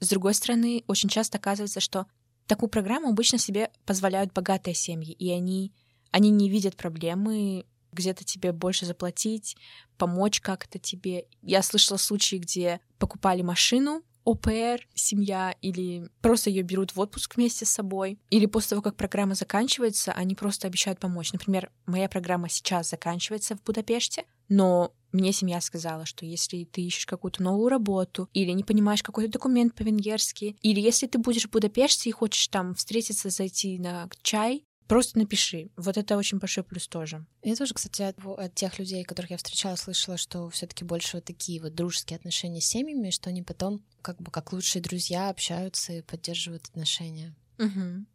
С 0.00 0.08
другой 0.08 0.34
стороны, 0.34 0.84
очень 0.86 1.08
часто 1.08 1.38
оказывается, 1.38 1.80
что 1.80 2.06
такую 2.46 2.70
программу 2.70 3.08
обычно 3.08 3.38
себе 3.38 3.70
позволяют 3.84 4.32
богатые 4.32 4.74
семьи, 4.74 5.12
и 5.12 5.30
они, 5.30 5.72
они 6.10 6.30
не 6.30 6.50
видят 6.50 6.76
проблемы 6.76 7.66
где-то 7.92 8.24
тебе 8.24 8.52
больше 8.52 8.84
заплатить, 8.84 9.56
помочь 9.96 10.40
как-то 10.40 10.78
тебе. 10.78 11.26
Я 11.40 11.62
слышала 11.62 11.96
случаи, 11.96 12.36
где 12.36 12.80
покупали 12.98 13.42
машину, 13.42 14.02
ОПР, 14.24 14.86
семья, 14.94 15.54
или 15.62 16.10
просто 16.20 16.50
ее 16.50 16.62
берут 16.62 16.94
в 16.94 17.00
отпуск 17.00 17.36
вместе 17.36 17.64
с 17.64 17.70
собой, 17.70 18.18
или 18.28 18.46
после 18.46 18.70
того, 18.70 18.82
как 18.82 18.96
программа 18.96 19.34
заканчивается, 19.34 20.12
они 20.12 20.34
просто 20.34 20.66
обещают 20.66 20.98
помочь. 20.98 21.32
Например, 21.32 21.70
моя 21.86 22.08
программа 22.08 22.48
сейчас 22.48 22.90
заканчивается 22.90 23.56
в 23.56 23.62
Будапеште, 23.62 24.24
но 24.48 24.92
мне 25.12 25.32
семья 25.32 25.60
сказала, 25.60 26.06
что 26.06 26.26
если 26.26 26.64
ты 26.64 26.82
ищешь 26.82 27.06
какую-то 27.06 27.42
новую 27.42 27.68
работу, 27.68 28.28
или 28.32 28.50
не 28.52 28.64
понимаешь 28.64 29.02
какой-то 29.02 29.30
документ 29.30 29.74
по-венгерски, 29.74 30.56
или 30.62 30.80
если 30.80 31.06
ты 31.06 31.18
будешь 31.18 31.46
в 31.46 31.50
Будапеште 31.50 32.10
и 32.10 32.12
хочешь 32.12 32.48
там 32.48 32.74
встретиться, 32.74 33.30
зайти 33.30 33.78
на 33.78 34.08
чай, 34.22 34.64
Просто 34.86 35.18
напиши. 35.18 35.70
Вот 35.76 35.96
это 35.96 36.16
очень 36.16 36.38
большой 36.38 36.62
плюс 36.62 36.86
тоже. 36.86 37.26
Я 37.42 37.56
тоже, 37.56 37.74
кстати, 37.74 38.02
от, 38.02 38.16
от 38.24 38.54
тех 38.54 38.78
людей, 38.78 39.02
которых 39.02 39.32
я 39.32 39.36
встречала, 39.36 39.74
слышала, 39.74 40.16
что 40.16 40.48
все 40.50 40.66
таки 40.66 40.84
больше 40.84 41.16
вот 41.16 41.24
такие 41.24 41.60
вот 41.60 41.74
дружеские 41.74 42.16
отношения 42.16 42.60
с 42.60 42.66
семьями, 42.66 43.10
что 43.10 43.30
они 43.30 43.42
потом 43.42 43.84
как 44.00 44.22
бы 44.22 44.30
как 44.30 44.52
лучшие 44.52 44.82
друзья 44.82 45.28
общаются 45.28 45.92
и 45.92 46.02
поддерживают 46.02 46.66
отношения. 46.68 47.34
Угу. 47.58 48.06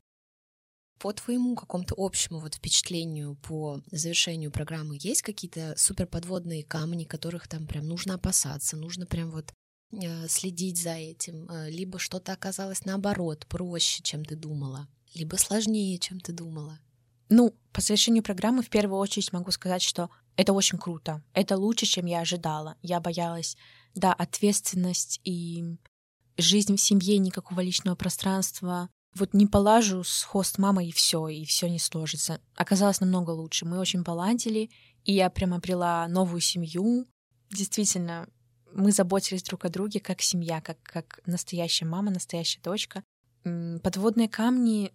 По 1.02 1.14
твоему 1.14 1.56
какому-то 1.56 1.96
общему 1.98 2.40
вот 2.40 2.56
впечатлению 2.56 3.36
по 3.36 3.82
завершению 3.92 4.52
программы 4.52 4.98
есть 5.00 5.24
какие-то 5.24 5.74
супер 5.78 6.06
подводные 6.06 6.64
камни, 6.64 7.06
которых 7.06 7.48
там 7.48 7.66
прям 7.68 7.88
нужно 7.88 8.16
опасаться, 8.16 8.78
нужно 8.78 9.06
прям 9.06 9.32
вот 9.32 9.52
э, 9.92 10.28
следить 10.28 10.82
за 10.82 10.94
этим, 10.94 11.50
э, 11.50 11.70
либо 11.70 11.98
что-то 11.98 12.34
оказалось 12.34 12.86
наоборот 12.86 13.48
проще, 13.48 14.04
чем 14.04 14.24
ты 14.24 14.36
думала? 14.36 14.88
либо 15.14 15.36
сложнее, 15.36 15.98
чем 15.98 16.20
ты 16.20 16.32
думала? 16.32 16.80
Ну, 17.30 17.56
по 17.72 17.82
завершению 17.82 18.24
программы 18.24 18.62
в 18.62 18.70
первую 18.70 19.00
очередь 19.00 19.32
могу 19.32 19.52
сказать, 19.52 19.82
что 19.82 20.10
это 20.36 20.54
очень 20.54 20.78
круто. 20.78 21.24
Это 21.34 21.58
лучше, 21.58 21.86
чем 21.86 22.06
я 22.06 22.22
ожидала. 22.22 22.76
Я 22.82 23.00
боялась, 23.00 23.58
да, 23.96 24.14
ответственность 24.14 25.22
и 25.24 25.78
жизнь 26.38 26.76
в 26.76 26.82
семье, 26.82 27.18
никакого 27.18 27.62
личного 27.62 27.96
пространства. 27.96 28.90
Вот 29.16 29.34
не 29.34 29.46
полажу 29.46 30.04
с 30.04 30.24
хост 30.24 30.58
мамой 30.58 30.88
и 30.88 30.92
все, 30.92 31.28
и 31.28 31.46
все 31.46 31.68
не 31.68 31.80
сложится. 31.80 32.40
Оказалось 32.56 33.02
намного 33.02 33.32
лучше. 33.32 33.66
Мы 33.66 33.78
очень 33.78 34.04
поладили, 34.04 34.70
и 35.04 35.14
я 35.14 35.30
прям 35.30 35.54
обрела 35.54 36.08
новую 36.08 36.42
семью. 36.42 37.06
Действительно, 37.50 38.28
мы 38.74 38.92
заботились 38.92 39.44
друг 39.44 39.66
о 39.66 39.70
друге 39.70 40.00
как 40.00 40.22
семья, 40.22 40.62
как, 40.62 40.82
как 40.84 41.20
настоящая 41.26 41.86
мама, 41.86 42.12
настоящая 42.12 42.62
дочка. 42.62 43.04
Подводные 43.44 44.30
камни 44.30 44.94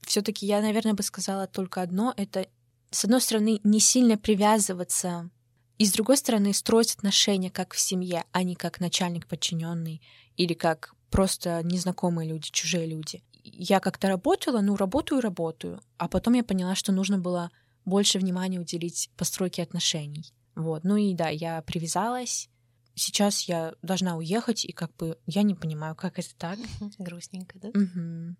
все-таки 0.00 0.46
я, 0.46 0.62
наверное, 0.62 0.94
бы 0.94 1.02
сказала 1.02 1.46
только 1.46 1.82
одно. 1.82 2.14
Это, 2.16 2.48
с 2.90 3.04
одной 3.04 3.20
стороны, 3.20 3.60
не 3.64 3.80
сильно 3.80 4.16
привязываться, 4.16 5.30
и 5.78 5.86
с 5.86 5.92
другой 5.92 6.16
стороны, 6.16 6.52
строить 6.52 6.94
отношения 6.94 7.50
как 7.50 7.72
в 7.72 7.78
семье, 7.78 8.24
а 8.32 8.42
не 8.42 8.56
как 8.56 8.80
начальник 8.80 9.26
подчиненный 9.26 10.02
или 10.36 10.54
как 10.54 10.94
просто 11.10 11.62
незнакомые 11.62 12.28
люди, 12.28 12.50
чужие 12.50 12.86
люди. 12.86 13.22
Я 13.52 13.80
как-то 13.80 14.08
работала, 14.08 14.60
ну, 14.60 14.76
работаю, 14.76 15.20
работаю. 15.20 15.80
А 15.96 16.08
потом 16.08 16.34
я 16.34 16.44
поняла, 16.44 16.74
что 16.74 16.92
нужно 16.92 17.18
было 17.18 17.50
больше 17.84 18.18
внимания 18.18 18.60
уделить 18.60 19.10
постройке 19.16 19.62
отношений. 19.62 20.32
Вот. 20.54 20.84
Ну 20.84 20.96
и 20.96 21.14
да, 21.14 21.28
я 21.28 21.62
привязалась. 21.62 22.48
Сейчас 22.94 23.42
я 23.42 23.74
должна 23.82 24.16
уехать, 24.16 24.64
и 24.64 24.72
как 24.72 24.94
бы 24.96 25.18
я 25.26 25.42
не 25.42 25.54
понимаю, 25.54 25.94
как 25.94 26.18
это 26.18 26.34
так. 26.36 26.58
Грустненько, 26.98 27.58
да? 27.58 27.68
Угу. 27.68 28.36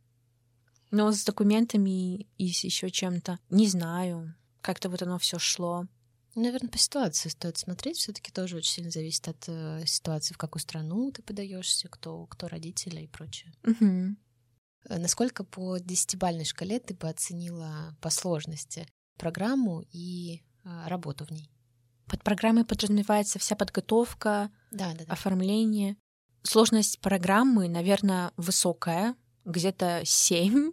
Но 0.90 1.12
с 1.12 1.24
документами 1.24 2.26
и 2.38 2.52
с 2.52 2.64
еще 2.64 2.90
чем-то, 2.90 3.38
не 3.50 3.68
знаю, 3.68 4.34
как-то 4.60 4.88
вот 4.88 5.02
оно 5.02 5.18
все 5.18 5.38
шло. 5.38 5.86
Наверное, 6.34 6.70
по 6.70 6.78
ситуации 6.78 7.28
стоит 7.28 7.58
смотреть. 7.58 7.98
Все-таки 7.98 8.30
тоже 8.30 8.56
очень 8.56 8.72
сильно 8.72 8.90
зависит 8.90 9.28
от 9.28 9.44
э, 9.48 9.84
ситуации, 9.86 10.34
в 10.34 10.38
какую 10.38 10.60
страну 10.60 11.10
ты 11.10 11.22
подаешься, 11.22 11.88
кто, 11.88 12.26
кто 12.26 12.48
родители 12.48 13.02
и 13.02 13.06
прочее. 13.08 13.52
Угу. 13.64 14.16
Насколько 14.88 15.44
по 15.44 15.78
десятибальной 15.78 16.44
шкале 16.44 16.80
ты 16.80 16.94
бы 16.94 17.08
оценила 17.08 17.96
по 18.00 18.10
сложности 18.10 18.86
программу 19.16 19.84
и 19.92 20.42
э, 20.64 20.68
работу 20.86 21.24
в 21.26 21.30
ней? 21.30 21.50
Под 22.06 22.22
программой 22.24 22.64
подразумевается 22.64 23.38
вся 23.38 23.54
подготовка, 23.54 24.50
да, 24.70 24.94
да, 24.94 25.04
да. 25.04 25.12
оформление. 25.12 25.96
Сложность 26.42 27.00
программы, 27.00 27.68
наверное, 27.68 28.32
высокая, 28.36 29.14
где-то 29.44 30.02
7, 30.04 30.72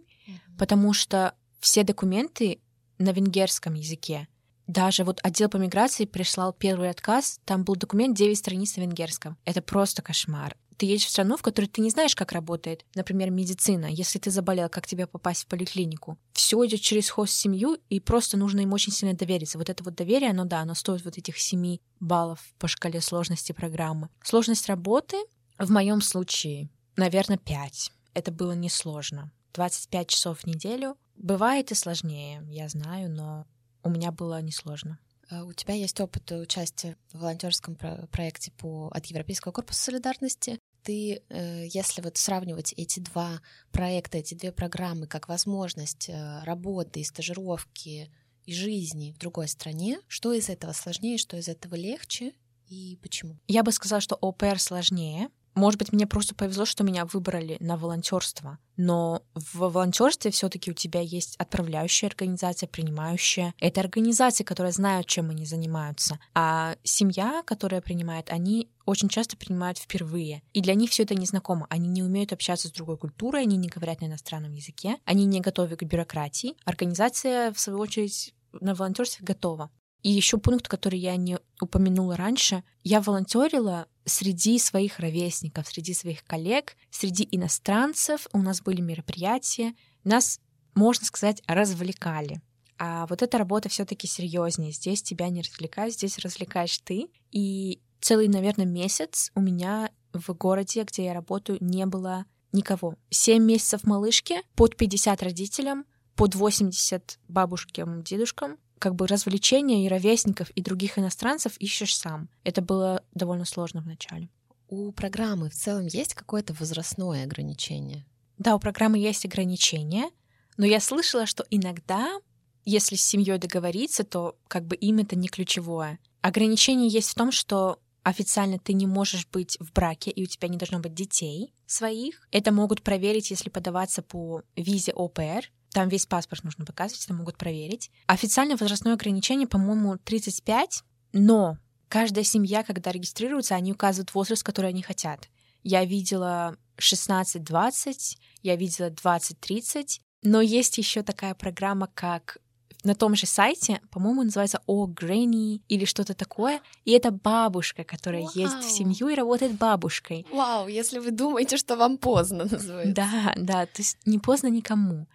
потому 0.58 0.94
что 0.94 1.34
все 1.60 1.82
документы 1.82 2.60
на 2.98 3.10
венгерском 3.10 3.74
языке. 3.74 4.28
Даже 4.66 5.04
вот 5.04 5.20
отдел 5.22 5.48
по 5.48 5.58
миграции 5.58 6.06
прислал 6.06 6.52
первый 6.52 6.90
отказ, 6.90 7.40
там 7.44 7.64
был 7.64 7.76
документ 7.76 8.16
9 8.16 8.36
страниц 8.36 8.76
на 8.76 8.82
венгерском. 8.82 9.36
Это 9.44 9.62
просто 9.62 10.02
кошмар. 10.02 10.56
Ты 10.76 10.86
едешь 10.86 11.06
в 11.06 11.10
страну, 11.10 11.36
в 11.36 11.42
которой 11.42 11.66
ты 11.66 11.80
не 11.80 11.90
знаешь, 11.90 12.14
как 12.14 12.32
работает, 12.32 12.84
например, 12.94 13.30
медицина. 13.30 13.86
Если 13.86 14.18
ты 14.18 14.30
заболел, 14.30 14.68
как 14.68 14.86
тебе 14.86 15.06
попасть 15.06 15.44
в 15.44 15.46
поликлинику? 15.46 16.18
Все 16.32 16.64
идет 16.66 16.80
через 16.80 17.08
хост-семью, 17.08 17.78
и 17.88 18.00
просто 18.00 18.36
нужно 18.36 18.60
им 18.60 18.72
очень 18.72 18.92
сильно 18.92 19.14
довериться. 19.14 19.58
Вот 19.58 19.70
это 19.70 19.82
вот 19.82 19.94
доверие, 19.94 20.30
оно 20.30 20.44
да, 20.44 20.60
оно 20.60 20.74
стоит 20.74 21.04
вот 21.04 21.18
этих 21.18 21.38
7 21.38 21.78
баллов 22.00 22.40
по 22.58 22.68
шкале 22.68 23.00
сложности 23.00 23.52
программы. 23.52 24.08
Сложность 24.22 24.66
работы 24.68 25.16
в 25.58 25.70
моем 25.70 26.00
случае, 26.02 26.68
наверное, 26.96 27.38
5 27.38 27.92
это 28.16 28.32
было 28.32 28.52
несложно. 28.52 29.30
25 29.52 30.08
часов 30.08 30.40
в 30.40 30.46
неделю. 30.46 30.96
Бывает 31.16 31.70
и 31.70 31.74
сложнее, 31.74 32.42
я 32.48 32.66
знаю, 32.68 33.10
но 33.10 33.46
у 33.82 33.90
меня 33.90 34.10
было 34.10 34.40
несложно. 34.40 34.98
А 35.28 35.44
у 35.44 35.52
тебя 35.52 35.74
есть 35.74 36.00
опыт 36.00 36.30
участия 36.32 36.96
в 37.12 37.18
волонтерском 37.18 37.74
про- 37.74 38.06
проекте 38.12 38.52
по, 38.52 38.88
от 38.88 39.06
Европейского 39.06 39.52
корпуса 39.52 39.82
солидарности. 39.82 40.60
Ты, 40.82 41.22
э, 41.28 41.66
если 41.68 42.00
вот 42.00 42.16
сравнивать 42.16 42.72
эти 42.76 43.00
два 43.00 43.40
проекта, 43.72 44.18
эти 44.18 44.34
две 44.34 44.52
программы 44.52 45.06
как 45.06 45.28
возможность 45.28 46.08
э, 46.08 46.44
работы 46.44 47.00
и 47.00 47.04
стажировки 47.04 48.10
и 48.44 48.54
жизни 48.54 49.12
в 49.12 49.18
другой 49.18 49.48
стране, 49.48 49.98
что 50.06 50.32
из 50.32 50.48
этого 50.48 50.72
сложнее, 50.72 51.18
что 51.18 51.36
из 51.36 51.48
этого 51.48 51.74
легче 51.74 52.32
и 52.68 52.98
почему? 53.02 53.38
Я 53.48 53.62
бы 53.62 53.72
сказала, 53.72 54.00
что 54.00 54.16
ОПР 54.16 54.58
сложнее, 54.58 55.30
может 55.56 55.78
быть, 55.78 55.92
мне 55.92 56.06
просто 56.06 56.34
повезло, 56.34 56.66
что 56.66 56.84
меня 56.84 57.06
выбрали 57.06 57.56
на 57.60 57.76
волонтерство. 57.76 58.58
Но 58.76 59.22
в 59.34 59.58
волонтерстве 59.58 60.30
все-таки 60.30 60.70
у 60.70 60.74
тебя 60.74 61.00
есть 61.00 61.34
отправляющая 61.38 62.08
организация, 62.08 62.68
принимающая. 62.68 63.54
Это 63.58 63.80
организации, 63.80 64.44
которые 64.44 64.72
знают, 64.72 65.06
чем 65.06 65.30
они 65.30 65.46
занимаются. 65.46 66.18
А 66.34 66.76
семья, 66.84 67.42
которая 67.46 67.80
принимает, 67.80 68.30
они 68.30 68.68
очень 68.84 69.08
часто 69.08 69.38
принимают 69.38 69.78
впервые. 69.78 70.42
И 70.52 70.60
для 70.60 70.74
них 70.74 70.90
все 70.90 71.04
это 71.04 71.14
незнакомо. 71.14 71.66
Они 71.70 71.88
не 71.88 72.02
умеют 72.02 72.34
общаться 72.34 72.68
с 72.68 72.72
другой 72.72 72.98
культурой, 72.98 73.42
они 73.42 73.56
не 73.56 73.68
говорят 73.68 74.02
на 74.02 74.06
иностранном 74.06 74.52
языке, 74.52 74.98
они 75.06 75.24
не 75.24 75.40
готовы 75.40 75.76
к 75.76 75.82
бюрократии. 75.84 76.54
Организация, 76.66 77.50
в 77.52 77.58
свою 77.58 77.78
очередь, 77.78 78.34
на 78.52 78.74
волонтерстве 78.74 79.24
готова. 79.24 79.70
И 80.02 80.10
еще 80.10 80.38
пункт, 80.38 80.68
который 80.68 80.98
я 80.98 81.16
не 81.16 81.38
упомянула 81.60 82.16
раньше. 82.16 82.62
Я 82.84 83.00
волонтерила 83.00 83.88
среди 84.06 84.58
своих 84.58 84.98
ровесников, 84.98 85.66
среди 85.66 85.92
своих 85.92 86.24
коллег, 86.24 86.76
среди 86.90 87.28
иностранцев. 87.30 88.26
У 88.32 88.38
нас 88.38 88.62
были 88.62 88.80
мероприятия. 88.80 89.74
Нас, 90.04 90.40
можно 90.74 91.04
сказать, 91.04 91.42
развлекали. 91.46 92.40
А 92.78 93.06
вот 93.06 93.22
эта 93.22 93.38
работа 93.38 93.68
все-таки 93.68 94.06
серьезнее. 94.06 94.72
Здесь 94.72 95.02
тебя 95.02 95.28
не 95.28 95.42
развлекают, 95.42 95.94
здесь 95.94 96.18
развлекаешь 96.18 96.78
ты. 96.78 97.08
И 97.32 97.80
целый, 98.00 98.28
наверное, 98.28 98.66
месяц 98.66 99.30
у 99.34 99.40
меня 99.40 99.90
в 100.12 100.32
городе, 100.34 100.84
где 100.84 101.06
я 101.06 101.14
работаю, 101.14 101.58
не 101.60 101.84
было 101.86 102.26
никого. 102.52 102.94
Семь 103.10 103.44
месяцев 103.44 103.84
малышки, 103.84 104.36
под 104.54 104.76
50 104.76 105.22
родителям, 105.22 105.84
под 106.14 106.34
80 106.34 107.18
бабушкам, 107.28 108.02
дедушкам, 108.02 108.58
как 108.78 108.94
бы 108.94 109.06
развлечения 109.06 109.84
и 109.84 109.88
ровесников, 109.88 110.50
и 110.50 110.62
других 110.62 110.98
иностранцев 110.98 111.56
ищешь 111.58 111.96
сам. 111.96 112.28
Это 112.44 112.62
было 112.62 113.02
довольно 113.14 113.44
сложно 113.44 113.80
вначале. 113.80 114.28
У 114.68 114.90
программы 114.92 115.48
в 115.48 115.54
целом 115.54 115.86
есть 115.86 116.14
какое-то 116.14 116.52
возрастное 116.54 117.24
ограничение? 117.24 118.04
Да, 118.38 118.54
у 118.54 118.58
программы 118.58 118.98
есть 118.98 119.24
ограничения, 119.24 120.10
но 120.56 120.66
я 120.66 120.80
слышала, 120.80 121.26
что 121.26 121.44
иногда, 121.50 122.20
если 122.64 122.96
с 122.96 123.02
семьей 123.02 123.38
договориться, 123.38 124.04
то 124.04 124.36
как 124.48 124.66
бы 124.66 124.76
им 124.76 124.98
это 124.98 125.16
не 125.16 125.28
ключевое. 125.28 125.98
Ограничение 126.20 126.88
есть 126.88 127.10
в 127.10 127.14
том, 127.14 127.30
что 127.30 127.78
официально 128.02 128.58
ты 128.58 128.72
не 128.72 128.86
можешь 128.86 129.26
быть 129.26 129.56
в 129.60 129.72
браке, 129.72 130.10
и 130.10 130.22
у 130.22 130.26
тебя 130.26 130.48
не 130.48 130.56
должно 130.56 130.78
быть 130.78 130.94
детей 130.94 131.52
своих. 131.66 132.28
Это 132.30 132.52
могут 132.52 132.82
проверить, 132.82 133.30
если 133.30 133.50
подаваться 133.50 134.02
по 134.02 134.42
визе 134.54 134.92
ОПР, 134.92 135.50
там 135.76 135.90
весь 135.90 136.06
паспорт 136.06 136.42
нужно 136.42 136.64
показывать, 136.64 137.04
это 137.04 137.12
могут 137.12 137.36
проверить. 137.36 137.90
Официальное 138.06 138.56
возрастное 138.56 138.94
ограничение, 138.94 139.46
по-моему, 139.46 139.98
35, 139.98 140.82
но 141.12 141.58
каждая 141.90 142.24
семья, 142.24 142.62
когда 142.62 142.92
регистрируется, 142.92 143.56
они 143.56 143.72
указывают 143.72 144.14
возраст, 144.14 144.42
который 144.42 144.70
они 144.70 144.80
хотят. 144.80 145.28
Я 145.62 145.84
видела 145.84 146.56
16-20, 146.78 148.16
я 148.40 148.56
видела 148.56 148.88
20-30, 148.88 150.00
но 150.22 150.40
есть 150.40 150.78
еще 150.78 151.02
такая 151.02 151.34
программа, 151.34 151.90
как 151.92 152.38
на 152.86 152.94
том 152.94 153.14
же 153.14 153.26
сайте, 153.26 153.80
по-моему, 153.90 154.22
называется 154.22 154.62
О 154.66 154.86
Грэнни 154.86 155.60
или 155.68 155.84
что-то 155.84 156.14
такое, 156.14 156.60
и 156.84 156.92
это 156.92 157.10
бабушка, 157.10 157.84
которая 157.84 158.22
Вау. 158.22 158.32
ездит 158.34 158.64
в 158.64 158.70
семью 158.70 159.08
и 159.08 159.14
работает 159.14 159.58
бабушкой. 159.58 160.24
Вау, 160.32 160.68
если 160.68 161.00
вы 161.00 161.10
думаете, 161.10 161.56
что 161.56 161.76
вам 161.76 161.98
поздно 161.98 162.44
называется. 162.50 162.94
Да, 162.94 163.34
да, 163.36 163.66
то 163.66 163.82
есть 163.82 163.98
не 164.06 164.18
поздно 164.18 164.46
никому. 164.46 165.06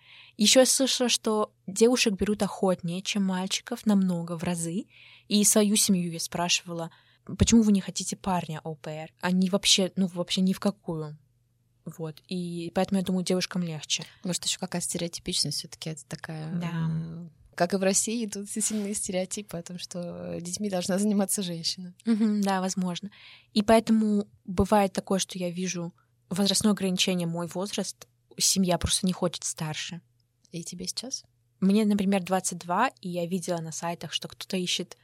Еще 0.42 0.62
я 0.62 0.66
слышала, 0.66 1.08
что 1.08 1.54
девушек 1.68 2.16
берут 2.16 2.42
охотнее, 2.42 3.04
чем 3.04 3.24
мальчиков, 3.24 3.86
намного, 3.86 4.36
в 4.40 4.44
разы. 4.44 4.86
И 5.28 5.44
свою 5.44 5.76
семью 5.76 6.12
я 6.12 6.20
спрашивала, 6.20 6.90
почему 7.38 7.62
вы 7.62 7.72
не 7.72 7.80
хотите 7.80 8.16
парня 8.16 8.60
ОПР? 8.64 9.14
Они 9.22 9.52
вообще, 9.52 9.92
ну, 9.96 10.08
вообще 10.08 10.42
ни 10.42 10.54
в 10.54 10.60
какую. 10.60 11.16
Вот. 11.86 12.24
И 12.28 12.72
поэтому 12.74 13.00
я 13.00 13.06
думаю, 13.06 13.24
девушкам 13.24 13.62
легче. 13.62 14.04
Может, 14.24 14.46
еще 14.46 14.58
какая 14.58 14.82
стереотипичность 14.82 15.60
все-таки 15.60 15.92
это 15.92 16.06
такая. 16.08 16.52
Да. 16.56 17.30
Как 17.54 17.76
и 17.76 17.78
в 17.78 17.84
России, 17.84 18.26
тут 18.26 18.50
сильные 18.50 18.96
стереотипы 18.96 19.58
о 19.58 19.62
том, 19.62 19.78
что 19.78 20.40
детьми 20.42 20.72
должна 20.72 20.98
заниматься 20.98 21.44
женщина. 21.44 21.94
Угу, 22.08 22.42
да, 22.42 22.62
возможно. 22.62 23.12
И 23.54 23.62
поэтому 23.62 24.28
бывает 24.46 24.92
такое, 24.92 25.20
что 25.20 25.38
я 25.38 25.52
вижу 25.52 25.94
возрастное 26.32 26.72
ограничение 26.72 27.28
мой 27.28 27.46
возраст, 27.46 28.08
семья 28.40 28.80
просто 28.80 29.06
не 29.06 29.14
хочет 29.14 29.44
старше. 29.44 30.02
И 30.52 30.64
тебе 30.64 30.88
сейчас? 30.88 31.24
Мне, 31.60 31.86
например, 31.86 32.24
22, 32.24 32.92
и 33.02 33.10
я 33.10 33.26
видела 33.26 33.60
на 33.60 33.72
сайтах, 33.72 34.14
что 34.14 34.28
кто-то 34.28 34.58
ищет 34.58 34.98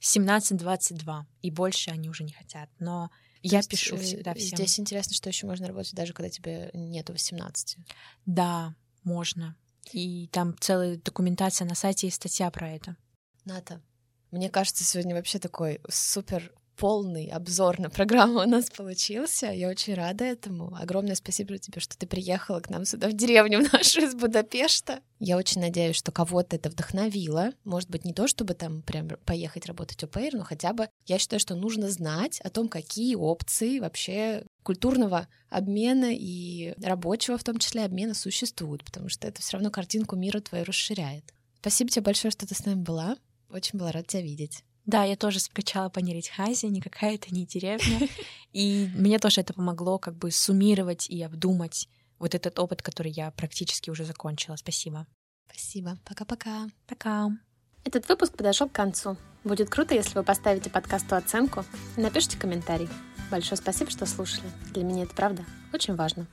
17-22, 0.00 1.24
и 1.42 1.50
больше 1.50 1.90
они 1.90 2.08
уже 2.08 2.24
не 2.24 2.32
хотят. 2.32 2.68
Но 2.78 3.10
я 3.42 3.58
есть, 3.58 3.68
пишу 3.68 3.96
всегда 3.96 4.32
э, 4.32 4.34
всем. 4.34 4.56
Здесь 4.56 4.78
интересно, 4.78 5.14
что 5.14 5.28
еще 5.28 5.46
можно 5.46 5.66
работать 5.66 5.94
даже 5.94 6.12
когда 6.12 6.30
тебе 6.30 6.70
нету 6.72 7.12
18. 7.12 7.76
Да, 8.26 8.74
можно. 9.02 9.56
И 9.92 10.28
там 10.28 10.56
целая 10.58 10.96
документация 10.96 11.66
на 11.66 11.74
сайте 11.74 12.06
и 12.06 12.10
статья 12.10 12.50
про 12.50 12.70
это. 12.70 12.96
Ната, 13.44 13.82
мне 14.30 14.48
кажется, 14.48 14.84
сегодня 14.84 15.14
вообще 15.14 15.38
такой 15.38 15.80
супер 15.88 16.52
полный 16.76 17.26
обзор 17.26 17.78
на 17.80 17.90
программу 17.90 18.40
у 18.40 18.46
нас 18.46 18.70
получился. 18.70 19.46
Я 19.46 19.68
очень 19.68 19.94
рада 19.94 20.24
этому. 20.24 20.74
Огромное 20.76 21.14
спасибо 21.14 21.58
тебе, 21.58 21.80
что 21.80 21.96
ты 21.96 22.06
приехала 22.06 22.60
к 22.60 22.70
нам 22.70 22.84
сюда 22.84 23.08
в 23.08 23.12
деревню 23.12 23.64
в 23.64 23.72
нашу 23.72 24.02
из 24.02 24.14
Будапешта. 24.14 25.00
Я 25.20 25.36
очень 25.36 25.60
надеюсь, 25.60 25.96
что 25.96 26.12
кого-то 26.12 26.56
это 26.56 26.70
вдохновило. 26.70 27.52
Может 27.64 27.90
быть, 27.90 28.04
не 28.04 28.12
то, 28.12 28.26
чтобы 28.26 28.54
там 28.54 28.82
прям 28.82 29.08
поехать 29.24 29.66
работать 29.66 30.02
у 30.04 30.06
Пейр, 30.06 30.34
но 30.34 30.44
хотя 30.44 30.72
бы 30.72 30.88
я 31.06 31.18
считаю, 31.18 31.40
что 31.40 31.54
нужно 31.54 31.90
знать 31.90 32.40
о 32.40 32.50
том, 32.50 32.68
какие 32.68 33.14
опции 33.14 33.78
вообще 33.78 34.44
культурного 34.62 35.28
обмена 35.48 36.10
и 36.12 36.74
рабочего, 36.82 37.38
в 37.38 37.44
том 37.44 37.58
числе, 37.58 37.84
обмена 37.84 38.14
существуют, 38.14 38.84
потому 38.84 39.08
что 39.08 39.28
это 39.28 39.40
все 39.40 39.54
равно 39.54 39.70
картинку 39.70 40.16
мира 40.16 40.40
твою 40.40 40.64
расширяет. 40.64 41.32
Спасибо 41.60 41.90
тебе 41.90 42.02
большое, 42.02 42.32
что 42.32 42.46
ты 42.46 42.54
с 42.54 42.64
нами 42.64 42.82
была. 42.82 43.16
Очень 43.48 43.78
была 43.78 43.92
рада 43.92 44.06
тебя 44.06 44.22
видеть. 44.22 44.64
Да, 44.86 45.04
я 45.04 45.16
тоже 45.16 45.40
скачала 45.40 45.88
по 45.88 46.00
Неритхазе, 46.00 46.68
никакая 46.68 47.14
это 47.14 47.34
не 47.34 47.46
деревня. 47.46 48.08
И 48.52 48.88
мне 48.94 49.18
тоже 49.18 49.40
это 49.40 49.54
помогло 49.54 49.98
как 49.98 50.16
бы 50.16 50.30
суммировать 50.30 51.08
и 51.08 51.22
обдумать 51.22 51.88
вот 52.18 52.34
этот 52.34 52.58
опыт, 52.58 52.82
который 52.82 53.10
я 53.10 53.30
практически 53.30 53.90
уже 53.90 54.04
закончила. 54.04 54.56
Спасибо. 54.56 55.06
Спасибо. 55.48 55.98
Пока-пока. 56.04 56.68
Пока. 56.86 57.30
Этот 57.84 58.08
выпуск 58.08 58.36
подошел 58.36 58.68
к 58.68 58.72
концу. 58.72 59.16
Будет 59.42 59.68
круто, 59.68 59.94
если 59.94 60.14
вы 60.14 60.22
поставите 60.22 60.70
подкасту 60.70 61.16
оценку 61.16 61.64
и 61.96 62.00
напишите 62.00 62.38
комментарий. 62.38 62.88
Большое 63.30 63.56
спасибо, 63.56 63.90
что 63.90 64.06
слушали. 64.06 64.50
Для 64.72 64.84
меня 64.84 65.02
это 65.02 65.14
правда 65.14 65.44
очень 65.72 65.94
важно. 65.96 66.26